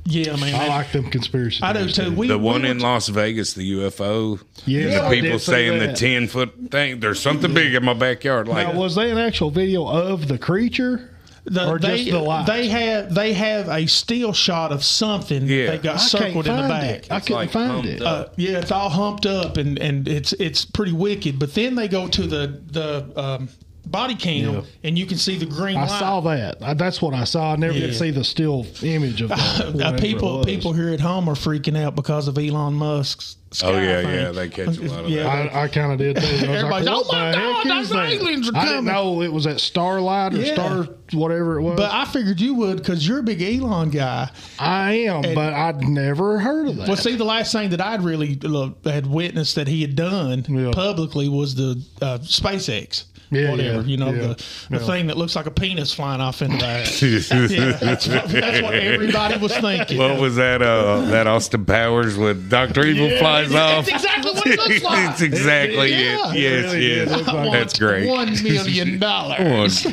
[0.05, 0.53] Yeah, man.
[0.53, 1.61] I like them conspiracy.
[1.63, 2.11] I do too.
[2.11, 5.51] We, the we one were in Las Vegas, the UFO, Yeah, the people did see
[5.51, 6.99] saying the ten foot thing.
[6.99, 8.47] There's something big in my backyard.
[8.47, 11.12] Like, Now, was that an actual video of the creature,
[11.45, 12.45] The, or they, just the light?
[12.45, 15.71] they have they have a still shot of something Yeah.
[15.71, 16.83] they got I circled in the back.
[17.05, 17.11] it.
[17.11, 18.01] I It's couldn't like find it.
[18.01, 21.39] Uh, yeah, it's all humped up and, and it's it's pretty wicked.
[21.39, 23.49] But then they go to the the um,
[23.85, 24.61] body cam Yeah.
[24.83, 25.99] and you can see the green I light.
[25.99, 26.57] saw that.
[26.61, 27.53] I, that's what I saw.
[27.53, 27.87] I never Yeah.
[27.87, 29.39] did see the still image of that.
[29.39, 30.45] Uh, whatever it people was.
[30.45, 33.37] people here at home are freaking out because of Elon Musk's.
[33.51, 34.15] Sky Oh, yeah, thing.
[34.15, 35.55] yeah, they catch a lot of yeah, that.
[35.55, 36.23] I, I kind of did too.
[36.25, 38.93] I Everybody's, like, "Oh my God, those is that?" aliens are I didn't coming.
[38.95, 40.53] know it was at Starlight or Yeah.
[40.53, 41.77] Star whatever it was.
[41.77, 44.31] But I figured you would because you're a big Elon guy.
[44.57, 46.87] I am, but I'd never heard of that.
[46.87, 50.43] Well, see, the last thing that I'd really uh, had witnessed that he had done
[50.49, 50.71] Yeah.
[50.73, 53.03] publicly was the uh, SpaceX.
[53.33, 54.27] Yeah, whatever, yeah, you know, yeah, the,
[54.69, 54.85] the yeah.
[54.85, 56.65] thing that looks like a penis flying off into the
[57.31, 57.45] air.
[57.49, 59.97] yeah, that's, what, that's what everybody was thinking.
[59.97, 60.61] What was that?
[60.61, 63.85] Uh, that Austin Powers with Doctor Evil flies off.
[63.85, 65.09] That's exactly what it looks like.
[65.13, 66.31] It's exactly Yeah.
[66.31, 66.35] it.
[66.39, 67.09] Yes, really yes.
[67.11, 68.07] look like That's great.
[68.07, 69.85] One million dollars.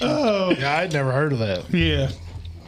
[0.00, 1.72] oh, yeah, I'd never heard of that.
[1.72, 2.10] Yeah.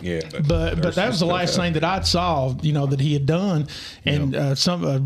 [0.00, 2.86] Yeah, but but there's that was the last stuff thing that I'd saw, you know,
[2.86, 3.68] that he had done,
[4.04, 4.84] and uh, some.
[4.84, 4.98] Uh,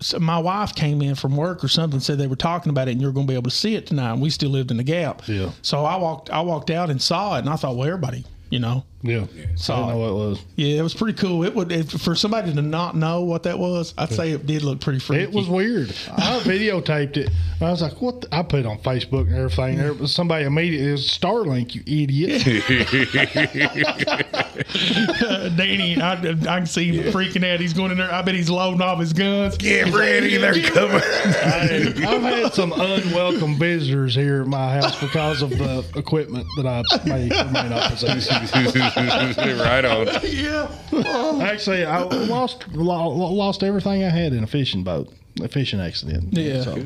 [0.00, 2.92] so my wife came in from work or something, said they were talking about it,
[2.92, 4.12] and you're going to be able to see it tonight.
[4.12, 5.50] And we still lived in the Gap, Yeah.
[5.62, 8.58] So I walked, I walked out and saw it, and I thought, well, everybody, you
[8.58, 10.42] know, Yeah, I saw didn't know what it was.
[10.56, 11.44] Yeah, it was pretty cool.
[11.44, 13.92] It would if, for somebody to not know what that was.
[13.98, 15.24] I'd say it did look pretty freaky.
[15.24, 15.90] It was weird.
[16.10, 17.28] I videotaped it.
[17.60, 18.34] I was like, "What?" The?
[18.34, 19.76] I put it on Facebook and everything.
[19.76, 20.88] There was somebody immediately.
[20.88, 22.44] It was Starlink, you idiot.
[25.56, 27.60] Danny, I, I can see him freaking out.
[27.60, 28.12] He's going in there.
[28.12, 29.58] I bet he's loading off his guns.
[29.58, 30.96] Get ready, they're coming.
[30.96, 36.82] I've had some unwelcome visitors here at my house because of the equipment that I
[37.04, 38.93] may or may not possess.
[39.64, 40.06] right on.
[40.22, 41.40] Yeah.
[41.42, 45.12] Actually, I lost lo- lost everything I had in a fishing boat,
[45.42, 46.32] a fishing accident.
[46.32, 46.62] Yeah.
[46.62, 46.76] So,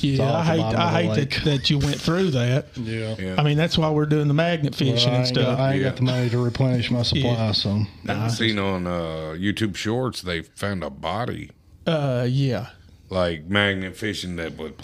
[0.00, 2.66] Yeah, all I hate I hate that, that you went through that.
[2.76, 3.14] yeah.
[3.18, 3.34] Yeah.
[3.38, 5.58] I mean, that's why we're doing the magnet fishing I and ain't, got, stuff.
[5.58, 5.88] I ain't Yeah.
[5.90, 7.52] got the money to replenish my supply, Yeah.
[7.52, 8.90] so I've seen on uh,
[9.38, 11.50] YouTube Shorts they found a body
[11.86, 12.68] Uh, yeah.
[13.10, 14.74] like magnet fishing that would.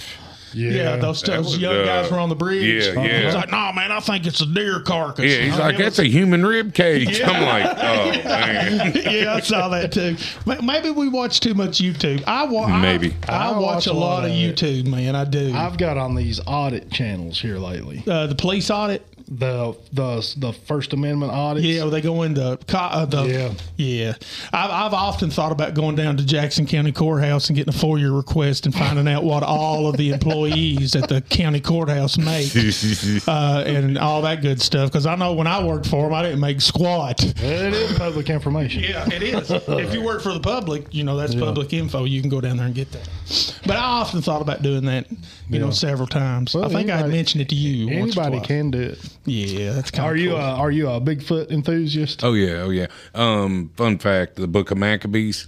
[0.55, 0.71] Yeah.
[0.71, 2.87] Yeah, those, those was, young uh, guys were on the bridge.
[2.87, 3.25] yeah, yeah.
[3.27, 5.25] He's like, no, man, I think it's a deer carcass.
[5.25, 7.21] Yeah, he's Oh, like, that's a human rib cage.
[7.23, 8.93] I'm like, oh man.
[9.11, 10.17] yeah, I saw that too.
[10.63, 12.23] Maybe we watch too much YouTube.
[12.27, 13.15] I wa- Maybe.
[13.29, 14.35] I, I, watch, a lot, of it.
[14.35, 15.15] YouTube, man.
[15.17, 15.53] I do.
[15.55, 18.03] I've got on these audit channels here lately.
[18.07, 19.05] uh, the police audit.
[19.31, 21.67] The the the First Amendment audits.
[21.67, 23.53] Yeah, they go into co- uh, the Yeah.
[23.77, 24.13] yeah.
[24.53, 28.15] I've, I've often thought about going down to Jackson County Courthouse and getting a FOIA
[28.17, 32.51] request and finding out what all of the employees at the county courthouse make
[33.29, 34.91] uh, and all that good stuff.
[34.91, 37.23] Because I know when I worked for them, I didn't make squat.
[37.23, 38.83] It is public information.
[38.83, 39.51] Yeah, it is.
[39.51, 42.05] if you work for the public, you know that's public info.
[42.05, 43.09] You can go down there and get that.
[43.67, 45.07] But I often thought about doing that,
[45.51, 46.55] you know, several times.
[46.55, 47.91] Well, I think I mentioned it to you.
[47.91, 48.99] Anybody can do it.
[49.29, 50.11] Yeah, that's kind of.
[50.11, 52.25] Are of you a, are you a Bigfoot enthusiast?
[52.25, 52.87] Oh yeah, oh yeah.
[53.15, 55.47] Um, fun fact: the Book of Maccabees.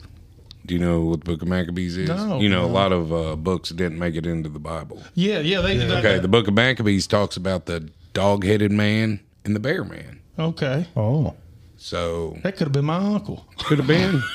[0.66, 2.09] Do you know what the Book of Maccabees is?
[2.09, 5.02] No, you know, a lot of uh, books didn't make it into the Bible.
[5.15, 5.61] yeah, yeah.
[5.62, 9.82] They, they- Okay, the Book of Maccabees talks about the dog-headed man and the bear
[9.85, 10.20] man.
[10.39, 10.86] okay.
[10.97, 11.35] Oh,
[11.77, 13.47] So That could have been my uncle.
[13.59, 14.23] could have been.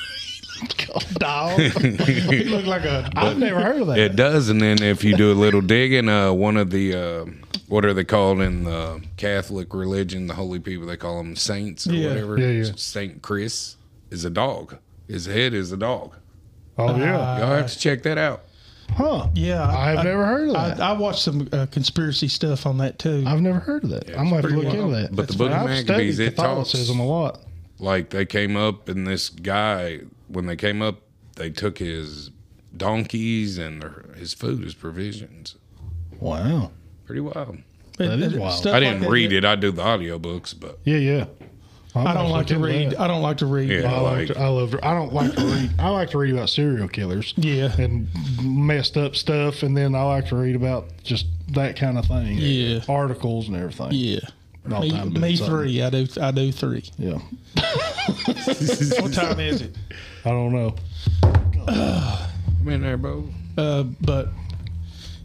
[1.18, 1.58] Dog.
[1.60, 3.10] he looked like a.
[3.16, 3.98] I've never heard of that.
[3.98, 7.24] It does, and then if you do a little digging, uh, one of the uh,
[7.68, 10.26] what are they called in the Catholic religion?
[10.26, 12.08] The holy people they call them saints or Yeah.
[12.08, 12.38] whatever.
[12.38, 12.72] Yeah, yeah.
[12.76, 13.76] Saint Chris
[14.10, 14.76] is a dog.
[15.08, 16.14] His head is a dog.
[16.78, 18.42] oh yeah, Y'all have to check that out.
[18.90, 19.28] huh?
[19.34, 20.80] Yeah, I've never heard of that.
[20.80, 23.24] I, I watched some uh, conspiracy stuff on that too.
[23.26, 24.08] I've never heard of that.
[24.10, 25.14] I'm gonna have to pretty look into that.
[25.14, 25.68] But the Book of fine.
[25.70, 26.36] I've Maccabees, it talks-
[26.70, 27.40] Catholicism a lot.
[27.78, 31.00] Like they came up, and this guy, when they came up,
[31.36, 32.30] they took his
[32.76, 35.56] donkeys and their, his food, his provisions.
[36.20, 36.72] Wow.
[37.06, 37.58] Pretty wild.
[37.98, 38.54] that is wild.
[38.54, 39.44] Stuff I didn't that, read it.
[39.44, 41.24] I do the audiobooks, but Yeah, yeah.
[41.94, 42.90] I'm I don't like to read.
[42.90, 43.00] that.
[43.00, 43.70] I don't like to read.
[43.70, 43.90] Yeah.
[43.90, 44.28] I like.
[44.28, 44.70] like- to, I love.
[44.72, 45.70] To, I don't like to read.
[45.78, 47.32] I like to read about serial killers.
[47.36, 47.74] Yeah.
[47.80, 48.08] and
[48.42, 51.24] messed up stuff, and then I like to read about just
[51.54, 52.36] that kind of thing.
[52.38, 52.80] Yeah.
[52.86, 53.88] articles and everything.
[53.92, 54.18] Yeah.
[54.72, 55.82] All Me, time doing me three.
[55.82, 56.06] I do.
[56.20, 56.84] I do three.
[56.98, 57.18] Yeah,
[59.00, 59.76] what time is it?
[60.24, 60.74] I don't know.
[61.68, 63.28] I'm in there, bro.
[63.56, 64.28] Uh, but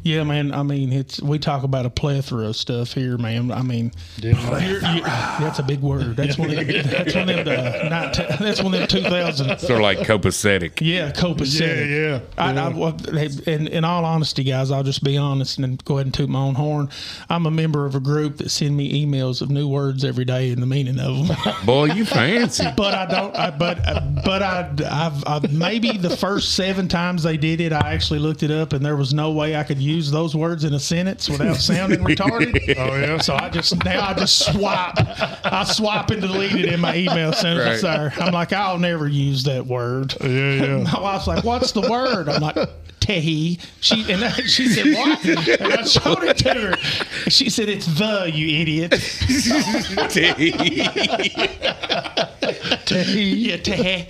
[0.03, 0.53] yeah, man.
[0.53, 3.51] I mean, it's we talk about a plethora of stuff here, man.
[3.51, 6.15] I mean, you're, you that's a big word.
[6.15, 6.49] That's one.
[6.49, 7.83] Of them, that's one of them.
[7.85, 9.59] Uh, 19, that's one of them two thousand.
[9.59, 10.81] Sort of like copacetic.
[10.81, 11.89] Yeah, copacetic.
[11.89, 12.19] Yeah, yeah.
[12.37, 15.95] I, I, well, hey, in, in all honesty, guys, I'll just be honest and go
[15.97, 16.89] ahead and toot my own horn.
[17.29, 20.51] I'm a member of a group that send me emails of new words every day
[20.51, 21.37] and the meaning of them.
[21.65, 22.65] Boy, you fancy.
[22.75, 23.35] but I don't.
[23.35, 23.77] I, but
[24.25, 28.41] but I, I've, I've maybe the first seven times they did it, I actually looked
[28.41, 31.29] it up, and there was no way I could use those words in a sentence
[31.29, 32.59] without sounding retarded.
[32.81, 33.17] Oh yeah.
[33.17, 37.33] So I just now I just swipe, I swipe and delete it in my email
[37.33, 37.83] sentence.
[37.83, 37.97] Right.
[37.97, 40.15] There, I'm like I'll never use that word.
[40.21, 40.83] Yeah, yeah.
[40.93, 42.55] My wife's like, "What's the word?" I'm like,
[43.01, 46.75] "Tehi." She and then she said, "What?" And I showed it to her.
[47.29, 48.91] She said, "It's the you idiot."
[52.91, 54.07] yeah, tehe.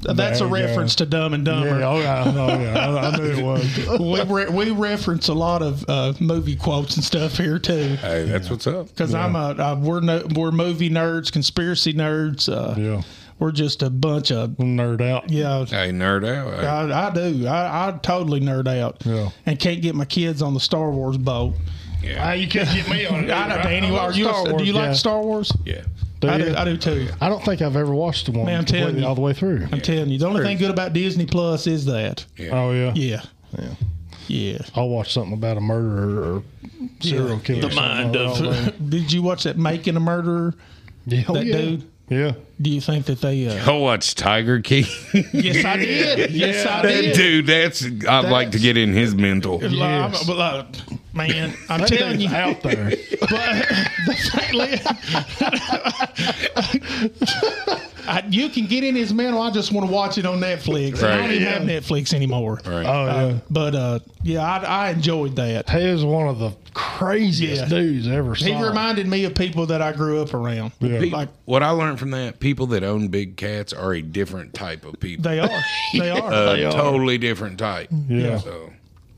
[0.00, 1.82] That's a There you reference to Dumb and Yeah, Dumber.
[1.84, 2.88] oh yeah, oh yeah.
[2.88, 3.98] I, I knew it was.
[4.28, 7.96] we re- we reference a lot of uh, movie quotes and stuff here too.
[7.96, 8.88] hey, that's what's up.
[8.88, 12.48] Because I'm a uh, we're no, we're movie nerds, conspiracy nerds.
[12.48, 13.02] Uh, Yeah,
[13.40, 15.30] We're just a bunch of nerd out.
[15.30, 15.64] yeah.
[15.64, 16.60] Hey, nerd out.
[16.60, 17.46] Hey, I, I do.
[17.46, 19.02] I, I totally nerd out.
[19.04, 19.30] Yeah.
[19.46, 21.54] And can't get my kids on the Star Wars boat.
[22.02, 23.30] yeah, you can't get me on it.
[23.32, 23.90] I know, Danny.
[23.96, 24.24] Are you?
[24.24, 24.94] Star do Wars you like.
[24.94, 25.50] Star Wars?
[25.64, 25.82] yeah.
[26.20, 26.54] Do I do.
[26.56, 27.08] I do too.
[27.20, 29.08] I don't think I've ever watched the one Man, I'm telling completely you.
[29.08, 29.68] all the way through.
[29.70, 32.24] I'm telling you, the only thing good about Disney Plus is that.
[32.50, 32.92] Oh yeah.
[32.94, 33.22] Yeah.
[33.58, 33.68] Yeah.
[34.26, 34.58] Yeah.
[34.74, 36.42] I'll watch something about a murderer or
[37.00, 37.38] serial Yeah.
[37.40, 37.60] killer.
[37.62, 38.90] The something mind like of.
[38.90, 40.54] Did you watch that Making a Murderer?
[41.06, 41.56] Yeah, oh, That yeah.
[41.56, 41.90] dude.
[42.10, 42.32] Yeah.
[42.60, 43.46] Do you think that they?
[43.46, 44.84] Uh, Go watch Tiger King.
[45.32, 46.30] yes, I did.
[46.38, 47.14] Yes, I that did.
[47.16, 49.58] dude, that's I'd like to get in his mental.
[49.60, 50.26] Like, I'm- Yes.
[50.26, 50.66] but, like,
[51.14, 52.90] man, I'm That telling you, out there.
[53.20, 53.30] but
[54.06, 55.58] the thing,
[58.10, 59.40] I, you can get in his mental.
[59.42, 61.02] I just want to watch it on Netflix.
[61.02, 61.30] I don't Right.
[61.32, 62.54] even have Netflix anymore.
[62.64, 62.86] Right.
[62.86, 63.12] Oh yeah.
[63.12, 65.68] Uh, but uh, yeah, I, I enjoyed that.
[65.68, 67.68] he is one of the craziest Yeah.
[67.68, 68.60] dudes I ever He saw.
[68.66, 70.72] reminded me of people that I grew up around.
[70.80, 71.00] Yeah.
[71.12, 74.82] Like what I learned from that, people that own big cats are a different type
[74.86, 75.22] of people.
[75.22, 75.50] they are.
[75.92, 76.32] They are.
[76.32, 76.72] a They are.
[76.72, 77.88] totally different type.
[78.08, 78.38] Yeah.
[78.38, 78.70] So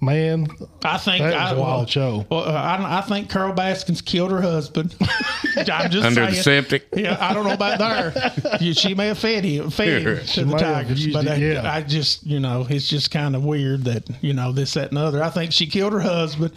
[0.03, 0.49] Man,
[0.83, 2.27] I think that I, was a wild show.
[2.31, 4.97] Well, uh, I, I think Carol Baskins killed her husband.
[5.57, 6.43] I'm just under the saying.
[6.43, 6.89] septic.
[6.97, 8.61] Yeah, I don't know about there.
[8.81, 11.35] She may have fed him, fed him She to the may tigers, but it, I,
[11.37, 11.73] yeah.
[11.73, 14.97] I just, you know, it's just kind of weird that you know this, that, and
[14.97, 15.23] the other.
[15.23, 16.53] I think she killed her husband.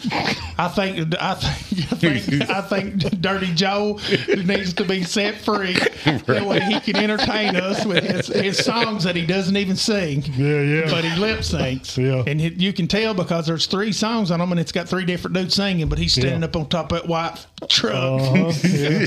[0.56, 3.98] I think, I think, I think, I think Dirty Joe
[4.44, 5.76] needs to be set free.
[6.04, 10.22] That way he can entertain us with his, his songs that he doesn't even sing.
[10.36, 10.90] Yeah, yeah.
[10.90, 11.96] But he lip syncs.
[11.96, 12.30] Yeah.
[12.30, 15.04] And it, you can tell because there's three songs on them and it's got three
[15.04, 16.46] different dudes singing, but he's standing Yeah.
[16.46, 17.94] up on top of that white truck.
[17.94, 19.06] Uh-huh, yeah.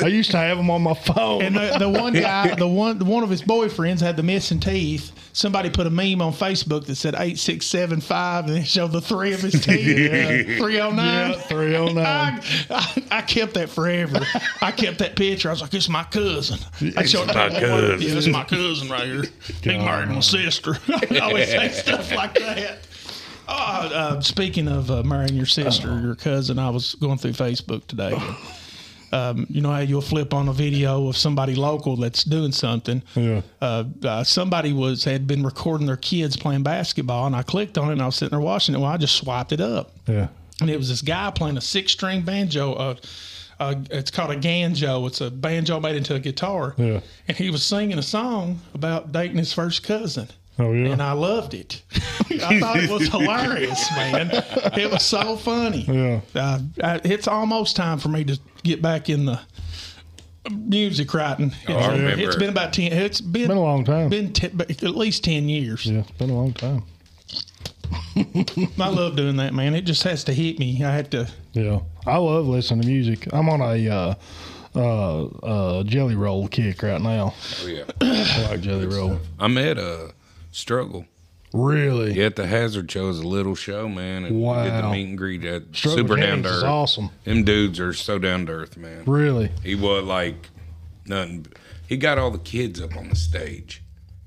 [0.04, 1.42] I used to have him on my phone.
[1.42, 5.12] And the, the one guy, the one one of his boyfriends had the missing teeth.
[5.32, 8.92] Somebody put a meme on Facebook that said eight six seven five, and it showed
[8.92, 10.56] the three of his teeth.
[10.58, 11.32] Three oh nine.
[11.32, 12.40] yeah, three oh nine.
[13.10, 14.20] I, kept that forever.
[14.62, 15.48] I kept that picture.
[15.48, 16.58] I was like, "It's my cousin."
[16.96, 18.00] I showed my cousin.
[18.00, 19.24] Yeah, it's my cousin right here.
[19.62, 20.78] He married my sister.
[21.10, 22.85] I always say stuff like that.
[23.48, 27.32] Oh, uh, speaking of uh, marrying your sister or your cousin, I was going through
[27.32, 28.18] Facebook today.
[29.12, 33.02] um, you know how you'll flip on a video of somebody local that's doing something.
[33.14, 33.42] Yeah.
[33.60, 37.88] Uh, uh, somebody was had been recording their kids playing basketball, and I clicked on
[37.90, 38.78] it, and I was sitting there watching it.
[38.78, 40.28] Well, I just swiped it up, Yeah.
[40.60, 42.72] and it was this guy playing a six string banjo.
[42.72, 42.94] Uh,
[43.58, 45.06] uh, it's called a ganjo.
[45.06, 46.74] It's a banjo made into a guitar.
[46.76, 47.00] Yeah.
[47.28, 50.28] And he was singing a song about dating his first cousin.
[50.58, 50.92] Oh yeah.
[50.92, 51.82] And I loved it.
[52.42, 54.30] I thought it was hilarious, man.
[54.78, 55.82] It was so funny.
[55.82, 56.20] Yeah.
[56.34, 59.40] Uh, I, it's almost time for me to get back in the
[60.50, 61.52] music writing.
[61.62, 62.24] It's, I remember.
[62.24, 62.92] it's been about ten.
[62.92, 64.08] It's been been a long time.
[64.08, 65.84] been te- at least ten years.
[65.86, 66.84] yeah, it's been a long time.
[68.16, 69.74] I love doing that, man.
[69.74, 70.82] It just has to hit me.
[70.82, 71.28] I have to.
[71.52, 73.28] Yeah, I love listening to music.
[73.32, 74.14] I'm on a uh,
[74.74, 77.34] uh, uh, jelly roll kick right now.
[77.62, 77.84] Oh, yeah.
[78.00, 79.18] I like jelly roll.
[79.38, 80.12] I'm at a
[80.56, 81.04] struggle.
[81.52, 82.12] Really?
[82.12, 84.24] Yeah, at the Hazard Show is a little show, man.
[84.24, 86.68] And we did the meet and greet at Struggle super down Jennings to is earth.
[86.68, 87.10] awesome.
[87.24, 89.04] Them dudes are so down to earth, man.
[89.06, 89.50] Really?
[89.62, 90.48] He was like
[91.06, 91.46] nothing.
[91.88, 93.82] He got all the kids up on the stage.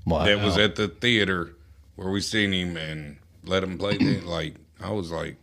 [0.06, 0.24] Wow.
[0.24, 1.52] That was at the theater
[1.96, 3.98] where we seen him and let him play.
[3.98, 5.36] the, like I was like,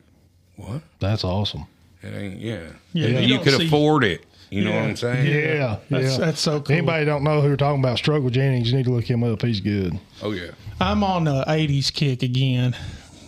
[0.55, 0.81] what?
[0.99, 1.65] That's awesome.
[2.01, 2.39] It ain't.
[2.39, 2.67] Yeah.
[2.93, 4.25] Yeah, you, you could see- afford it.
[4.49, 4.81] You know Yeah.
[4.81, 5.27] what I'm saying?
[5.27, 6.25] Yeah, That's, yeah.
[6.25, 6.75] that's so cool.
[6.75, 7.97] Anybody don't know who we're talking about?
[7.97, 8.71] Struggle Jennings.
[8.71, 9.41] You need to look him up.
[9.41, 9.99] He's good.
[10.21, 10.51] Oh yeah.
[10.79, 12.75] I'm on the '80s kick again.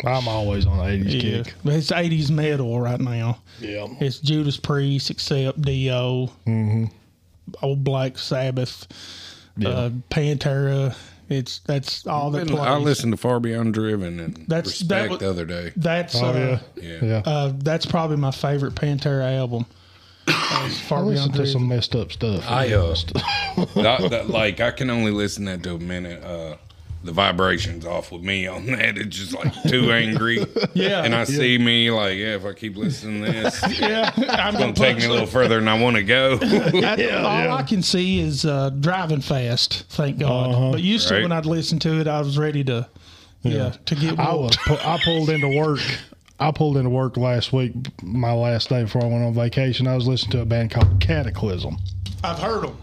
[0.05, 1.53] I'm always on the 80s Yeah, kick.
[1.65, 3.39] it's '80s metal right now.
[3.59, 3.87] Yeah.
[3.99, 6.29] It's Judas Priest, Accept, Dio,
[7.61, 8.87] Old Black Sabbath,
[9.65, 10.95] uh, Pantera.
[11.27, 12.61] It's that's all that And plays.
[12.61, 15.71] I listened to Far Beyond Driven and That's- that Respect was- the other day.
[15.75, 16.81] That's Oh uh, yeah.
[17.01, 17.05] Yeah.
[17.05, 17.21] Yeah.
[17.25, 19.65] uh, that's probably my favorite Pantera album.
[20.29, 22.43] It's I Far listen Beyond to some messed up stuff.
[22.49, 22.95] I uh,
[23.75, 26.23] that, that, like I can only listen that to a minute.
[26.23, 26.55] Uh,
[27.01, 28.97] the vibrations off with me on that.
[28.97, 30.45] It's just like too angry.
[30.73, 31.03] Yeah.
[31.05, 34.57] And I see me like, yeah, if I keep listening to this, yeah, I'm it's
[34.57, 36.37] gonna take me a little further than I want to go.
[36.41, 39.85] I- all I can see is uh, driving fast.
[39.89, 40.73] Thank God.
[40.73, 42.87] But used to when I'd listen to it, I was ready to,
[43.43, 44.19] yeah, to get.
[44.19, 44.57] I was.
[44.57, 45.79] pu- I pulled into work.
[46.39, 49.87] I pulled into work last week, my last day before I went on vacation.
[49.87, 51.77] I was listening to a band called Cataclysm.
[52.23, 52.77] I've heard them.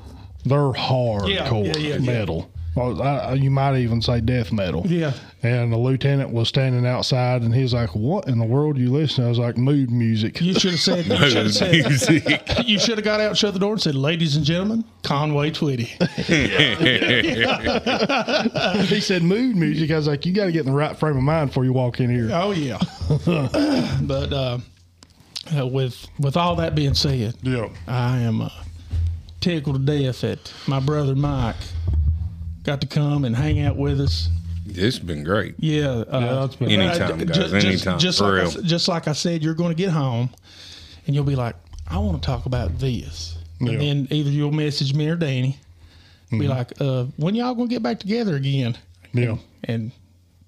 [0.45, 2.51] They're hardcore Yeah, yeah, yeah, metal.
[2.77, 4.83] I, you might even say death metal.
[4.87, 5.13] Yeah.
[5.47, 9.23] And the lieutenant was standing outside, and he's like, "What in the world you listen?"
[9.23, 9.27] to?
[9.27, 11.07] I was like, "Mood music." You should have said.
[11.07, 11.73] You should have said.
[11.87, 12.43] Music.
[12.67, 15.87] You should have got out, shut the door, and said, "Ladies and gentlemen, Conway Twitty."
[18.87, 21.17] he said, "Mood music." I was like, "You got to get in the right frame
[21.17, 22.79] of mind before you walk in here." Oh yeah.
[24.03, 24.59] but uh,
[25.57, 27.69] uh, with with all that being said, Yeah.
[27.87, 28.49] I am uh,
[29.41, 31.57] tickled to death that my brother Mike
[32.63, 34.29] got to come and hang out with us.
[34.67, 35.55] This has been great.
[35.59, 38.49] Yeah, uh, Yeah, it's been- Anytime, uh, guys, ju- anytime, Just, for like I, real.
[38.49, 40.31] s- just like I said, you're going to get home,
[41.07, 41.55] and you'll be like,
[41.89, 43.71] "I want to talk about this," Yeah.
[43.73, 45.57] and then either you'll message me or Danny,
[46.31, 48.77] be like, uh, "When y'all gonna get back together again?"
[49.15, 49.37] Yeah.
[49.65, 49.93] And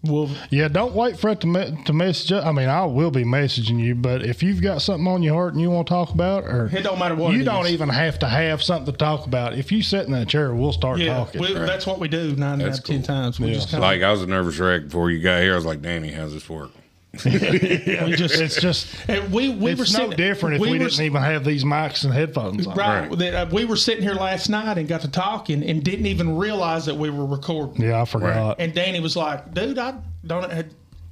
[0.08, 2.32] we'll Yeah, don't wait for it to me- to message.
[2.32, 2.44] us.
[2.44, 5.52] I mean, I will be messaging you, but if you've got something on your heart
[5.54, 7.72] and you want to talk about, or It don't matter what you it don't is.
[7.72, 9.54] even have to have something to talk about.
[9.54, 11.40] If you sit in that chair, we'll start yeah, talking.
[11.40, 13.38] we, that's what we do nine out That's of ten times.
[13.38, 13.54] We Yeah.
[13.54, 15.52] just kind Like I was a nervous wreck before you got here.
[15.52, 16.70] I was like, Danny, how's this work?
[17.12, 21.00] We just It's just and we we were it's no different if we, were, didn't
[21.00, 22.74] even have these mics and headphones on.
[22.76, 23.18] Right, Right.
[23.18, 26.36] that, uh, we were sitting here last night and got to talking and didn't even
[26.36, 27.82] realize that we were recording.
[27.82, 28.56] Yeah, I forgot.
[28.60, 29.94] And Danny was like, "Dude, I
[30.26, 30.64] don't I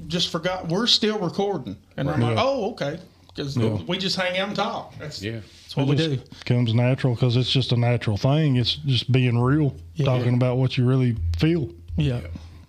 [0.07, 2.43] just forgot we're still recording." And I'm like, Yeah.
[2.45, 2.99] "Oh, okay,"
[3.29, 4.95] because we just hang out and talk.
[4.99, 5.41] That's Yeah.
[5.63, 6.19] that's what we do.
[6.45, 8.57] Comes natural because it's just a natural thing.
[8.57, 10.07] It's just being real, Yeah.
[10.07, 11.71] talking about what you really feel.
[11.97, 12.21] Yeah.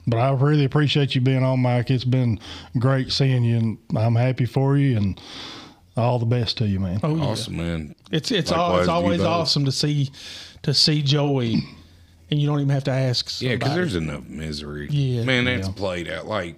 [0.07, 1.91] But I really appreciate you being on, Mike.
[1.91, 2.39] It's been
[2.79, 5.19] great seeing you, and I'm happy for you, and
[5.97, 6.99] all the best to you, man.
[7.03, 7.23] Oh yeah.
[7.23, 7.95] Awesome, man.
[8.11, 10.09] It's it's all, it's always awesome to see
[10.63, 11.55] to see Joey,
[12.31, 13.41] and you don't even have to ask.
[13.41, 14.88] Yeah, because there's enough misery.
[14.89, 15.23] Yeah.
[15.23, 16.25] man, that's played out.
[16.25, 16.55] Like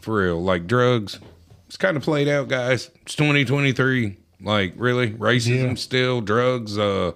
[0.00, 1.18] for real, like drugs.
[1.66, 2.90] It's kind of played out, guys.
[3.02, 4.16] It's 2023.
[4.40, 5.74] Like really, racism Yeah.
[5.74, 6.78] still, drugs.
[6.78, 7.12] Uh,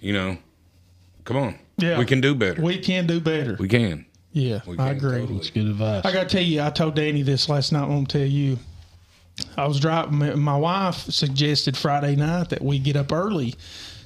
[0.00, 0.38] you know,
[1.24, 1.58] come on.
[1.76, 1.98] Yeah.
[1.98, 2.60] we can do better.
[2.62, 3.56] We, we can do better.
[3.58, 4.06] We can.
[4.32, 5.20] Yeah, I agree.
[5.20, 5.38] totally.
[5.38, 6.04] It's good advice.
[6.04, 7.82] I got to tell you, I told Danny this last night.
[7.82, 8.58] I'm going to tell you.
[9.56, 10.18] I was driving.
[10.18, 13.54] my- My wife suggested Friday night that we get up early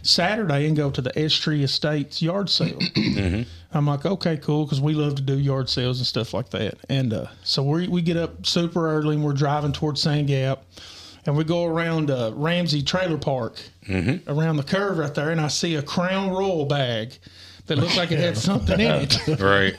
[0.03, 2.79] Saturday and go to the Estree Estates yard sale.
[3.73, 6.75] I'm like, okay, cool, because we love to do yard sales and stuff like that.
[6.89, 10.63] And uh, so we we get up super early and we're driving towards Sand Gap,
[11.27, 13.61] and we go around uh, Ramsey Trailer Park,
[14.29, 17.19] around the curve right there, and I see a Crown Royal bag.
[17.67, 19.19] That looked like it had something in it.
[19.41, 19.75] Right.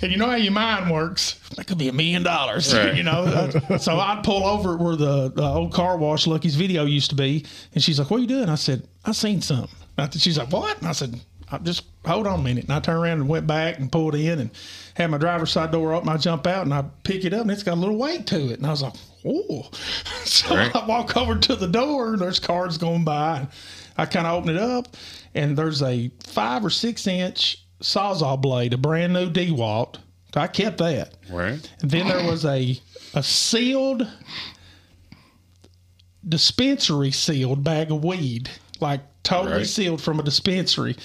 [0.00, 1.40] And you know how your mind works.
[1.56, 2.72] That could be a million dollars.
[2.78, 2.94] Right.
[2.94, 3.50] You know.
[3.78, 7.44] So I'd pull over where the, the old car wash Lucky's video used to be,
[7.74, 9.68] and she's like, "What are you doing?" I said, "I seen something."
[10.12, 11.18] She's like, "What?" And I said,
[11.50, 14.14] I "Just hold on a minute." And I turned around and went back and pulled
[14.14, 14.50] in and
[14.94, 16.08] had my driver's side door open.
[16.08, 18.50] I jump out and I pick it up, and it's got a little weight to
[18.52, 18.58] it.
[18.58, 18.94] And I was like,
[19.26, 19.68] "Oh!"
[20.24, 20.74] So Right.
[20.76, 23.38] I walk over to the door, and there's cars going by.
[23.40, 23.48] And
[23.96, 24.86] I kind of open it up,
[25.34, 29.96] and there's a five or six inch sawzall blade, a brand new DeWalt.
[30.34, 31.14] I kept that.
[31.30, 31.70] Right.
[31.80, 32.78] And then there was a
[33.14, 34.06] a sealed
[36.28, 38.50] dispensary sealed bag of weed,
[38.80, 39.66] like totally Right.
[39.66, 40.96] sealed from a dispensary.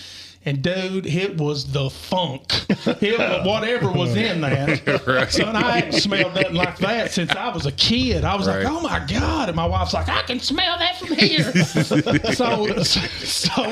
[0.45, 2.43] And dude, it was the funk.
[2.85, 5.03] It was whatever was in that.
[5.07, 5.31] Right.
[5.31, 8.23] Son, I hadn't smelled nothing like that since I was a kid.
[8.23, 8.63] I was Right.
[8.63, 9.49] like, oh my God.
[9.49, 11.51] And my wife's like, I can smell that from here.
[12.33, 13.63] so, so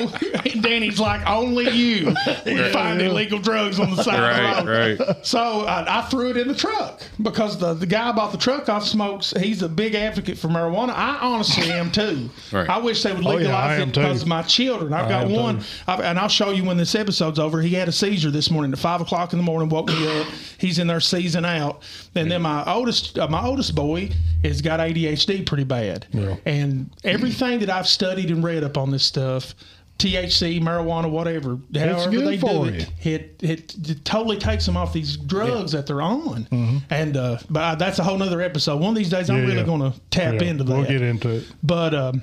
[0.44, 2.14] and Danny's like, only you
[2.46, 4.58] would find illegal drugs on the side Right.
[4.58, 5.00] of the road.
[5.00, 5.26] Right.
[5.26, 8.38] So I, I threw it in the truck because the, the guy I bought the
[8.38, 9.32] truck off smokes.
[9.38, 10.90] He's a big advocate for marijuana.
[10.90, 12.30] I honestly am too.
[12.50, 12.68] Right.
[12.68, 14.22] I wish they would Oh, yeah, legalize I it because too.
[14.24, 14.92] of my children.
[14.92, 15.64] I've I got one, too.
[15.88, 17.60] I, and I'll show you when this episode's over.
[17.62, 19.68] He had a seizure this morning at five o'clock in the morning.
[19.68, 20.26] Woke me up.
[20.58, 21.82] He's in there seizing out.
[22.14, 24.10] And then my oldest, uh, my oldest boy,
[24.42, 26.06] has got ADHD pretty bad.
[26.12, 26.36] Yeah.
[26.46, 29.54] And everything that I've studied and read up on this stuff.
[29.98, 35.16] THC, marijuana, whatever, however they do it, it, it it totally takes them off these
[35.16, 36.44] drugs that they're on.
[36.50, 36.78] Mm-hmm.
[36.90, 38.80] And uh, but that's a whole nother episode.
[38.80, 39.62] One of these days, I'm Yeah, really yeah.
[39.64, 40.72] going to tap Yeah, into that.
[40.74, 41.44] We'll get into it.
[41.62, 42.22] But um,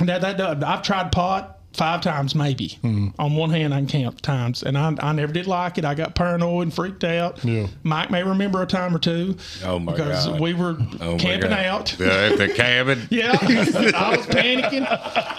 [0.00, 2.78] that, that that I've tried pot five times maybe.
[2.82, 3.08] Hmm.
[3.18, 5.84] On one hand, I can count times, and I, I never did like it.
[5.84, 7.44] I got paranoid and freaked out.
[7.44, 7.66] Yeah.
[7.82, 9.36] Mike may remember a time or two.
[9.64, 10.40] Oh, my because God.
[10.40, 11.58] we were Oh my camping God.
[11.64, 11.96] out.
[11.98, 13.02] Yeah, at the cabin.
[13.10, 14.86] Yeah, I was panicking.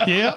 [0.08, 0.36] Yeah,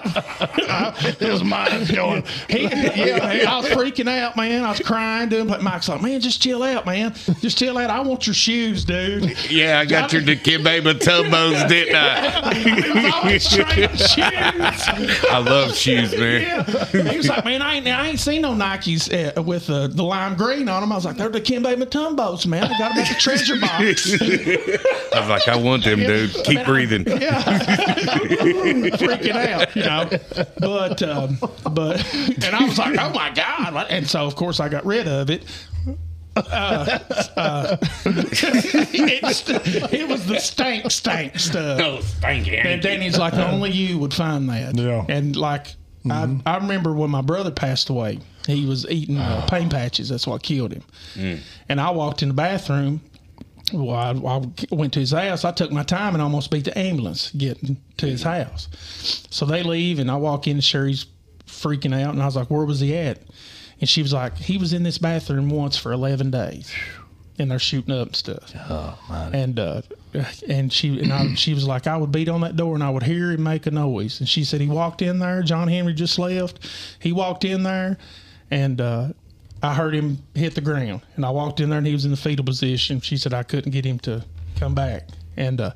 [1.19, 2.23] His mind's going.
[2.49, 4.63] he, yeah, he- I was freaking out, man.
[4.63, 5.47] I was crying, doing.
[5.47, 7.13] But Mike's like, "Man, just chill out, man.
[7.39, 7.89] Just chill out.
[7.89, 13.21] I want your shoes, dude." Yeah, I got your Dikembe Mutombos, didn't I?
[13.31, 14.17] It was shoes.
[14.17, 16.41] I love shoes, man.
[16.41, 17.11] Yeah.
[17.11, 20.03] He was like, man, I ain't, I ain't seen no Nikes uh, with uh, the
[20.03, 20.91] lime green on them.
[20.91, 22.63] I was like, they're the Kimbe Matumbos, man.
[22.63, 24.13] I got them at the treasure box.
[25.15, 26.33] I was like, I want them, dude.
[26.45, 27.05] Keep breathing.
[27.21, 27.41] Yeah.
[28.97, 30.09] Freaking out, you know.
[30.59, 31.37] But, um,
[31.71, 33.87] but, and I was like, oh my God.
[33.89, 35.43] And so, of course, I got rid of it.
[36.35, 36.99] Uh,
[37.35, 41.81] uh, it's, it was the stank, stank stuff.
[41.81, 42.53] Oh, thank you.
[42.53, 44.77] And Danny's like, only you would find that.
[44.77, 45.05] Yeah.
[45.09, 45.75] And like,
[46.09, 50.09] I, I remember when my brother passed away, he was eating uh, pain patches.
[50.09, 51.39] That's what killed him.
[51.69, 53.01] And I walked in the bathroom.
[53.73, 54.41] Well, I, I
[54.75, 55.45] went to his house.
[55.45, 58.67] I took my time and almost beat the ambulance getting to his house.
[59.29, 61.05] So they leave, and I walk in, and Sherry's
[61.45, 62.13] freaking out.
[62.13, 63.19] And I was like, Where was he at?
[63.79, 66.73] And she was like, He was in this bathroom once for 11 days.
[67.39, 69.33] And they're shooting up and stuff Oh, man.
[69.33, 69.81] and uh,
[70.47, 72.89] and she and I, she was like, I would beat on that door and I
[72.89, 74.19] would hear him make a noise.
[74.19, 75.41] And she said he walked in there.
[75.41, 76.67] John Henry just left.
[76.99, 77.97] He walked in there,
[78.49, 79.09] and uh,
[79.63, 81.01] I heard him hit the ground.
[81.15, 82.99] And I walked in there and he was in the fetal position.
[82.99, 84.23] She said I couldn't get him to
[84.57, 85.07] come back.
[85.37, 85.71] And uh,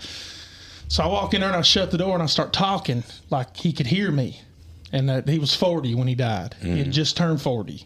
[0.87, 3.55] so I walk in there and I shut the door and I start talking like
[3.57, 4.41] he could hear me.
[4.91, 6.55] And that he was 40 when he died.
[6.61, 7.85] He had just turned 40.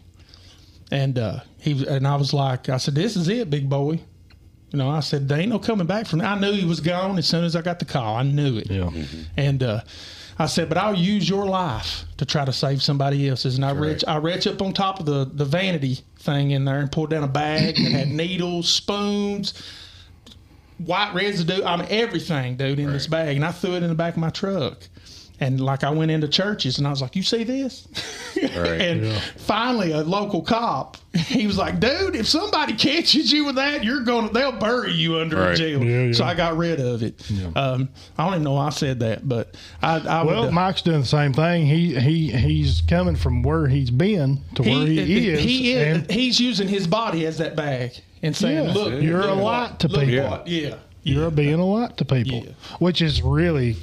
[0.92, 4.00] And uh, he and I was like, I said, "This is it, big boy."
[4.72, 6.28] You know, I said, "There ain't no coming back from." that.
[6.28, 8.16] I knew he was gone as soon as I got the call.
[8.16, 8.70] I knew it.
[8.70, 8.90] Yeah.
[9.36, 9.80] And uh,
[10.38, 13.72] I said, "But I'll use your life to try to save somebody else's." And I
[13.72, 17.10] reached, I reached up on top of the the vanity thing in there and pulled
[17.10, 19.54] down a bag that had needles, spoons,
[20.78, 21.64] white residue.
[21.64, 23.36] I mean, everything, dude, in this bag.
[23.36, 24.78] And I threw it in the back of my truck.
[25.42, 27.88] And like I went into churches and I was like, "You see this?"
[28.56, 28.80] Right.
[28.80, 33.82] and finally, a local cop, he was like, "Dude, if somebody catches you with that,
[33.84, 34.28] you're going.
[34.28, 36.12] to They'll bury you under a jail." Yeah, yeah.
[36.12, 37.20] So I got rid of it.
[37.56, 37.88] Um,
[38.18, 40.48] I don't even know why I said that, but I, I Well, would.
[40.48, 41.64] uh, Mike's doing the same thing.
[41.66, 45.40] He he he's coming from where he's been to where he, is.
[45.42, 45.96] He is.
[45.98, 47.92] and he's using his body as that bag
[48.22, 50.28] and saying, Yeah, "Look, you're look a lot to people.
[50.28, 52.52] what- Yeah, you're being a lot to people, Yeah.
[52.78, 53.76] which is really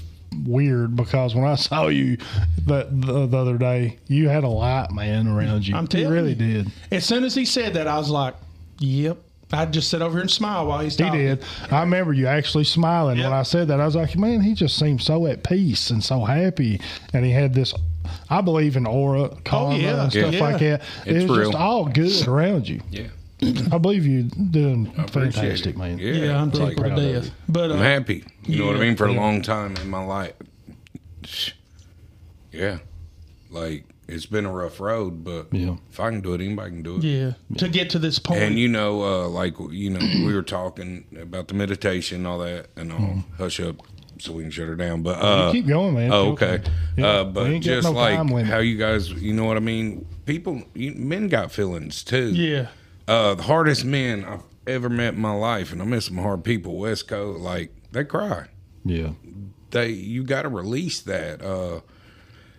[0.46, 2.18] weird because when I saw you
[2.66, 5.76] the, the the other day, you had a light man around you.
[5.76, 6.64] I'm telling you really you.
[6.64, 6.72] did.
[6.92, 8.36] As soon as he said that, I was like,
[8.80, 9.18] "Yep."
[9.54, 11.42] I just sit over here and smile while he's He did.
[11.72, 13.80] I remember you actually smiling when I said that.
[13.80, 16.82] I was like, man, he just seemed so at peace and so happy,
[17.14, 17.74] and he had this.
[18.30, 20.04] I believe in aura, oh, karma, Oh, yeah.
[20.04, 20.40] and stuff Yeah.
[20.42, 20.82] like that.
[21.06, 21.52] It's it was real.
[21.52, 22.82] just all good around you.
[22.92, 23.08] yeah.
[23.42, 25.78] I believe you doing fantastic, it.
[25.78, 26.00] man.
[26.00, 27.26] Yeah, Yeah, I'm like, tickled to death.
[27.26, 27.32] you.
[27.48, 28.24] But I'm uh, happy.
[28.46, 28.96] You know what I mean?
[28.96, 30.34] For a long time in my life.
[32.52, 32.80] Yeah.
[33.50, 35.76] Like it's been a rough road, but Yeah.
[35.92, 37.04] if I can do it, anybody can do it.
[37.04, 40.42] yeah, to get to this point, And you know, uh, like you know, we were
[40.42, 43.76] talking about the meditation, and all that, and I'll hush up
[44.20, 45.04] so we can shut her down.
[45.04, 46.12] But uh, keep going, man.
[46.12, 46.62] Oh, okay.
[46.98, 50.06] Yeah, uh, but just no like how you guys, you know what I mean?
[50.26, 52.34] People, you, men got feelings too.
[52.34, 52.68] yeah,
[53.08, 56.44] Uh, the hardest men I've ever met in my life, and I met some hard
[56.44, 56.78] people.
[56.78, 58.48] West Coast, like they cry.
[58.84, 59.12] Yeah.
[59.72, 61.42] They, you got to release that.
[61.42, 61.82] Uh,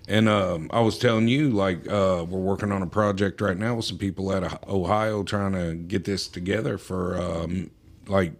[0.07, 3.75] and um, I was telling you, like, uh, we're working on a project right now
[3.75, 7.71] with some people out of Ohio trying to get this together for, um,
[8.07, 8.33] like,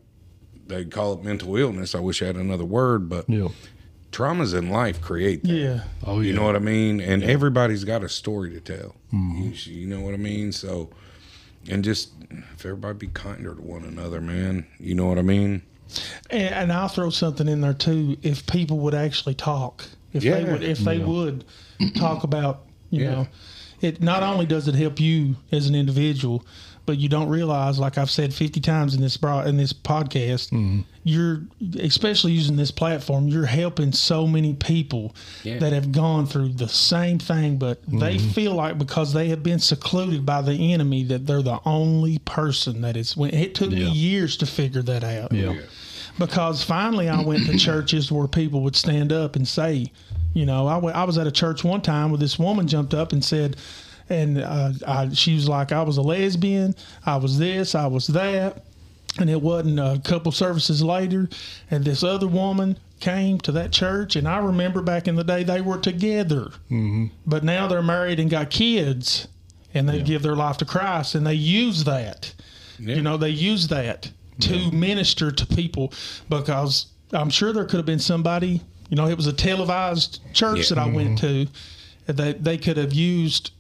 [0.67, 1.95] they call it mental illness.
[1.95, 3.49] I wish I had another word, but Yeah.
[4.13, 5.49] traumas in life create that.
[5.53, 6.29] yeah, Oh, yeah.
[6.29, 7.01] You know what I mean?
[7.01, 8.95] And everybody's got a story to tell.
[9.13, 9.43] Mm-hmm.
[9.43, 10.53] You, you know what I mean?
[10.53, 10.91] So,
[11.71, 12.11] and just
[12.55, 14.67] if everybody be kinder to one another, man.
[14.79, 15.63] You know what I mean?
[16.31, 18.17] and, and I'll throw something in there too.
[18.23, 21.45] If people would actually talk, if they would, if they would
[21.97, 23.11] talk about, you Yeah.
[23.11, 23.29] know,
[23.81, 26.45] it not only does it help you as an individual,
[26.89, 29.17] but you don't realize, like I've said fifty times in this
[29.47, 30.81] in this podcast, Mm-hmm.
[31.05, 31.43] you're
[31.79, 35.59] especially using this platform, you're helping so many people Yeah.
[35.59, 38.31] that have gone through the same thing, but they Mm-hmm.
[38.31, 42.81] feel like because they have been secluded by the enemy that they're the only person
[42.81, 43.15] that is.
[43.17, 45.55] When it took me years to figure that out Yeah.
[46.19, 49.93] because finally I went to churches where people would stand up and say,
[50.33, 52.95] you know, I wa- I was at a church one time where this woman jumped
[52.95, 53.57] up and said,
[54.09, 56.75] and uh, I, she was like, I was a lesbian,
[57.05, 58.65] I was this, I was that.
[59.19, 61.29] And it wasn't a couple services later,
[61.71, 64.15] and this other woman came to that church.
[64.15, 67.07] And I remember back in the day they were together, mm-hmm.
[67.27, 69.27] but now they're married and got kids,
[69.75, 72.33] and they give their life to Christ, and they use that.
[72.79, 74.11] You know, they use that
[74.41, 75.93] to minister to people
[76.29, 80.71] because I'm sure there could have been somebody, you know, it was a televised church
[80.71, 80.77] Yeah.
[80.77, 81.49] that I went to,
[82.07, 83.51] that they could have used,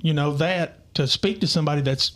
[0.00, 2.12] you know, that to speak to somebody that's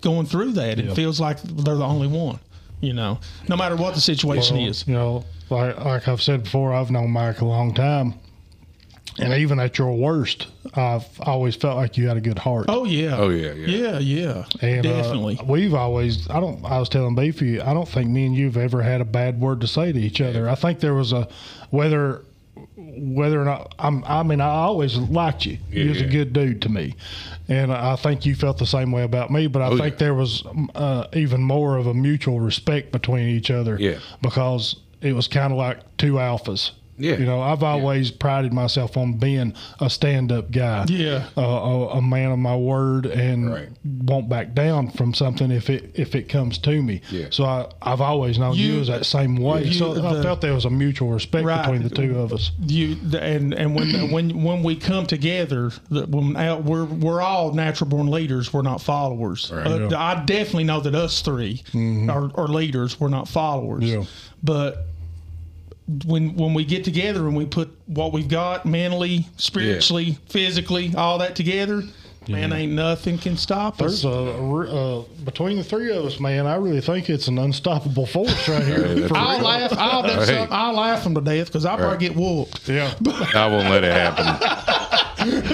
[0.00, 0.78] going through that.
[0.78, 2.40] It feels like they're the only one,
[2.80, 4.86] you know, no matter what the situation Well, is.
[4.86, 8.14] You know, like like I've said before, I've known Mike a long time,
[9.18, 12.66] and even at your worst, I've always felt like you had a good heart.
[12.68, 13.16] Oh, yeah.
[13.18, 13.66] Oh, yeah, yeah.
[13.66, 14.44] Yeah, yeah.
[14.62, 15.38] And, uh, Definitely.
[15.44, 16.28] we've always.
[16.30, 16.64] I don't.
[16.64, 17.60] I was telling Beefy.
[17.60, 20.20] I don't think me and you've ever had a bad word to say to each
[20.20, 20.48] other.
[20.48, 21.28] I think there was a
[21.70, 22.22] whether
[22.76, 24.02] whether or not I'm.
[24.04, 25.58] I mean, I always liked you.
[25.70, 26.94] you was a good dude to me,
[27.48, 29.46] and I think you felt the same way about me.
[29.46, 29.98] But I Oh, think yeah.
[29.98, 30.42] there was
[30.74, 33.76] uh, even more of a mutual respect between each other.
[33.78, 33.98] Yeah.
[34.22, 36.70] because it was kind of like two alphas.
[37.02, 37.16] Yeah.
[37.16, 41.24] You know, I've always prided myself on being a stand-up guy Yeah.
[41.36, 43.68] a, a, a man of my word and Right.
[43.84, 47.00] won't back down from something if it if it comes to me.
[47.10, 47.26] Yeah.
[47.30, 49.64] So I, I've always known you, You- as that same way.
[49.64, 51.62] you- so I felt there was a mutual respect Right.
[51.62, 52.52] between the two of us.
[52.66, 57.52] you and and when when when we come together, that when out, we're we're all
[57.52, 58.52] natural born leaders.
[58.52, 59.50] We're not followers.
[59.52, 59.66] Right.
[59.66, 61.62] Uh, I definitely know that us 3
[62.08, 63.00] are, are leaders.
[63.00, 63.84] We're not followers.
[63.84, 64.04] Yeah.
[64.42, 64.86] But
[66.06, 71.18] when when we get together and we put what we've got mentally, spiritually, physically, all
[71.18, 71.82] that together,
[72.28, 74.02] man, ain't nothing can stop us.
[74.02, 76.46] There's a, a uh, between the three of us, man.
[76.46, 78.86] I really think it's an unstoppable force right here.
[78.86, 79.46] Hey, For I'll real.
[79.46, 79.72] laugh.
[79.76, 80.46] I'll, Hey.
[80.50, 82.14] I'll laugh them to death because I'll probably Right.
[82.14, 82.68] get whooped.
[82.68, 82.94] Yeah.
[83.34, 84.78] I won't let it happen.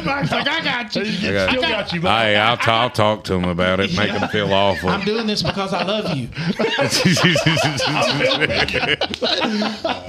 [0.04, 1.02] Mike's like, I got you.
[1.02, 3.96] I got- Still got you, but Hey, I'll, t- I'll talk to him about it,
[3.96, 4.88] make him feel awful.
[4.88, 6.28] I'm doing this because I love you.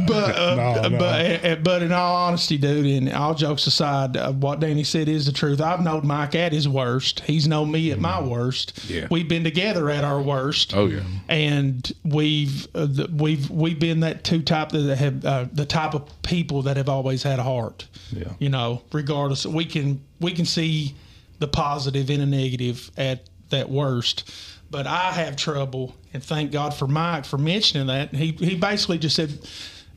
[0.07, 0.97] But uh, No, no.
[0.97, 5.25] but but in all honesty, dude, and all jokes aside, uh, what Danny said is
[5.25, 5.61] the truth.
[5.61, 7.21] I've known Mike at his worst.
[7.21, 8.85] He's known me at my worst.
[8.89, 9.07] Yeah.
[9.11, 10.75] we've been together at our worst.
[10.75, 15.45] oh yeah, and we've uh, the, we've we've been that two type that have uh,
[15.53, 17.87] the type of people that have always had a heart.
[18.11, 18.33] Yeah.
[18.39, 20.95] You know, regardless, we can we can see
[21.39, 24.31] the positive and a negative at that worst.
[24.71, 28.13] But I have trouble, and thank God for Mike for mentioning that.
[28.13, 29.39] He he basically just said,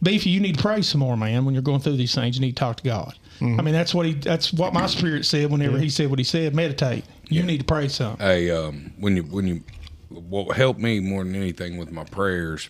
[0.02, 1.44] "Beefy, you need to pray some more, man.
[1.44, 3.92] When you're going through these things, you need to talk to God." I mean, that's
[3.92, 6.54] what he that's what my spirit said whenever he said what he said.
[6.54, 7.04] Meditate.
[7.28, 8.16] You need to pray some.
[8.18, 9.64] hey, um, when you when you
[10.08, 12.68] what helped me more than anything with my prayers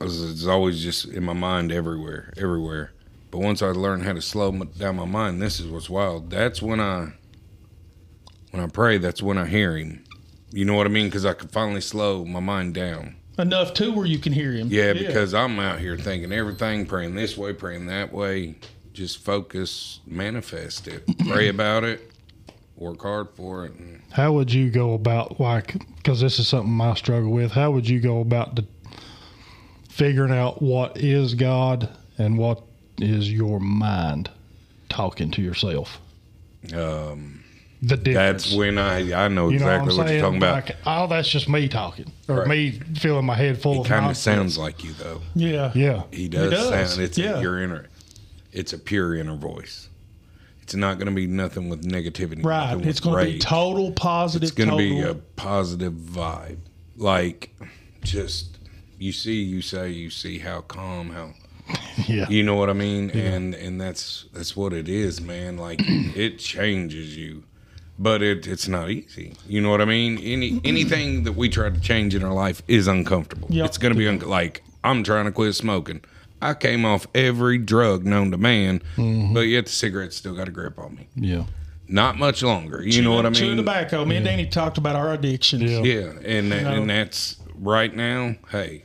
[0.00, 2.92] it's always just in my mind everywhere, everywhere.
[3.30, 6.30] But once I learned how to slow down my mind, this is what's wild.
[6.30, 7.12] That's when I
[8.50, 8.98] when I pray.
[8.98, 10.04] That's when I hear Him.
[10.52, 11.06] You know what I mean?
[11.06, 13.16] Because I can finally slow my mind down.
[13.38, 14.68] Enough too where you can hear him.
[14.70, 18.56] Yeah, because I'm out here thinking everything, praying this way, praying that way.
[18.92, 22.10] Just focus, manifest it, pray about it,
[22.76, 23.72] work hard for it.
[24.10, 27.52] How would you go about like because this is something I struggle with?
[27.52, 28.66] How would you go about the,
[29.88, 31.88] figuring out what is God
[32.18, 32.62] and what
[33.02, 34.30] is your mind
[34.88, 36.00] talking to yourself?
[36.74, 37.42] um,
[37.82, 38.44] The difference.
[38.44, 40.54] that's when I I know you know exactly what, what, you're talking about.
[40.66, 42.48] Like, oh, that's just me talking, or Right.
[42.48, 43.76] me filling my head full of.
[43.78, 45.22] He of kind of sounds like you though.
[45.34, 45.72] Yeah.
[45.74, 47.02] Yeah, He does, does, sound.
[47.04, 47.38] It's yeah.
[47.38, 47.88] a, your inner.
[48.52, 49.88] It's a pure inner voice.
[50.62, 52.44] It's not going to be nothing with negativity.
[52.44, 52.72] Right.
[52.74, 53.42] nothing It's with going to be rage.
[53.42, 54.48] total positive.
[54.48, 56.58] It's going to be a positive vibe.
[56.96, 57.54] Like,
[58.02, 58.58] just
[58.98, 61.32] you see, you say, you see how calm, how
[62.06, 65.56] yeah, you know what I mean, and and that's that's what it is, man.
[65.56, 67.44] Like it changes you,
[67.98, 69.34] but it it's not easy.
[69.46, 70.18] You know what I mean?
[70.18, 73.48] Any anything that we try to change in our life is uncomfortable.
[73.50, 73.66] Yep.
[73.66, 76.02] It's going to be un- like I'm trying to quit smoking.
[76.42, 79.34] I came off every drug known to man, mm-hmm.
[79.34, 81.08] but yet the cigarette still got a grip on me.
[81.14, 81.44] yeah,
[81.86, 82.82] Not much longer.
[82.82, 83.34] You know what I mean?
[83.34, 83.56] Chewing mean?
[83.58, 84.04] tobacco.
[84.04, 85.62] Me and Danny talked about our addictions.
[85.62, 85.82] Yeah.
[85.82, 86.72] Yeah, and that, know?
[86.72, 88.36] and that's right now.
[88.50, 88.84] Hey,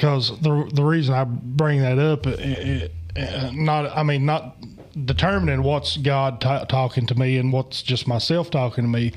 [0.00, 4.56] because the the reason I bring that up, it, it, not I mean not
[5.04, 9.12] determining what's God ta talking to me and what's just myself talking to me.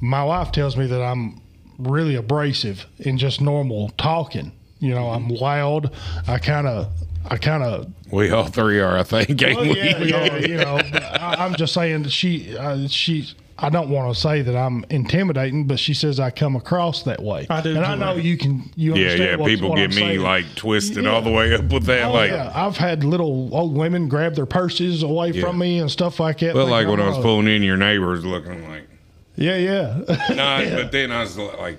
[0.00, 1.40] My wife tells me that I'm
[1.78, 4.52] really abrasive in just normal talking.
[4.78, 5.92] You know, I'm loud.
[6.28, 6.92] I kind of,
[7.28, 8.96] I kind of we all three are.
[8.96, 9.40] I think.
[9.40, 9.76] Well, we?
[9.76, 13.34] yeah, yeah, you know, I, I'm just saying that she, uh, she.
[13.62, 17.22] I don't want to say that I'm intimidating, but she says I come across that
[17.22, 17.46] way.
[17.48, 18.00] I do and I too.
[18.00, 18.68] know you can.
[18.74, 19.36] You Yeah, understand yeah.
[19.36, 20.20] what's- People what get I'm me saying.
[20.20, 21.10] like twisted Yeah.
[21.10, 22.06] all the way up with that.
[22.08, 25.42] Oh, like, yeah, I've had little old women grab their purses away Yeah.
[25.42, 26.54] from me and stuff like that.
[26.54, 28.88] well, thinking like when I I'm was a- pulling in, your neighbors looking like.
[29.36, 29.98] Yeah, yeah.
[30.34, 31.78] Nah, but then I was like,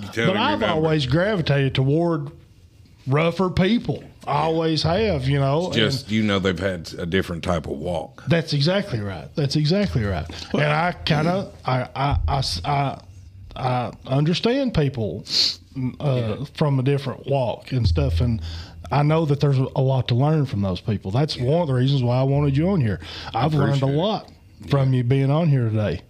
[0.00, 2.30] you tell but I've always gravitated toward
[3.06, 4.02] rougher people.
[4.26, 5.70] I always have, you know.
[5.72, 8.22] just and you know they've had a different type of walk.
[8.28, 9.28] that's exactly right.
[9.34, 10.26] That's exactly right.
[10.52, 13.00] And I kind of, i i i
[13.56, 15.24] i understand people
[16.00, 18.40] uh, from a different walk and stuff, and.
[18.92, 21.12] I know that there's a lot to learn from those people.
[21.12, 22.98] That's one of the reasons why I wanted you on here.
[23.32, 23.96] I've learned a appreciate it.
[23.96, 24.32] lot
[24.68, 26.00] from you being on here today.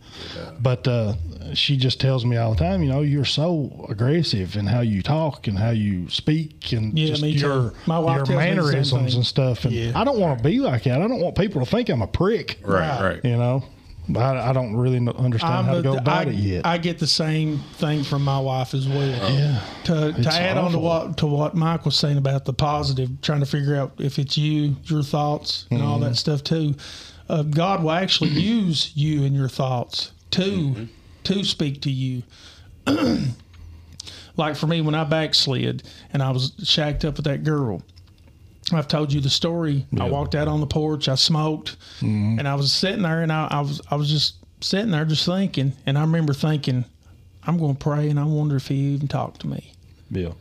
[0.61, 1.15] But uh,
[1.55, 5.03] she just tells me all the time, you know, you're so aggressive in how you
[5.03, 8.35] talk and how you speak and Yeah, just me your, My wife your tells me
[8.35, 9.65] the same mannerisms and stuff.
[9.65, 9.93] And Yeah.
[9.95, 11.01] I don't want to be like that.
[11.01, 12.59] I don't want people to think I'm a prick.
[12.63, 13.25] Right, right.
[13.25, 13.65] You know,
[14.17, 16.67] I, I don't really understand I'm how to the- go about I, it yet.
[16.67, 19.33] I get the same thing from my wife as well.
[19.33, 19.61] yeah.
[19.85, 23.41] To, to add on to what to what Mike was saying about the positive, trying
[23.41, 26.05] to figure out if it's you, your thoughts, and all Mm-hmm.
[26.09, 26.75] that stuff too.
[27.29, 30.85] Uh, God will actually use you and your thoughts to Mm-hmm.
[31.39, 32.23] To speak to you.
[34.37, 35.83] like for me, when I backslid
[36.13, 37.83] and I was shacked up with that girl,
[38.73, 39.87] I've told you the story.
[39.99, 42.39] I walked out on the porch, I smoked, Mm-hmm.
[42.39, 45.27] and I was sitting there, and I, I was I was just sitting there, just
[45.27, 45.73] thinking.
[45.87, 46.85] And I remember thinking,
[47.45, 49.73] I'm going to pray, and I wonder if he even talked to me.
[50.11, 50.33] Yeah.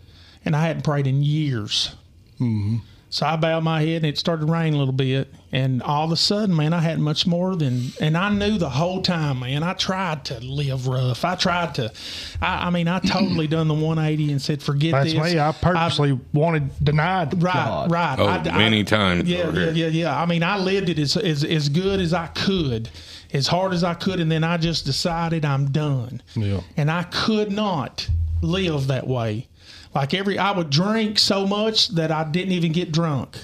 [0.45, 1.95] And I hadn't prayed in years.
[2.39, 2.77] Mm-hmm.
[3.11, 5.33] So I bowed my head, and it started raining a little bit.
[5.51, 7.87] And all of a sudden, man, I had much more than.
[7.99, 9.63] And I knew the whole time, man.
[9.63, 11.25] I tried to live rough.
[11.25, 11.91] I tried to.
[12.39, 15.33] I, I mean, I totally done the 180 and said, forget That's this.
[15.33, 15.39] me.
[15.39, 17.91] I purposely wanted denied Right, God.
[17.91, 18.19] right.
[18.19, 19.27] Oh, I- I- many times.
[19.27, 20.21] Yeah, yeah, yeah, yeah.
[20.21, 22.89] I mean, I lived it as, as as good as I could,
[23.33, 26.21] as hard as I could, and then I just decided I'm done.
[26.35, 26.61] Yeah.
[26.77, 28.07] And I could not
[28.41, 29.47] live that way.
[29.93, 33.37] Like every, I would drink so much that I didn't even get drunk.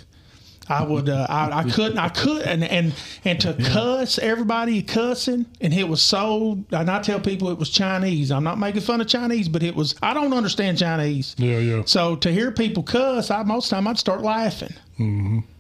[0.68, 5.46] I would, uh, I, I couldn't, I couldn't, and and, and to cuss everybody cussing,
[5.62, 6.64] and it was so.
[6.72, 8.32] And I tell people it was Chinese.
[8.32, 9.94] I'm not making fun of Chinese, but it was.
[10.02, 11.36] I don't understand Chinese.
[11.38, 11.84] Yeah, yeah.
[11.86, 14.74] So to hear people cuss, I most time I'd start laughing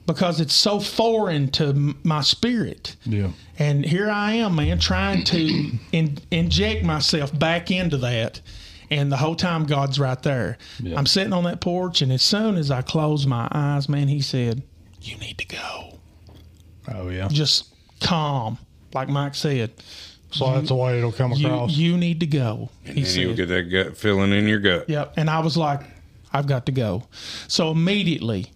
[0.07, 2.95] because it's so foreign to my spirit.
[3.05, 3.29] Yeah.
[3.59, 8.41] And here I am, man, trying to in, inject myself back into that.
[8.91, 10.57] And the whole time, God's right there.
[10.79, 10.97] Yeah.
[10.97, 14.21] I'm sitting on that porch, and as soon as I close my eyes, man, He
[14.21, 14.63] said,
[15.01, 15.99] "You need to go."
[16.93, 17.27] Oh yeah.
[17.29, 18.57] Just calm,
[18.93, 19.71] like Mike said.
[20.31, 21.71] So that's the way it'll come You across.
[21.71, 22.69] you need to go.
[22.85, 24.89] And He then you'll get that gut feeling in your gut.
[24.89, 25.13] Yep.
[25.17, 25.79] And I was like,
[26.33, 27.03] I've got to go.
[27.47, 28.51] So immediately,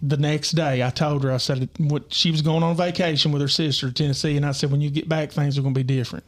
[0.00, 3.42] the next day, I told her, I said, what she was going on vacation with
[3.42, 4.36] her sister to Tennessee.
[4.36, 6.24] And I said, when you get back, things are going to be different.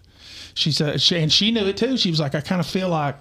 [0.54, 1.96] She said, she, and she knew it too.
[1.96, 3.16] She was like, I kind of feel like,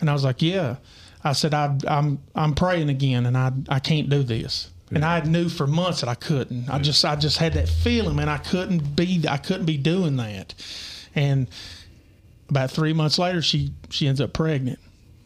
[0.00, 0.76] and I was like, yeah.
[1.22, 4.70] I said, I, I'm, I'm praying again and I, I can't do this.
[4.90, 6.70] And I knew for months that I couldn't.
[6.70, 8.28] I just, I just had that feeling, man.
[8.28, 10.54] I couldn't be, I couldn't be doing that.
[11.16, 11.48] And
[12.48, 14.78] about three months later, she, she ends up pregnant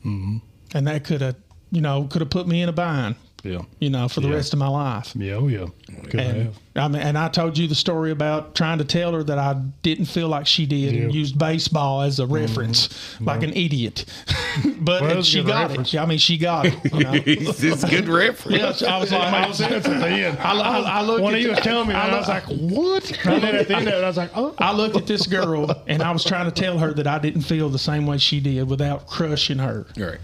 [0.04, 0.38] mm-hmm.
[0.74, 1.36] and that could have
[1.70, 3.14] you know could have put me in a bind
[3.44, 3.60] yeah.
[3.78, 4.34] you know for the Yeah.
[4.34, 5.34] rest of my life Yeah.
[5.34, 5.66] Oh yeah.
[6.10, 6.58] Could and have.
[6.76, 9.54] I mean, and I told you the story about trying to tell her that I
[9.82, 11.02] didn't feel like she did, and Yeah.
[11.06, 11.10] Mm-hmm.
[11.10, 12.88] used baseball as a reference,
[13.20, 14.04] like an idiot.
[14.80, 15.92] but Well, and it's a she got reference.
[15.94, 15.98] it.
[15.98, 16.74] I mean, she got it.
[16.92, 17.12] You know?
[17.26, 18.80] it's a good reference.
[18.82, 20.38] yeah, I was like, I was, Sense at the end.
[20.38, 23.26] I, I, I looked when at he was telling me, that, I, was like, "What?"
[23.26, 25.26] And then at the end of it, I was like, "Oh." I looked at this
[25.26, 28.18] girl and I was trying to tell her that I didn't feel the same way
[28.18, 29.86] she did without crushing her.
[29.96, 30.18] Right.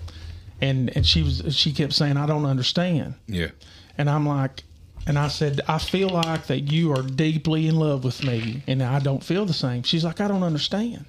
[0.64, 3.14] And and she was she kept saying, I don't understand.
[3.26, 3.50] Yeah.
[3.98, 4.62] And I'm like,
[5.06, 8.82] and I said, I feel like that you are deeply in love with me, and
[8.82, 9.82] I don't feel the same.
[9.82, 11.04] She's like, I don't understand.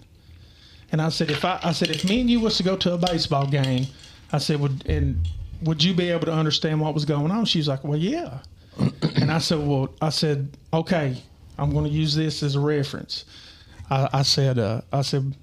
[0.91, 2.93] And I said, if I, I said, if me and you was to go to
[2.93, 3.85] a baseball game,
[4.31, 5.27] I said, would and
[5.61, 7.45] would you be able to understand what was going on?
[7.45, 8.39] She's like, well, yeah.
[8.77, 11.21] and I said, well, I said, okay,
[11.57, 13.25] I'm going to use this as a reference.
[13.89, 15.35] I, I said, uh, I said,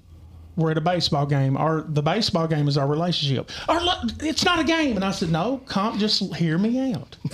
[0.55, 1.57] we're at a baseball game.
[1.57, 3.49] Our the baseball game is our relationship.
[3.67, 3.81] Our,
[4.19, 4.95] it's not a game.
[4.95, 7.17] And I said, no, comp, just hear me out.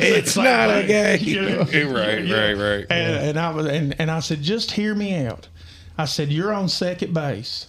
[0.00, 1.20] It's not a game.
[1.22, 1.58] You know?
[1.94, 2.86] right, right, right.
[2.90, 5.48] And, and I was and, and I said, just hear me out.
[5.96, 7.66] I said, you're on second base.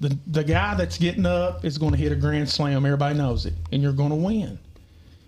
[0.00, 2.84] The the guy that's getting up is going to hit a grand slam.
[2.84, 4.58] Everybody knows it, and you're going to win.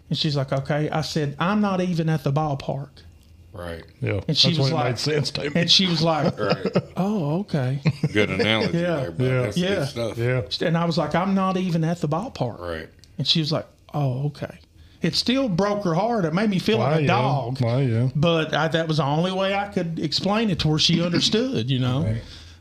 [0.09, 0.90] And she's like, okay.
[0.90, 2.90] I said, I'm not even at the ballpark.
[3.53, 3.85] Right.
[4.01, 4.20] Yeah.
[4.27, 5.51] And she That's was like- made sense to me.
[5.55, 6.66] And she was like, Right.
[6.97, 7.81] oh, okay.
[8.12, 8.97] Good analogy Yeah.
[8.97, 9.24] there, bud.
[9.24, 9.43] Yeah.
[9.43, 9.74] That's Yeah.
[9.74, 10.19] good stuff.
[10.19, 10.66] yeah.
[10.66, 12.59] And I was like, I'm not even at the ballpark.
[12.61, 12.89] Right.
[13.19, 14.59] And she was like, oh, okay.
[15.03, 16.24] It still broke her heart.
[16.24, 17.07] It made me feel Well, like a yeah.
[17.09, 17.61] dog.
[17.61, 18.09] Well, yeah.
[18.15, 21.70] But I, that was the only way I could explain it to where she understood,
[21.70, 22.15] you know.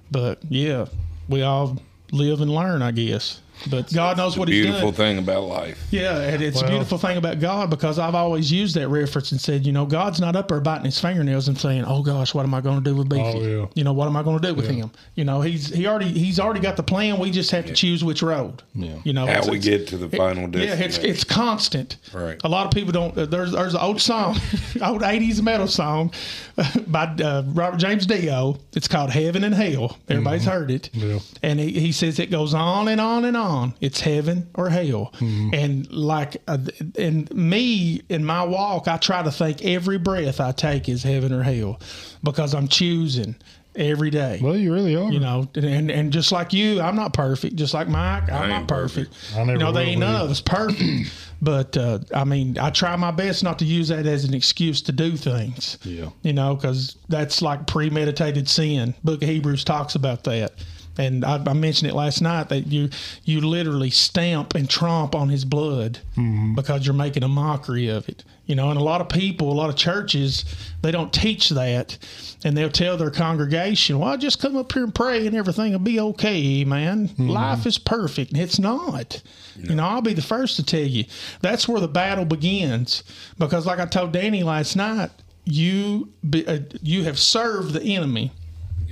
[0.09, 0.87] But yeah,
[1.29, 1.77] we all
[2.11, 3.39] live and learn, I guess.
[3.69, 4.71] But God knows what He's doing.
[4.73, 5.77] Beautiful thing about life.
[5.91, 9.39] Yeah, and it's a beautiful thing about God because I've always used that reference and
[9.39, 12.43] said, you know, God's not up there biting his fingernails and saying, "Oh gosh, what
[12.45, 13.21] am I going to do with Beefy?
[13.23, 13.65] Oh, yeah.
[13.75, 14.91] You know, what am I going to do with him?
[15.15, 17.19] You know, he's he already he's already got the plan.
[17.19, 18.63] We just have to choose which road.
[18.73, 18.95] Yeah.
[19.03, 21.97] You know, How it's- we it's- get to the final yeah, it's it's constant.
[22.13, 22.39] Right.
[22.43, 23.17] A lot of people don't.
[23.17, 24.35] uh, There's there's an old song,
[24.81, 26.11] old '80s metal song
[26.87, 28.57] by uh, Robert James Dio.
[28.75, 30.89] It's called "Heaven and Hell." Everybody's heard it.
[30.93, 31.19] Yeah.
[31.43, 33.50] And he, he says it goes on and on and on.
[33.79, 35.13] It's heaven or hell.
[35.19, 36.57] And like, uh,
[36.95, 41.31] in me in my walk, I try to think every breath I take is heaven
[41.33, 41.79] or hell,
[42.23, 43.35] because I'm choosing
[43.75, 44.39] every day.
[44.41, 45.11] Well, you really are.
[45.11, 47.55] You know, and and just like you, I'm not perfect.
[47.55, 49.13] Just like Mike, I'm not ain't perfect.
[49.35, 51.11] I never you know, they ain't none of us perfect.
[51.41, 54.81] but uh, I mean, I try my best not to use that as an excuse
[54.83, 55.77] to do things.
[55.83, 56.09] Yeah.
[56.21, 58.93] You know, because that's like premeditated sin.
[59.03, 60.53] Book of Hebrews talks about that.
[60.97, 62.89] And I, I mentioned it last night that you
[63.23, 66.55] you literally stamp and tromp on his blood Mm-hmm.
[66.55, 68.23] because you're making a mockery of it.
[68.45, 70.43] You know, and a lot of people, a lot of churches,
[70.81, 71.97] they don't teach that,
[72.43, 75.79] and they'll tell their congregation, "Well, just come up here and pray, and everything will
[75.79, 77.07] be okay, man.
[77.07, 77.29] Mm-hmm.
[77.29, 79.21] Life is perfect." And it's not.
[79.57, 81.05] You know, I'll be the first to tell you
[81.41, 83.03] that's where the battle begins
[83.37, 85.11] because, like I told Danny last night,
[85.45, 88.31] you be, uh, you have served the enemy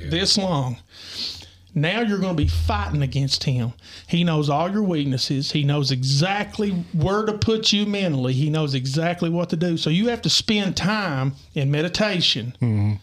[0.10, 0.78] this long.
[1.76, 3.74] Now you're going to be fighting against him.
[4.08, 5.52] He knows all your weaknesses.
[5.52, 8.34] He knows exactly where to put you mentally.
[8.34, 9.78] He knows exactly what to do.
[9.78, 12.94] So you have to spend time in meditation mm-hmm.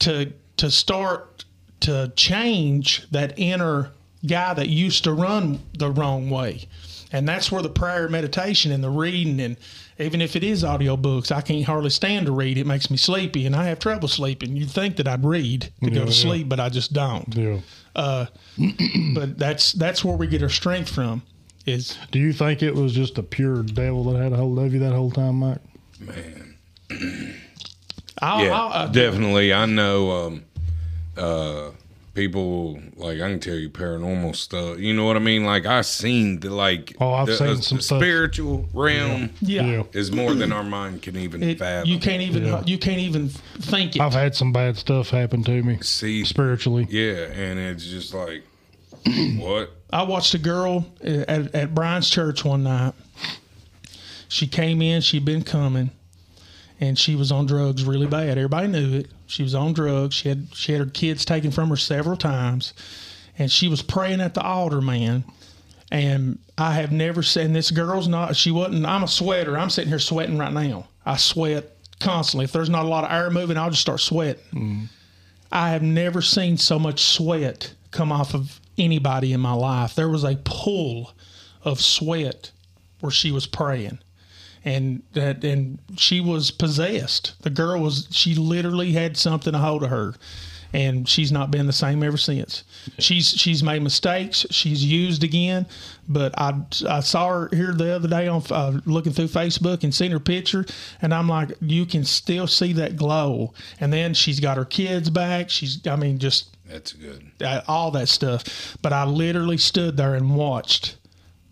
[0.00, 1.44] to to start
[1.80, 3.90] to change that inner
[4.24, 6.68] guy that used to run the wrong way.
[7.10, 9.56] And that's where the prayer meditation and the reading and
[9.98, 12.56] even if it is audiobooks, I can't hardly stand to read.
[12.56, 14.56] It makes me sleepy and I have trouble sleeping.
[14.56, 16.10] You'd think that I'd read to go to yeah.
[16.10, 17.58] sleep, but I just don't Yeah.
[17.94, 21.22] But that's that's where we get our strength from
[21.66, 24.72] is Do you think it was just a pure devil that had a hold of
[24.72, 25.60] you that whole time, Mike?
[26.00, 26.56] Man.
[28.20, 29.52] I'll, Yeah, I'll, uh, definitely.
[29.52, 30.44] I know um,
[31.16, 31.70] uh,
[32.14, 34.78] people like I can tell you paranormal stuff.
[34.78, 35.44] You know what I mean?
[35.44, 37.98] Like I seen the like Oh, I've the, seen uh, some the stuff.
[38.00, 39.62] spiritual realm yeah.
[39.62, 39.82] Yeah.
[39.92, 41.88] is more than our mind can even It- fathom.
[41.88, 42.62] you can't even Yeah.
[42.66, 44.02] you can't even think it.
[44.02, 46.24] I've had some bad stuff happen to me see.
[46.24, 46.86] spiritually.
[46.90, 48.42] Yeah, and it's just like
[49.38, 49.70] what?
[49.90, 52.94] I watched a girl at, at Brian's church one night.
[54.28, 55.90] She came in, she'd been coming,
[56.80, 58.30] and she was on drugs really bad.
[58.38, 59.08] Everybody knew it.
[59.32, 60.14] She was on drugs.
[60.14, 62.74] She had she had her kids taken from her several times,
[63.38, 65.24] and she was praying at the altar, man.
[65.90, 68.36] And I have never seen this girl's not.
[68.36, 68.84] She wasn't.
[68.84, 69.58] I'm a sweater.
[69.58, 70.86] I'm sitting here sweating right now.
[71.06, 72.44] I sweat constantly.
[72.44, 74.42] If there's not a lot of air moving, I'll just start sweating.
[74.52, 74.84] Mm-hmm.
[75.50, 79.94] I have never seen so much sweat come off of anybody in my life.
[79.94, 81.14] There was a pool
[81.64, 82.50] of sweat
[83.00, 83.98] where she was praying.
[84.64, 87.34] And that and she was possessed.
[87.42, 90.14] The girl was she literally had something a hold of her.
[90.74, 92.64] And she's not been the same ever since.
[92.98, 94.46] She's she's made mistakes.
[94.50, 95.66] She's used again,
[96.08, 99.94] but I I saw her here the other day on uh, looking through Facebook and
[99.94, 100.64] seen her picture,
[101.02, 103.52] and I'm like, you can still see that glow.
[103.80, 105.50] And then she's got her kids back.
[105.50, 107.22] She's I mean just That's good.
[107.44, 108.78] uh, all that stuff.
[108.80, 110.96] But I literally stood there and watched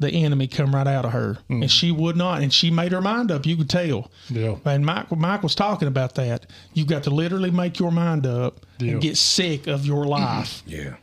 [0.01, 1.67] the enemy come right out of her, and mm-hmm.
[1.67, 2.43] she would not.
[2.43, 3.45] And she made her mind up.
[3.47, 4.11] You could tell.
[4.31, 4.57] Yeah.
[4.65, 6.47] And Mike, Mike was talking about that.
[6.73, 8.93] You've got to literally make your mind up Yeah.
[8.93, 10.11] and get sick of your mm-hmm.
[10.11, 10.63] life.
[10.67, 10.97] Yeah.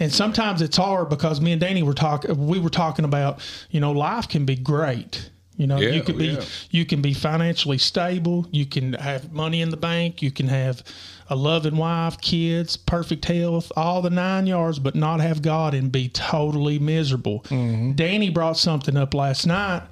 [0.00, 2.46] And sometimes it's hard because me and Danny were talking.
[2.46, 3.40] We were talking about,
[3.70, 5.30] you know, life can be great.
[5.56, 6.44] You know, Yeah, you could oh, be yeah.
[6.70, 8.46] you can be financially stable.
[8.50, 10.20] You can have money in the bank.
[10.20, 10.82] You can have
[11.28, 15.90] a loving wife, kids, perfect health, all the nine yards, but not have God and
[15.90, 17.40] be totally miserable.
[17.48, 17.92] Mm-hmm.
[17.92, 19.82] Danny brought something up last night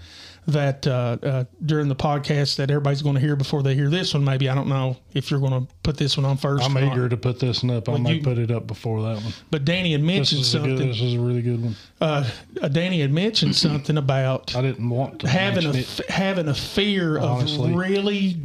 [0.44, 4.12] that uh, uh, during the podcast that everybody's going to hear before they hear this
[4.12, 4.24] one.
[4.24, 7.08] Maybe I don't know if you're going to put this one on 1st I'm eager
[7.08, 7.88] to put this one up.
[7.88, 9.32] I Well, may you- put it up before that one.
[9.52, 10.76] But Danny had mentioned is a something.
[10.78, 10.88] good.
[10.88, 11.76] This is a really good one.
[12.00, 12.28] uh,
[12.72, 16.00] Danny had mentioned something about I didn't want to having a it.
[16.08, 17.70] having a fear Honestly.
[17.70, 18.36] of really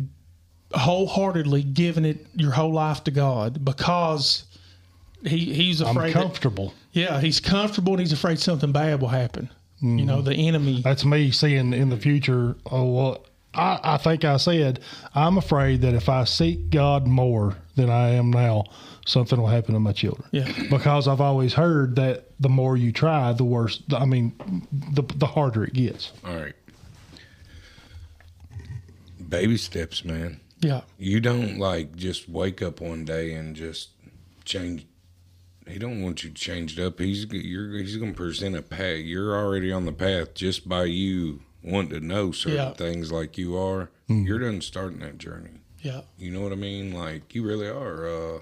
[0.74, 4.44] wholeheartedly giving it your whole life to God because
[5.24, 5.90] he he's afraid.
[5.92, 6.14] I'm afraid.
[6.14, 6.74] that, comfortable.
[6.92, 9.50] yeah, he's comfortable and he's afraid something bad will happen.
[9.80, 10.06] You Mm-hmm.
[10.08, 10.82] know, the enemy.
[10.82, 12.56] That's me seeing in the future.
[12.72, 14.80] Oh well, I, I think I said
[15.14, 18.66] I'm afraid that if I seek God more than I am now,
[19.06, 20.28] something will happen to my children.
[20.32, 20.52] Yeah.
[20.72, 23.82] Because I've always heard that the more you try, the worse.
[23.96, 24.34] I mean,
[24.72, 26.12] the the harder it gets.
[26.26, 26.54] All right.
[29.30, 30.40] Baby steps, man.
[30.60, 33.90] Yeah, You don't like just wake up one day and just
[34.46, 34.86] change.
[35.68, 37.00] He don't want you changed up.
[37.00, 39.00] He's you're he's gonna present a path.
[39.00, 42.74] You're already on the path just by you wanting to know certain Yeah.
[42.74, 43.90] things like you are.
[44.08, 45.60] You're done starting that journey.
[45.82, 46.02] yeah.
[46.18, 46.94] You know what I mean?
[46.94, 48.08] Like you really are.
[48.08, 48.40] Uh,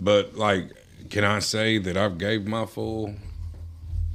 [0.00, 0.70] but like,
[1.10, 3.14] can I say that I've gave my full?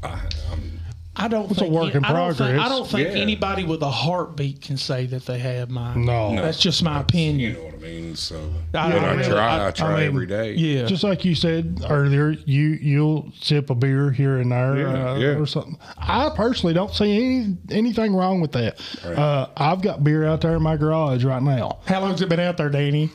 [0.04, 0.22] I,
[0.52, 0.80] I'm
[1.15, 3.22] I don't It's a think work in I don't think, I don't think Yeah.
[3.22, 6.06] anybody with a heartbeat can say that they have mine.
[6.06, 6.35] No.
[6.35, 7.53] That's just my you opinion.
[7.53, 8.15] know what I mean.
[8.15, 8.41] So, I-
[8.72, 9.38] but I I, really- try.
[9.60, 10.53] I- I, try I mean, every day.
[10.53, 15.11] Yeah, Just like you said earlier, you you'll sip a beer here and there Yeah,
[15.11, 15.27] uh, yeah.
[15.39, 15.77] or something.
[15.97, 18.80] I personally don't see any anything wrong with that.
[19.05, 21.80] Uh, I've got beer out there in my garage right now.
[21.85, 23.11] How long's it been out there, Danny?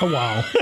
[0.00, 0.44] A while.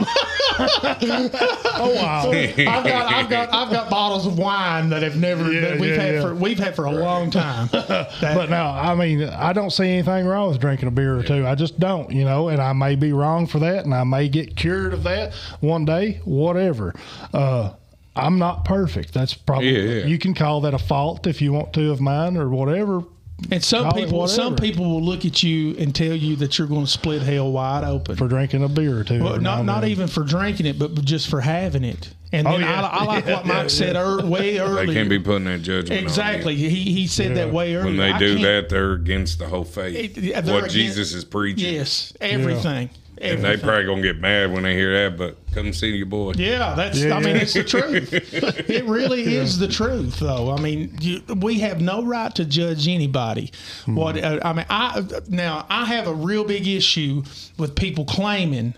[0.59, 2.31] a while.
[2.35, 5.91] I've got, I've got, I've got bottles of wine that have never Yeah, that we've
[5.95, 6.21] yeah, had yeah.
[6.23, 7.69] for we've had for a long time.
[8.21, 11.47] But no, I mean, I don't see anything wrong with drinking a beer or two.
[11.47, 14.29] I just don't, you know, and I may be wrong for that, and I may
[14.29, 16.95] get cured of that one day, whatever.
[17.33, 17.73] Uh,
[18.17, 19.15] I'm not perfect.
[19.15, 20.07] That's probably, Yeah, yeah.
[20.07, 23.03] you can call that a fault if you want to of mine or whatever.
[23.51, 26.67] and some call people, some people will look at you and tell you that you're
[26.69, 28.17] going to split hell wide open.
[28.17, 29.21] For drinking a beer or two.
[29.23, 32.13] Well, every now not not even for drinking it, but just for having it.
[32.33, 32.83] And Oh, then yeah.
[32.83, 36.53] I, I like what Mike said ear way They can't be putting that judgment exactly.
[36.53, 36.59] on.
[36.59, 37.87] He he said that way earlier.
[37.87, 40.19] When they do that, they're against the whole faith.
[40.19, 41.73] It- what against- Jesus is preaching.
[41.75, 42.91] Yes, everything.
[43.21, 46.33] And they probably gonna get mad when they hear that, but come see your boy.
[46.37, 47.03] Yeah, that's.
[47.03, 48.13] Yeah, I mean, it's the truth.
[48.71, 50.51] It really is the truth, though.
[50.51, 53.53] I mean, you, we have no right to judge anybody.
[53.87, 57.23] What uh, I mean, I now I have a real big issue
[57.59, 58.75] with people claiming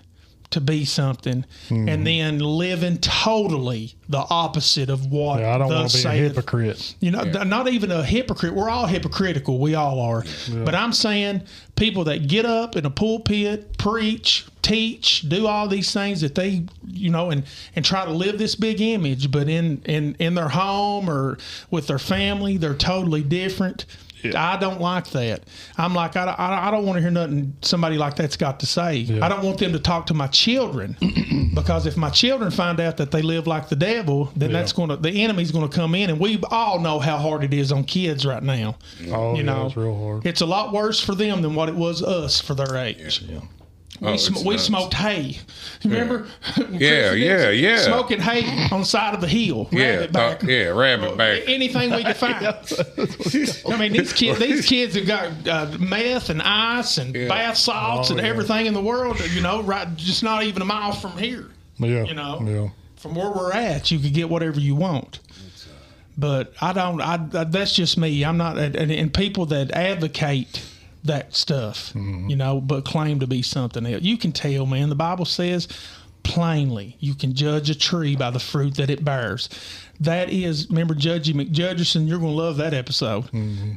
[0.52, 2.04] to be something and mm-hmm.
[2.04, 6.94] then living totally the opposite of what Yeah, I don't want to be a hypocrite.
[7.00, 8.54] you know, th- not even a hypocrite.
[8.54, 9.58] We're all hypocritical.
[9.58, 10.24] We all are.
[10.52, 11.42] But I'm saying
[11.76, 16.64] people that get up in a pulpit, preach, teach, do all these things that they,
[16.86, 20.50] you know, and and try to live this big image, but in in in their
[20.50, 21.38] home or
[21.70, 23.86] with their family, they're totally different.
[24.24, 25.44] I don't like that.
[25.76, 28.66] I'm like, I, I, I don't want to hear nothing somebody like that's got to
[28.66, 29.20] say.
[29.20, 30.96] I don't want them to talk to my children
[31.54, 34.90] because if my children find out that they live like the devil, then that's going
[34.90, 36.10] to, the enemy's going to come in.
[36.10, 38.76] And we all know how hard it is on kids right now.
[39.08, 40.26] Oh, you yeah, know, it's real hard.
[40.26, 43.24] It's a lot worse for them than what it was us for their age.
[44.02, 45.38] We, Oh, sm- we smoked hay.
[45.84, 46.26] Remember?
[46.70, 47.78] Yeah, yeah, yeah.
[47.78, 48.42] Smoking hay
[48.72, 49.68] on the side of the hill.
[49.70, 50.40] Yeah, rabbit back.
[50.40, 51.42] th- yeah, rabbit back.
[51.46, 52.44] Anything we could find.
[52.46, 57.28] I mean, these kids, these kids have got uh, meth and ice and Yeah.
[57.28, 58.28] bath salts Oh, and yeah.
[58.28, 59.20] everything in the world.
[59.30, 59.94] You know, right?
[59.96, 61.50] Just not even a mile from here.
[61.78, 62.02] Yeah.
[62.04, 62.42] You know?
[62.44, 62.68] Yeah.
[62.96, 65.20] From where we're at, you could get whatever you want.
[66.18, 67.00] But I don't.
[67.00, 68.24] I, I that's just me.
[68.24, 68.58] I'm not.
[68.58, 70.60] And, and people that advocate
[71.04, 74.02] that stuff, you know, but claim to be something else.
[74.02, 74.88] You can tell, man.
[74.88, 75.68] The Bible says
[76.22, 79.48] plainly, you can judge a tree by the fruit that it bears.
[80.00, 82.08] That is, remember Judgy McJudgerson.
[82.08, 83.24] You're going to love that episode.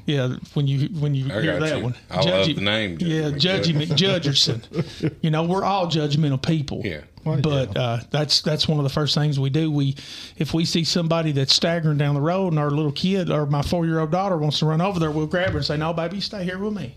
[0.05, 1.83] Yeah, when you when you I hear that you.
[1.83, 1.95] one.
[2.09, 5.15] I love the name, Judgy yeah, Judgy McJudgerson.
[5.21, 6.81] you know, we're all judgmental people.
[6.83, 7.01] Yeah.
[7.23, 9.71] Well, But uh, that's that's one of the first things we do.
[9.71, 9.95] We
[10.37, 13.63] if we see somebody that's staggering down the road and our little kid or my
[13.63, 15.91] four year old daughter wants to run over there, we'll grab her and say, "No,
[15.93, 16.95] baby, stay here with me,"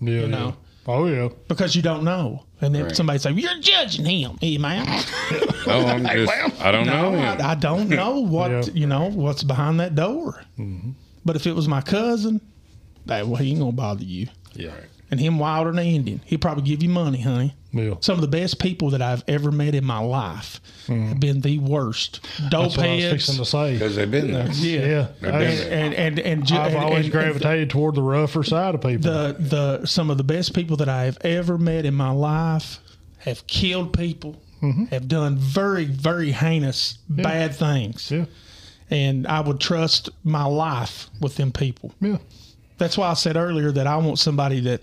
[0.00, 0.26] Yeah.
[0.26, 0.46] know.
[0.46, 0.52] yeah.
[0.86, 1.28] Oh yeah.
[1.48, 2.44] because you don't know.
[2.62, 2.96] And then Right.
[2.96, 4.86] somebody say, "You're judging him, eh, hey man."
[5.66, 6.32] No, I'm just,
[6.62, 7.40] I don't know no, him.
[7.40, 8.62] I, I don't know what Yeah.
[8.72, 10.42] you know what's behind that door.
[10.58, 10.92] Mm-hmm.
[11.24, 12.40] But if it was my cousin,
[13.06, 14.28] that well, he ain't gonna bother you.
[14.54, 14.72] Yeah.
[15.10, 17.54] And him wilder than an Indian, he'd probably give you money, honey.
[17.72, 17.94] Yeah.
[18.00, 21.58] Some of the best people that I've ever met in my life have been the
[21.58, 22.20] worst.
[22.48, 23.72] Dope That's what I was fixing to say.
[23.74, 24.48] Because they've been there.
[24.52, 24.86] Yeah.
[24.86, 25.08] Yeah.
[25.20, 25.72] They've been And there.
[25.72, 29.10] and and, and, ju- I've and- always and- gravitated toward the rougher side of people.
[29.10, 32.78] the the some of the best people that I have ever met in my life
[33.18, 34.84] have killed people, Mm-hmm.
[34.86, 38.26] have done very very heinous bad things, yeah.
[38.90, 41.94] and I would trust my life with them people.
[42.00, 42.18] Yeah.
[42.78, 44.82] That's why I said earlier that I want somebody that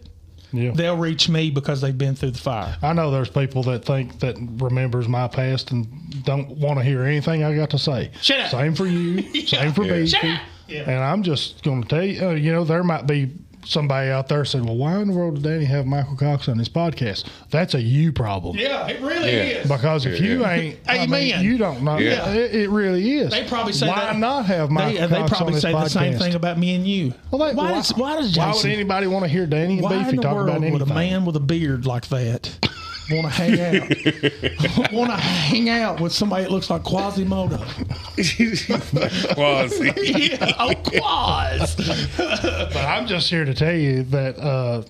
[0.52, 0.72] Yeah.
[0.72, 2.78] they'll reach me because they've been through the fire.
[2.82, 7.04] I know there's people that think that remembers my past and don't want to hear
[7.04, 8.12] anything I got to say.
[8.22, 8.52] Shut up.
[8.52, 9.46] Same for you.
[9.48, 10.08] Same for me.
[10.08, 10.42] Shut up.
[10.68, 10.82] Yeah.
[10.82, 13.32] And I'm just going to tell you, uh, you know, there might be
[13.68, 16.58] somebody out there said, well, why in the world did Danny have Michael Cox on
[16.58, 17.26] his podcast?
[17.52, 18.58] That's a you problem.
[18.58, 19.42] Yeah, it really Yeah.
[19.62, 19.68] is.
[19.70, 20.52] Because if Yeah, you yeah.
[20.54, 21.44] ain't, I mean, Amen.
[21.44, 21.98] you don't know.
[21.98, 22.30] Yeah.
[22.32, 23.32] It, it really is.
[23.32, 25.84] They probably say why that- not have Michael They, they Cox on probably say podcast?
[25.84, 27.14] the same thing about me and you.
[27.32, 29.84] Well, they, why, why, does, why does why would anybody want to hear Danny and
[29.84, 30.74] Why Beefy in the world about anything?
[30.74, 32.70] would a man with a beard like that
[33.12, 34.92] want to hang out?
[34.92, 37.58] want to hang out with somebody that looks like Quasimodo?
[39.38, 39.92] well, see,
[40.32, 41.76] yeah, oh, Quas.
[42.18, 44.84] But I'm just here to tell you that uh,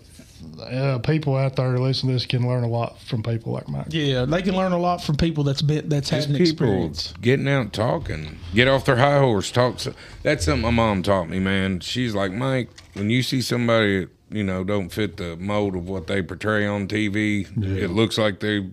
[0.61, 3.87] uh, people out there listening to this can learn a lot from people like Mike.
[3.89, 7.13] yeah, they can learn a lot from people that's been that's had an experience.
[7.21, 9.79] getting out talking, get off their high horse, talk.
[9.79, 11.79] So, that's something my mom taught me, man.
[11.79, 15.87] She's like, Mike, when you see somebody, that, you know, don't fit the mold of
[15.87, 18.69] what they portray on TV, it looks like they've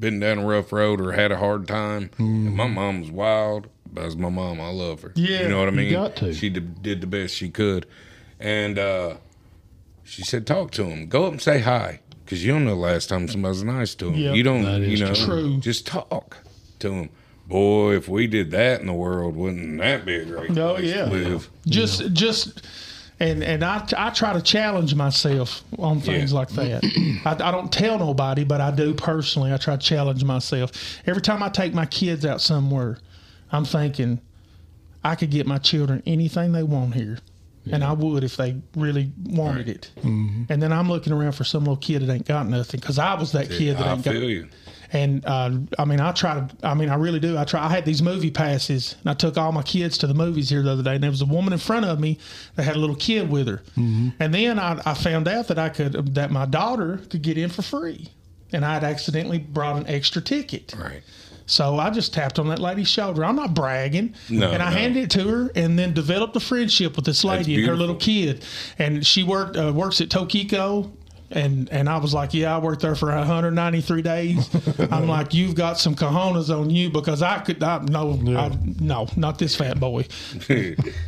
[0.00, 2.10] been down a rough road or had a hard time.
[2.18, 3.68] And my mom was wild.
[3.92, 4.60] That's my mom.
[4.60, 5.12] I love her.
[5.14, 5.92] Yeah, you know what I mean.
[5.92, 6.34] got to.
[6.34, 7.86] She did, did the best she could,
[8.40, 9.16] and uh,
[10.02, 11.08] she said, talk to him.
[11.08, 12.00] Go up and say hi.
[12.24, 14.14] Because you don't know the last time somebody's nice to him.
[14.14, 14.34] Yep.
[14.36, 15.58] you don't, you know, true.
[15.58, 16.38] just talk
[16.78, 17.10] to him.
[17.46, 20.86] Boy, if we did that in the world, wouldn't that be a great Oh, place
[20.86, 21.04] yeah.
[21.04, 21.50] to live?
[21.66, 22.62] Just just.
[23.20, 26.38] And, and I, I try to challenge myself on things Yeah.
[26.38, 26.82] like that.
[27.24, 29.52] I, I don't tell nobody, but I do personally.
[29.52, 30.72] I try to challenge myself.
[31.06, 32.98] Every time I take my kids out somewhere,
[33.52, 34.20] I'm thinking
[35.04, 37.18] I could get my children anything they want here.
[37.70, 39.90] And I would if they really wanted it.
[40.00, 40.52] Mm-hmm.
[40.52, 43.14] And then I'm looking around for some little kid that ain't got nothing because I
[43.14, 44.14] was that kid that I ain't got.
[44.16, 44.48] you.
[44.94, 46.66] And uh, I mean, I try to.
[46.66, 47.36] I mean, I really do.
[47.36, 47.64] I try.
[47.64, 50.62] I had these movie passes, and I took all my kids to the movies here
[50.62, 50.94] the other day.
[50.94, 52.18] And there was a woman in front of me
[52.54, 53.62] that had a little kid with her.
[53.76, 57.50] And then I, I found out that I could that my daughter could get in
[57.50, 58.12] for free,
[58.52, 60.72] and I'd accidentally brought an extra ticket.
[60.78, 61.02] Right.
[61.46, 63.24] So I just tapped on that lady's shoulder.
[63.24, 64.14] I'm not bragging.
[64.30, 64.76] No, and I no.
[64.76, 67.96] handed it to her and then developed a friendship with this lady and her little
[67.96, 68.44] kid.
[68.78, 70.90] And she worked uh, works at Tokico.
[71.34, 74.48] And and I was like, yeah, I worked there for 193 days.
[74.92, 79.08] I'm like, you've got some cojones on you because I could not no I, no
[79.16, 80.06] not this fat boy.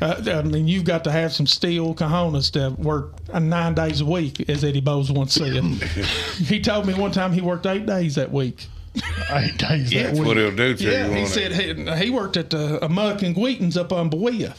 [0.03, 4.01] Uh, I mean, you've got to have some steel cojones to work uh, nine days
[4.01, 5.62] a week, as Eddie Bowes once said.
[6.36, 8.66] he told me one time he worked eight days that week.
[9.31, 10.27] Eight days that That's week.
[10.28, 11.15] what he'll do to Yeah, you.
[11.15, 11.77] he said it?
[11.98, 14.55] he, he worked at the a Muck and Wheaton's up on Boia.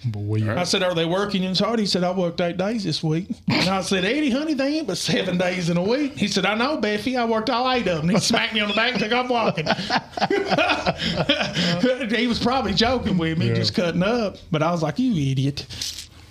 [0.04, 3.02] Boy, I said, "Are they working as hard?" He said, "I worked eight days this
[3.02, 6.26] week." And I said, "Eddie, honey, they ain't but seven days in a week." He
[6.26, 7.18] said, "I know, Beefy.
[7.18, 9.28] I worked all eight of them." He smacked me on the back and took off
[9.28, 9.66] walking.
[12.16, 13.54] he was probably joking with me, Yeah.
[13.54, 14.38] just cutting up.
[14.50, 15.66] But I was like, "You idiot."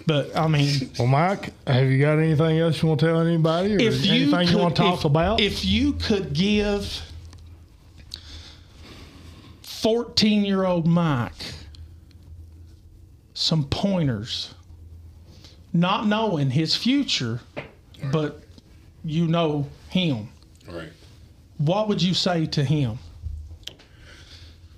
[0.07, 3.75] But I mean, Well, Mike, have you got anything else you want to tell anybody,
[3.75, 5.39] or if you anything could, you want to talk if, about?
[5.39, 7.03] if you could give
[9.61, 11.33] fourteen-year-old Mike
[13.39, 14.53] some pointers,
[15.71, 17.39] not knowing his future,
[18.11, 18.43] but
[19.05, 20.27] you know him,
[20.67, 20.89] Right.
[21.57, 22.99] what would you say to him?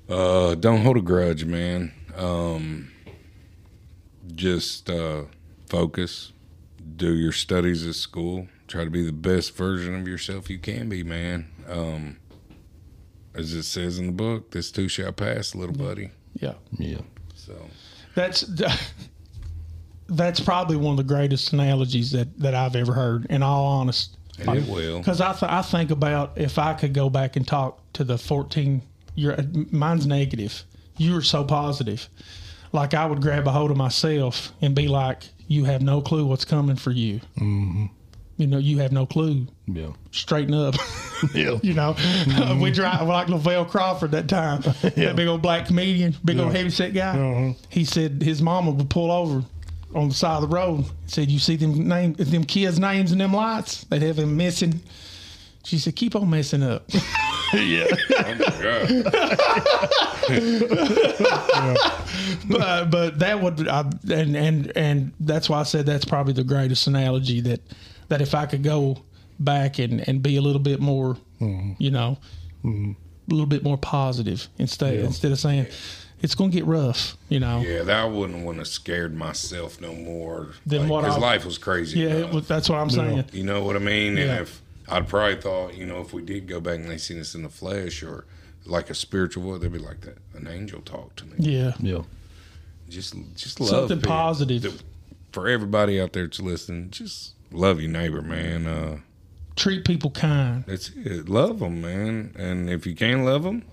[0.07, 1.91] Uh, don't hold a grudge, man.
[2.15, 2.91] Um,
[4.35, 5.23] just uh,
[5.67, 6.31] focus.
[6.97, 8.47] Do your studies at school.
[8.67, 11.47] Try to be the best version of yourself you can be, man.
[11.67, 12.17] Um,
[13.33, 16.11] as it says in the book, this too shall pass, little buddy.
[16.35, 16.99] Yeah, yeah,
[17.33, 17.55] So
[18.15, 18.45] that's
[20.09, 23.25] that's probably one of the greatest analogies that that I've ever heard.
[23.29, 24.17] In all honesty.
[24.39, 24.99] and it will.
[24.99, 28.17] Because I, th- I think about if I could go back and talk to the
[28.17, 28.81] 14,
[29.15, 29.37] you're,
[29.71, 30.63] mine's negative.
[30.97, 32.07] You were so positive.
[32.73, 36.25] Like I would grab a hold of myself and be like, you have no clue
[36.25, 37.19] what's coming for you.
[37.37, 37.85] Mm-hmm.
[38.37, 39.45] You know, you have no clue.
[39.67, 40.75] yeah, Straighten up.
[41.33, 41.59] yeah.
[41.63, 41.95] you know,
[42.59, 44.63] we drive like Lavell Crawford that time.
[44.81, 47.17] That big old black comedian, big old heavy set guy.
[47.17, 47.53] Uh-huh.
[47.69, 49.43] He said his mama would pull over
[49.93, 50.85] on the side of the road.
[51.05, 53.83] Said, "You see them name them kids' names in them lights?
[53.85, 54.81] They'd have them missing."
[55.63, 56.83] She said, "Keep on messing up."
[57.53, 57.87] yeah.
[60.29, 61.75] Oh
[62.49, 63.81] but but that would I,
[64.11, 67.61] and and and that's why I said that's probably the greatest analogy that
[68.11, 68.97] that if I could go
[69.39, 71.73] back and and be a little bit more, mm-hmm.
[71.79, 72.19] you know,
[72.63, 72.91] mm-hmm.
[72.91, 75.67] a little bit more positive instead instead of saying
[76.21, 77.61] it's going to get rough, you know.
[77.61, 80.49] Yeah, that I wouldn't want to scared myself no more.
[80.65, 82.01] Then what Because I- life was crazy.
[82.01, 82.29] Yeah, enough.
[82.29, 83.25] it was, that's what I'm saying.
[83.31, 84.17] You know what I mean?
[84.17, 84.23] Yeah.
[84.23, 87.19] And if I'd probably thought, you know, if we did go back and they seen
[87.19, 88.25] us in the flesh or
[88.65, 90.17] like a spiritual world, they'd be like that.
[90.35, 91.35] An angel talked to me.
[91.39, 91.73] Yeah.
[91.79, 92.03] Yeah.
[92.89, 94.11] Just, just love Something people.
[94.11, 94.61] positive.
[94.63, 94.83] The-
[95.31, 98.67] For everybody out there that's listening, just love your neighbor, man.
[98.67, 98.97] Uh,
[99.55, 100.63] Treat people kind.
[100.65, 101.27] that's it.
[101.29, 102.33] Love them, man.
[102.37, 103.63] And if you can't love them,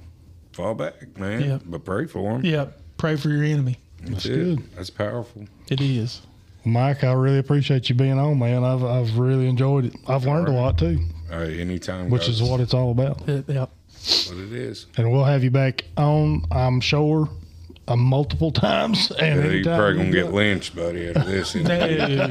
[0.52, 1.40] fall back, man.
[1.42, 1.58] Yeah.
[1.64, 2.44] But pray for them.
[2.44, 2.66] Yeah.
[2.96, 3.78] Pray for your enemy.
[4.00, 4.34] That's, That's it.
[4.34, 4.70] good.
[4.76, 5.46] That's powerful.
[5.70, 6.22] It is.
[6.64, 8.64] Mike, I really appreciate you being on, man.
[8.64, 9.94] I've I've really enjoyed it.
[10.06, 10.98] I've learned a lot too,
[11.32, 13.26] All right, anytime, which guys, is what it's all about.
[13.28, 13.66] It- yeah.
[14.28, 14.86] what it is.
[14.96, 17.28] And we'll have you back on, I'm sure,
[17.88, 19.10] uh, multiple times.
[19.12, 21.54] And Yeah, you're probably gonna get lynched, buddy, out of this.
[21.56, 21.66] isn't?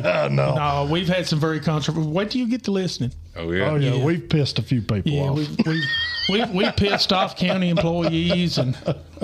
[0.03, 0.55] No, no.
[0.55, 2.11] no, we've had some very controversial.
[2.11, 3.11] Wait till you get to listening.
[3.38, 3.69] Oh yeah.
[3.72, 4.03] Oh yeah, Yeah.
[4.03, 5.38] we've pissed a few people Yeah, off.
[5.38, 5.84] we we
[6.30, 8.77] we we pissed off county employees and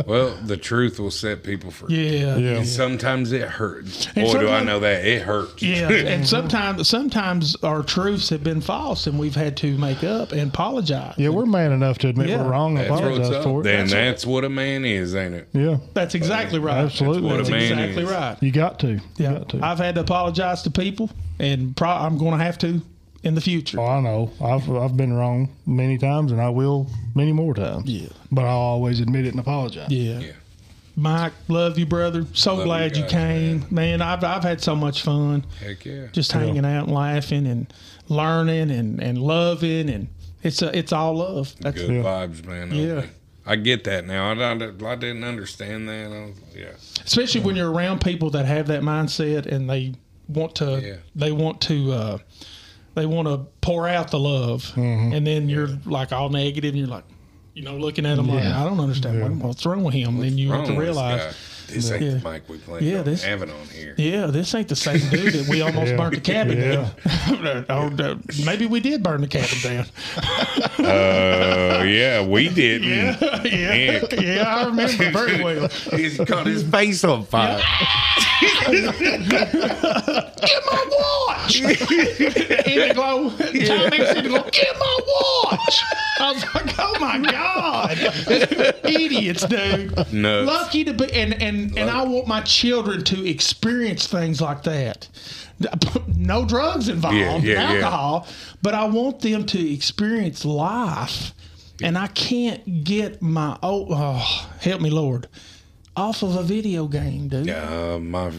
[0.08, 1.96] Well, the truth will set people free.
[2.20, 2.50] yeah, Yeah.
[2.58, 4.08] And sometimes it hurts.
[4.16, 5.62] And Boy, do I know that it hurts.
[5.62, 5.90] yeah.
[6.14, 10.50] And sometimes sometimes our truths have been false and we've had to make up and
[10.50, 11.16] apologize.
[11.18, 12.42] yeah, we're man enough to admit Yeah.
[12.42, 13.64] we're wrong and That's apologize for it.
[13.66, 15.50] Then that's what a man is, ain't it?
[15.54, 16.78] yeah, That's exactly right.
[16.86, 17.24] absolutely.
[17.24, 18.10] what a That's man exactly is.
[18.12, 18.38] right.
[18.42, 18.88] You got to.
[18.94, 19.60] You Yeah, got to.
[19.66, 21.10] I've had to apologize to people,
[21.40, 22.82] and pro- I'm going to have to
[23.24, 23.80] in the future.
[23.80, 24.32] Oh, I know.
[24.44, 27.90] I've I've been wrong many times, and I will many more times.
[27.90, 28.10] Yeah.
[28.32, 29.90] But I'll always admit it and apologize.
[29.90, 30.20] Yeah.
[30.20, 30.32] Yeah.
[30.96, 32.26] Mike, love you, brother.
[32.34, 34.02] So Love glad you you, came, man.
[34.02, 36.08] I've I've had so much fun Heck yeah.
[36.12, 37.74] just hanging out and laughing and
[38.10, 40.08] learning and, and loving and
[40.44, 41.56] it's a, it's all love.
[41.62, 42.04] That's Good Yeah.
[42.04, 42.72] vibes, man.
[42.76, 42.92] Yeah.
[42.94, 43.10] Okay.
[43.46, 44.32] I get that now.
[44.32, 46.12] I, I, I didn't understand that.
[46.12, 46.74] I was, yeah.
[47.04, 49.96] especially when you're around people that have that mindset and they
[50.28, 50.96] want to Yeah.
[51.16, 52.18] they want to uh,
[52.96, 55.14] they want to pour out the love mm-hmm.
[55.14, 57.06] and then you're like all negative and you're like
[57.54, 60.20] you know looking at them like I don't understand what, what's wrong with him.
[60.20, 61.36] then you have to with this realize.
[61.68, 61.74] Guy.
[61.74, 62.10] This ain't Yeah.
[62.16, 63.96] the mic we plan Yeah, on this- having on here.
[63.98, 65.98] Yeah, this ain't the same dude that we almost Yeah.
[65.98, 66.90] burnt the cabin Yeah.
[67.36, 67.66] down.
[68.00, 68.16] or, uh,
[68.46, 69.86] maybe we did burn the cabin down.
[70.86, 72.90] Uh, yeah, we didn't.
[72.90, 75.68] yeah, yeah, yeah, I remember very well.
[75.92, 77.62] He's got his face on fire.
[79.24, 79.54] Get
[80.66, 81.56] my watch!
[81.62, 85.82] Indigo, Tommy Indigo, get my watch!
[86.20, 87.98] I was like, oh my god,
[88.84, 90.12] idiots, dude.
[90.14, 90.44] No.
[90.44, 95.08] Lucky to be, and and and I want my children to experience things like that.
[96.18, 97.74] No drugs involved, Yeah, yeah, yeah.
[97.86, 98.28] alcohol,
[98.62, 101.34] but I want them to experience life.
[101.82, 105.28] And I can't get my oh, oh help me Lord
[105.96, 107.50] off of a video game, dude.
[107.50, 108.32] Uh, my,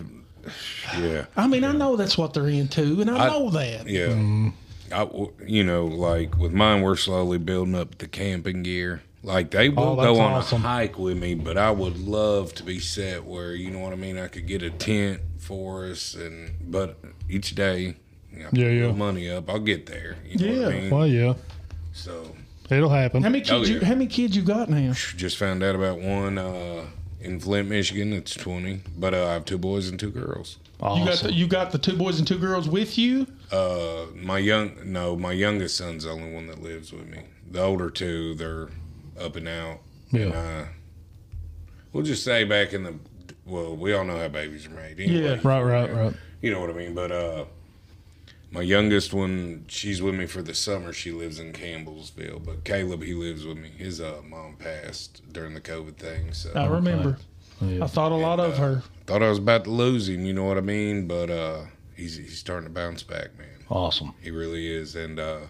[0.99, 3.87] yeah, I mean, I know that's what they're into, and I, I- know that.
[3.87, 4.09] yeah.
[4.09, 4.49] Mm-hmm.
[4.93, 9.03] I w you know, like with mine, we're slowly building up the camping gear.
[9.25, 10.65] Like they will Oh, go on awesome.
[10.65, 13.93] a hike with me, but I would love to be set where you know what
[13.95, 14.19] I mean.
[14.19, 16.99] I could get a tent for us, and but
[17.29, 17.97] each day,
[18.31, 18.93] you know, Yeah, put yeah.
[18.93, 19.49] money up.
[19.49, 20.17] I'll get there.
[20.29, 20.81] You know what I Yeah.
[20.83, 20.91] mean?
[20.91, 21.35] Well, yeah,
[21.95, 22.35] So
[22.69, 23.23] it'll happen.
[23.23, 23.51] How many kids?
[23.53, 24.93] Oh, you, how many kids you got now?
[24.93, 26.85] just found out about one uh,
[27.21, 28.13] in Flint, Michigan.
[28.13, 30.59] It's twenty, but uh, I have two boys and two girls.
[30.81, 30.99] Awesome.
[31.01, 33.27] You got the, you got the two boys and two girls with you.
[33.51, 37.21] Uh, my young no, my youngest son's the only one that lives with me.
[37.51, 38.69] The older two, they're
[39.21, 39.81] up and out.
[40.13, 40.27] And, Yeah.
[40.29, 40.67] uh,
[41.93, 42.95] we'll just say back in the
[43.47, 44.99] well, we all know how babies are made.
[44.99, 45.21] Anyway.
[45.23, 45.39] Yeah.
[45.45, 46.15] right, right, right.
[46.41, 46.95] You know what I mean.
[46.95, 47.45] But uh,
[48.51, 50.95] my youngest one, she's with me for the summer.
[50.95, 52.43] She lives in Campbellsville.
[52.45, 53.69] But Caleb, he lives with me.
[53.77, 57.19] His uh, mom passed during the COVID thing, so I remember.
[57.61, 57.85] Yeah.
[57.85, 58.83] I thought a lot of her.
[59.07, 60.25] thought I was about to lose him.
[60.25, 61.07] You know what I mean?
[61.07, 61.65] But uh,
[61.95, 63.49] he's he's starting to bounce back, man.
[63.69, 64.15] Awesome.
[64.23, 64.97] He really is.
[64.97, 65.47] And uh, I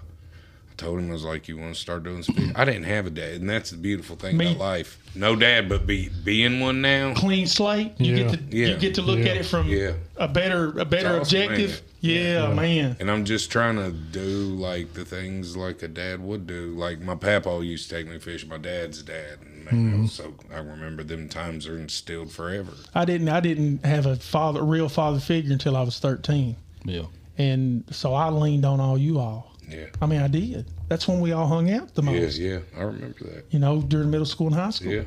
[0.76, 3.10] told him I was like, "You want to start doing speed?" I didn't have a
[3.10, 4.98] dad, and that's the beautiful thing Me- about life.
[5.14, 7.14] No dad, but be being one now.
[7.14, 7.92] Clean slate.
[7.98, 8.22] You Yeah.
[8.24, 8.66] get to Yeah.
[8.68, 9.26] you get to look Yeah.
[9.26, 9.92] at it from Yeah.
[10.16, 11.70] a better a better It's awesome, objective.
[11.70, 11.82] ain't?
[12.00, 12.96] Yeah, man.
[13.00, 16.74] And I'm just trying to do like the things like a dad would do.
[16.76, 18.48] Like my papa used to take me fishing.
[18.50, 22.72] My dad's dad, and man, I was so I remember them times are instilled forever.
[22.94, 27.04] I didn't I didn't have a father real father figure until I was thirteen, Yeah.
[27.38, 29.53] and so I leaned on all you all.
[29.68, 29.86] Yeah.
[30.00, 30.66] I mean, I did.
[30.88, 32.38] That's when we all hung out the most.
[32.38, 32.58] yeah, yeah.
[32.76, 33.44] I remember that.
[33.50, 34.92] You know, during middle school and high school.
[34.92, 35.02] Yeah,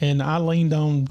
[0.00, 1.08] and I leaned on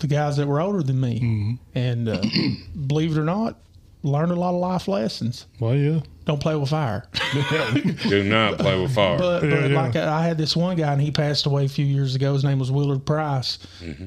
[0.00, 2.20] the guys that were older than me, and uh,
[2.86, 3.58] believe it or not,
[4.02, 5.46] learned a lot of life lessons.
[5.60, 6.00] Well, yeah.
[6.24, 7.04] Don't play with fire.
[8.08, 9.18] do not play with fire.
[9.18, 9.82] But, Yeah, but yeah.
[9.82, 12.32] like I, I had this one guy, and he passed away a few years ago.
[12.32, 13.58] His name was Willard Price.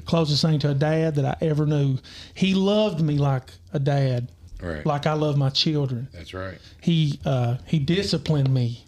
[0.05, 1.97] Closest thing to a dad that I ever knew.
[2.33, 4.31] He loved me like a dad,
[4.61, 6.07] right, like I love my children.
[6.13, 6.57] that's right.
[6.81, 8.83] He uh, he disciplined me.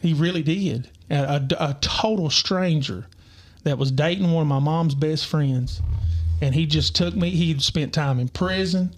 [0.00, 0.90] He really did.
[1.10, 3.06] A, a, a total stranger
[3.64, 5.80] that was dating one of my mom's best friends,
[6.40, 7.30] and he just took me.
[7.30, 8.94] He'd spent time in prison.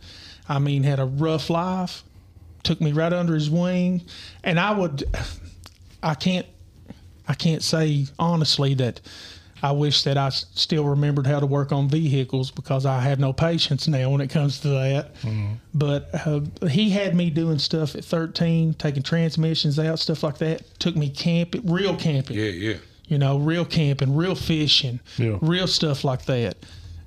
[0.49, 2.03] I mean, had a rough life.
[2.63, 4.03] Took me right under his wing,
[4.43, 5.05] and I would.
[6.03, 6.47] I can't.
[7.29, 9.01] I can't say honestly that.
[9.67, 13.33] I wish that I still remembered how to work on vehicles because I have no
[13.33, 15.11] patience now when it comes to that.
[15.75, 20.63] But uh, he had me doing stuff at 13, taking transmissions out, stuff like that.
[20.79, 22.77] Took me camping, real camping, Yeah, yeah.
[23.09, 25.39] you know, real camping, real fishing, Yeah.
[25.43, 26.57] real stuff like that.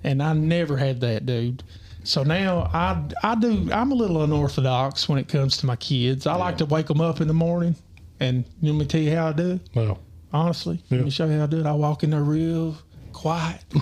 [0.03, 1.63] And I never had that, dude.
[2.03, 6.27] So now I, I do, I'm a little unorthodox when it comes to my kids.
[6.27, 7.75] I like to wake them up in the morning
[8.19, 9.59] and you want me to tell you how I do?
[9.73, 9.99] Well,
[10.31, 11.65] Honestly, let me show you how I do it.
[11.65, 12.77] I walk in there real
[13.13, 13.63] quiet.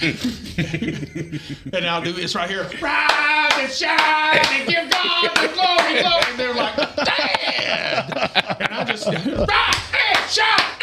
[0.00, 2.62] and I'll do this right here.
[2.80, 6.24] Rise and shine and give God the glory, glory.
[6.28, 8.56] And they're like, Dad!
[8.60, 10.78] And I just, rise and shine!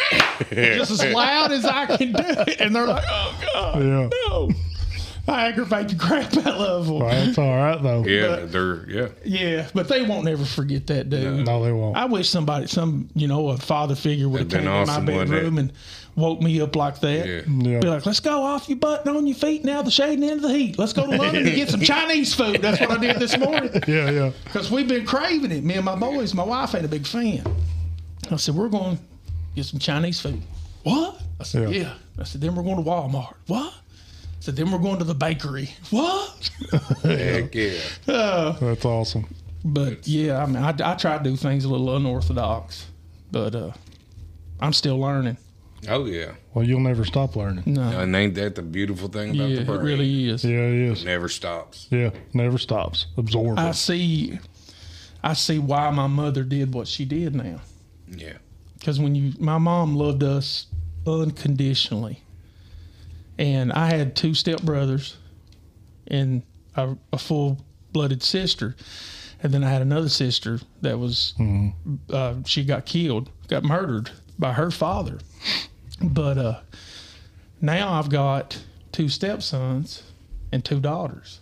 [0.76, 2.60] just as loud as I can do it.
[2.60, 4.08] And they're like, oh, God, yeah.
[4.28, 4.50] no.
[5.28, 6.98] I aggravate the crap out of them.
[7.00, 8.04] Well, that's all right though.
[8.04, 9.08] Yeah, they're yeah.
[9.24, 11.44] Yeah, but they won't never forget that, dude.
[11.46, 11.96] No, they won't.
[11.96, 15.00] I wish somebody, some you know, a father figure would have came been in my
[15.00, 15.72] bedroom and
[16.14, 17.26] woke me up like that.
[17.26, 17.42] Yeah.
[17.46, 17.80] Yeah.
[17.80, 20.42] Be like, let's go off your button on your feet now, the shade end of
[20.42, 20.78] the heat.
[20.78, 22.62] Let's go to London and get some Chinese food.
[22.62, 24.32] That's what I did this morning Yeah, yeah.
[24.44, 25.62] because we've been craving it.
[25.64, 27.44] Me and my boys, my wife ain't a big fan.
[28.30, 29.02] I said, we're going to
[29.54, 30.40] get some Chinese food.
[30.84, 31.20] What?
[31.38, 31.80] I said, Yeah.
[31.82, 31.94] yeah.
[32.18, 33.34] I said, then we're going to Walmart.
[33.46, 33.74] What?
[34.46, 35.70] I said, then we're going to the bakery.
[35.90, 36.50] What?
[37.02, 37.80] Heck yeah.
[38.06, 39.26] That's awesome.
[39.64, 42.86] But yeah, I mean, I, I try to do things a little unorthodox,
[43.32, 43.72] but uh,
[44.60, 45.36] I'm still learning.
[45.88, 46.34] Oh yeah.
[46.54, 47.64] Well, you'll never stop learning.
[47.66, 50.44] No, And ain't that the beautiful thing about yeah, the it really is.
[50.44, 51.04] Yeah, it is.
[51.04, 51.88] Never stops.
[51.90, 53.06] Yeah, never stops.
[53.16, 53.58] Absorbing.
[53.58, 54.38] I see,
[55.24, 57.62] I see why my mother did what she did now.
[58.08, 58.34] Yeah.
[58.78, 60.66] Because when you, my mom loved us
[61.04, 62.22] unconditionally,
[63.38, 65.14] and I had two stepbrothers
[66.08, 66.42] and
[66.74, 68.76] a, a full-blooded sister,
[69.42, 71.34] and then I had another sister that was,
[72.10, 75.18] uh, she got killed, got murdered by her father.
[76.00, 76.60] But uh,
[77.60, 80.02] now I've got two stepsons
[80.52, 81.40] and two daughters,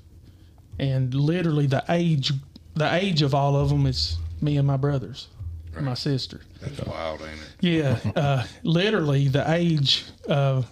[0.78, 2.32] and literally the age,
[2.74, 5.28] the age of all of them is me and my brothers,
[5.76, 6.40] and my sister.
[6.60, 7.48] That's wild, ain't it?
[7.60, 10.66] Yeah, uh, literally the age of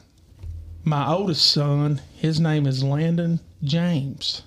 [0.84, 2.00] my oldest son.
[2.14, 4.42] His name is Landon James,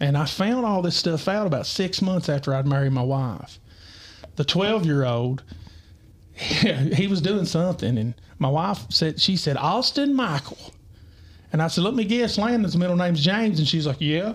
[0.00, 3.58] and I found all this stuff out about six months after I'd married my wife.
[4.36, 5.42] The twelve-year-old,
[6.34, 10.72] he was doing something, and my wife said she said Austin Michael,
[11.52, 14.34] and I said, "Let me guess, Landon's middle name's James," and she's like, "Yeah."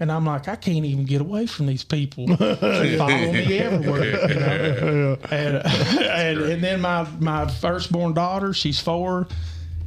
[0.00, 2.26] And I'm like, I can't even get away from these people.
[2.36, 4.28] They follow me everywhere.
[4.28, 5.18] You know?
[5.30, 9.28] and, and and then my my firstborn daughter, she's four,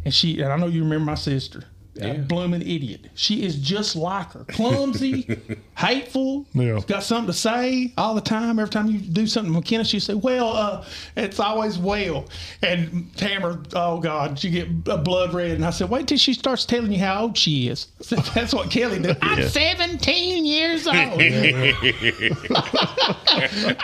[0.08, 1.66] and she and I know you remember my sister.
[2.00, 3.08] A blooming idiot.
[3.16, 4.44] She is just like her.
[4.50, 5.36] Clumsy,
[5.76, 6.80] hateful, Yeah.
[6.86, 8.60] got something to say all the time.
[8.60, 10.86] Every time you do something, McKenna, she say, "Well, uh,
[11.16, 12.26] it's always well."
[12.62, 15.54] And Tamara, oh God, she get uh, blood red.
[15.54, 18.54] And I said, "Wait till she starts telling you how old she is." Said, That's
[18.54, 19.18] what Kelly did.
[19.24, 20.96] I'm 17 years old.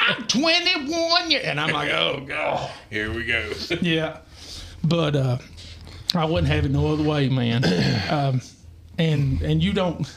[0.05, 3.51] I'm 21 years, and I'm like, "Oh God." Here we go.
[3.81, 4.19] Yeah,
[4.83, 5.37] but uh,
[6.15, 7.63] I wouldn't have it no other way, man.
[8.09, 8.41] Um,
[8.99, 10.07] and and you don't.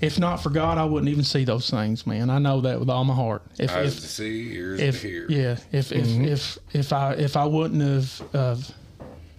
[0.00, 2.30] If not for God, I wouldn't even see those things, man.
[2.30, 3.42] I know that with all my heart.
[3.58, 5.26] If Eyes if to see, ears if to hear.
[5.28, 6.24] yeah, if if Mm-hmm.
[6.26, 8.56] if if I if I wouldn't have, uh,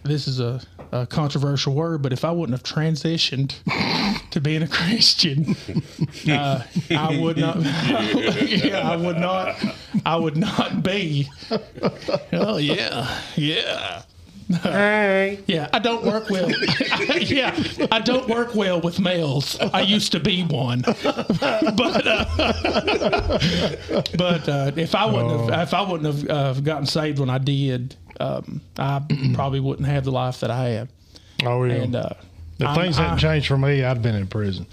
[0.04, 0.60] this is a,
[0.92, 3.54] a controversial word, but if I wouldn't have transitioned
[4.32, 5.56] to being a Christian,
[6.30, 7.58] uh, I would not.
[8.42, 9.56] yeah, I would not.
[10.06, 11.30] I would not be.
[12.34, 14.02] Oh yeah, yeah.
[14.50, 16.50] Yeah, I don't work well.
[17.20, 17.56] yeah,
[17.92, 19.58] I don't work well with males.
[19.60, 22.26] I used to be one, but uh,
[24.18, 27.38] but uh, if I wouldn't have if I wouldn't have uh, gotten saved when I
[27.38, 29.02] did, um, I
[29.34, 30.90] probably wouldn't have the life that I have.
[31.46, 31.74] Oh yeah.
[31.76, 32.10] And uh,
[32.60, 34.66] if I'm- things hadn't I- changed for me, I'd been in prison.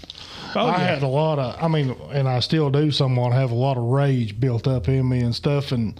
[0.55, 0.87] oh, I yeah.
[0.95, 3.83] had a lot of, I mean, and I still do somewhat have a lot of
[3.83, 5.71] rage built up in me and stuff.
[5.71, 5.99] And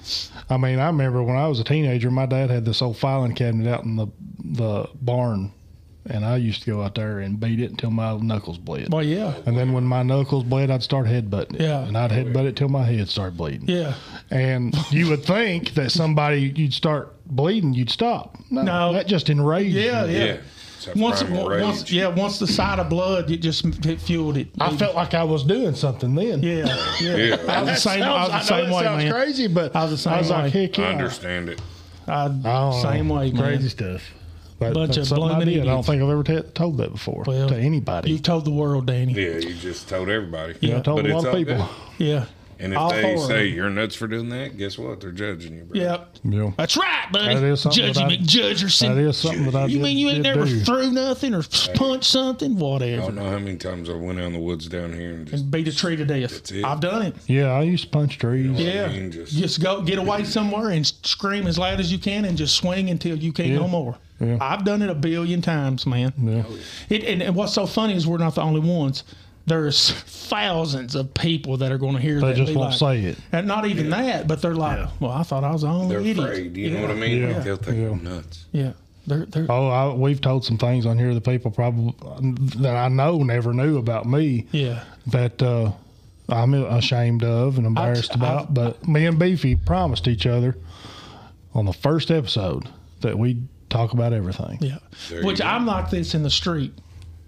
[0.49, 3.33] I mean, I remember when I was a teenager, my dad had this old filing
[3.33, 4.07] cabinet out in the
[4.49, 5.51] the barn,
[6.09, 8.93] and I used to go out there and beat it until my knuckles bled.
[8.93, 11.61] well, yeah, And then when my knuckles bled, I'd start headbutting it.
[11.61, 11.81] Yeah.
[11.85, 13.67] And I'd headbutt it till my head started bleeding.
[13.67, 13.95] yeah.
[14.31, 18.37] And you would think that somebody, you'd start bleeding, you'd stop.
[18.49, 18.61] No.
[18.61, 18.93] No.
[18.93, 20.17] That just enraged Yeah, you.
[20.17, 20.25] yeah.
[20.25, 20.37] Yeah.
[20.87, 21.93] It's that Once, primal once, rage.
[21.93, 24.47] yeah, once the sight of blood, it just it fueled it.
[24.59, 26.41] I felt like I was doing something then.
[26.43, 26.65] yeah,
[27.01, 27.15] yeah.
[27.15, 27.35] Yeah.
[27.47, 28.03] I was the same.
[28.03, 29.11] I was the I know same way, sounds man.
[29.13, 30.61] crazy, but I was the same I was like, way.
[30.61, 30.85] heck yeah.
[30.85, 31.61] I understand it.
[32.07, 32.79] I, I don't know.
[32.81, 33.41] same way, man.
[33.43, 34.01] Crazy stuff.
[34.59, 35.61] But Bunch that's of something I blooming did.
[35.63, 38.09] I don't think I've ever t- told that before Well, to anybody.
[38.09, 39.13] You've told the world, Danny.
[39.13, 40.55] Yeah, you just told everybody.
[40.73, 41.57] I told But a lot of all people.
[41.97, 42.05] good.
[42.07, 42.25] Yeah.
[42.59, 44.99] And if All they four of say you're nuts for doing that, guess what?
[45.01, 45.63] They're judging you.
[45.65, 45.79] Bro.
[45.79, 46.15] Yep.
[46.23, 46.51] Yeah.
[46.57, 47.35] That's right, buddy.
[47.35, 48.95] That is something Judgy that I- McJudgerson.
[48.95, 50.59] That is something that I you did, mean you ain't did never do.
[50.61, 51.43] threw nothing or
[51.75, 52.57] punched something?
[52.57, 53.01] Whatever.
[53.03, 55.27] I don't know how many times I went out in the woods down here and
[55.27, 56.31] just Beat a tree to death.
[56.31, 56.65] That's it.
[56.65, 57.15] I've done it.
[57.27, 58.59] Yeah, I used to punch trees.
[58.59, 58.73] Yeah.
[58.73, 58.85] Yeah.
[58.85, 62.25] I mean, just- just, go get away somewhere and scream as loud as you can
[62.25, 63.57] and just swing until you can't Yeah.
[63.59, 63.97] no more.
[64.19, 64.37] Yeah.
[64.41, 66.11] I've done it a billion times, man.
[66.19, 66.43] Oh, yeah.
[66.89, 69.03] It, and, and what's so funny is we're not the only ones.
[69.47, 72.27] There's thousands of people that are going to hear They that.
[72.27, 73.17] and just be won't like- say it.
[73.31, 75.99] And not even that, but they're like, "Well, I thought I was the only they're
[76.01, 76.57] idiot." afraid.
[76.57, 76.75] You yeah.
[76.75, 77.21] know what I mean?
[77.21, 77.27] Yeah.
[77.35, 77.89] Like, they'll think Yeah.
[77.91, 78.45] I'm nuts.
[78.51, 78.73] Yeah,
[79.07, 81.95] they're they're Oh, I, we've told some things on here that people probably
[82.57, 84.83] that I know never knew about me yeah.
[85.07, 85.71] that uh,
[86.27, 88.53] I'm ashamed of and embarrassed I've- about.
[88.53, 90.57] but me and Beefy promised each other
[91.53, 92.67] on the first episode
[92.99, 94.57] that we'd talk about everything.
[94.59, 94.79] Yeah.
[95.09, 95.39] There Which.
[95.41, 96.73] I'm like this in the street.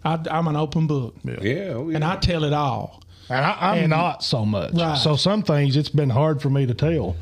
[0.04, 1.34] I, I'm an open book, Yeah.
[1.76, 1.96] Oh, yeah.
[1.96, 3.04] and I tell it all.
[3.30, 4.74] And I, I'm And- not so much.
[4.74, 4.98] Right.
[4.98, 7.16] So some things it's been hard for me to tell.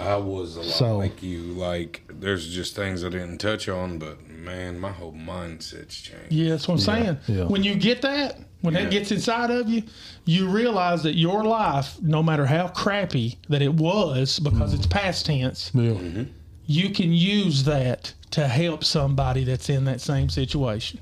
[0.00, 1.40] I was a lot So- like you.
[1.52, 6.30] Like, there's just things I didn't touch on, but man, my whole mindset's changed.
[6.32, 7.18] Yeah, that's what I'm saying.
[7.28, 7.44] yeah.
[7.44, 8.82] When you get that, when Yeah.
[8.84, 9.84] that gets inside of you,
[10.26, 15.24] you realize that your life, no matter how crappy that it was, because it's past
[15.26, 15.92] tense, Yeah.
[15.92, 16.22] Mm-hmm.
[16.66, 20.98] you can use that to help somebody that's in that same situation.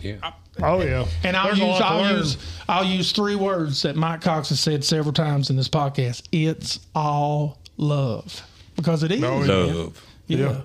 [0.00, 0.16] Yeah.
[0.62, 1.06] Oh yeah.
[1.24, 2.16] And I'll There's use I'll learn.
[2.16, 2.36] use
[2.68, 6.22] I'll use three words that Mike Cox has said several times in this podcast.
[6.32, 8.42] It's all love.
[8.76, 9.20] Because it is.
[9.20, 9.46] Man.
[9.46, 10.02] Love.
[10.26, 10.60] Yeah.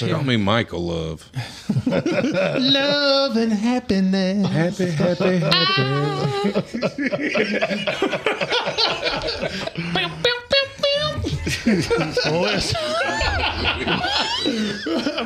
[0.00, 1.30] Call me Michael Love.
[1.86, 4.46] Love and happiness.
[4.48, 6.48] Happy, happy, happy.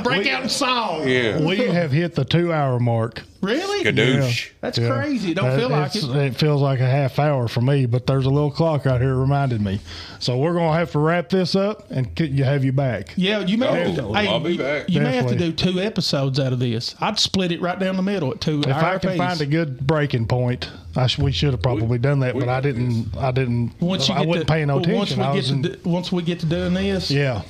[0.03, 1.07] Breakout song.
[1.09, 1.41] Yeah.
[1.41, 3.23] we have hit the two hour mark.
[3.43, 3.83] Really?
[3.85, 4.51] Kadoosh.
[4.61, 4.89] That's Yeah.
[4.89, 5.33] crazy.
[5.33, 6.05] It don't Uh, feel like it.
[6.05, 9.11] It feels like a half hour for me, but there's a little clock out here
[9.11, 9.81] that reminded me.
[10.21, 13.13] So we're gonna have to wrap this up and you have you back.
[13.17, 14.89] Yeah, you may have to, Oh, hey, I'll be back.
[14.89, 16.95] You may have to do two episodes out of this.
[17.01, 18.61] I'd split it right down the middle at two.
[18.61, 22.21] If I can find a good breaking point, I sh- we should have probably done
[22.21, 23.09] that, but I didn't.
[23.19, 23.73] I didn't.
[23.81, 25.19] once you I get wasn't to, paying no well, attention.
[25.19, 27.43] Once we get in, to do, once we get to doing this, yeah.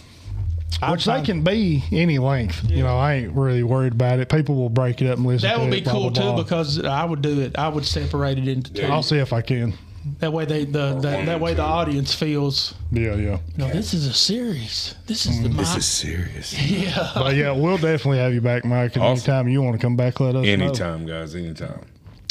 [0.81, 2.69] I'd Which they find- can be any length.
[2.71, 4.29] You know, I ain't really worried about it.
[4.29, 5.71] People will break it up and listen That to would it.
[5.73, 6.43] be blah, cool blah, too blah.
[6.43, 7.59] because I would do it.
[7.59, 8.87] I would separate it into two.
[8.87, 9.75] I'll see if I can.
[10.19, 13.39] That way they the that, that way the audience feels Yeah, yeah.
[13.57, 13.69] no.
[13.69, 14.97] This is a series.
[15.07, 16.61] This is the Mm, This my, is serious.
[16.71, 17.13] yeah.
[17.15, 18.97] But yeah, we'll definitely have you back, Mike.
[18.97, 19.31] And Awesome.
[19.31, 20.51] anytime you want to come back, let us know.
[20.51, 21.37] Anytime, guys.
[21.37, 21.83] Anytime.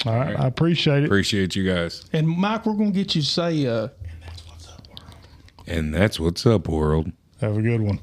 [0.06, 1.06] All right, I appreciate it.
[1.06, 2.04] Appreciate you guys.
[2.12, 3.88] And Mike, we're gonna get you to say, uh,
[5.68, 7.12] And that's what's up, world.
[7.40, 8.00] Have a good one.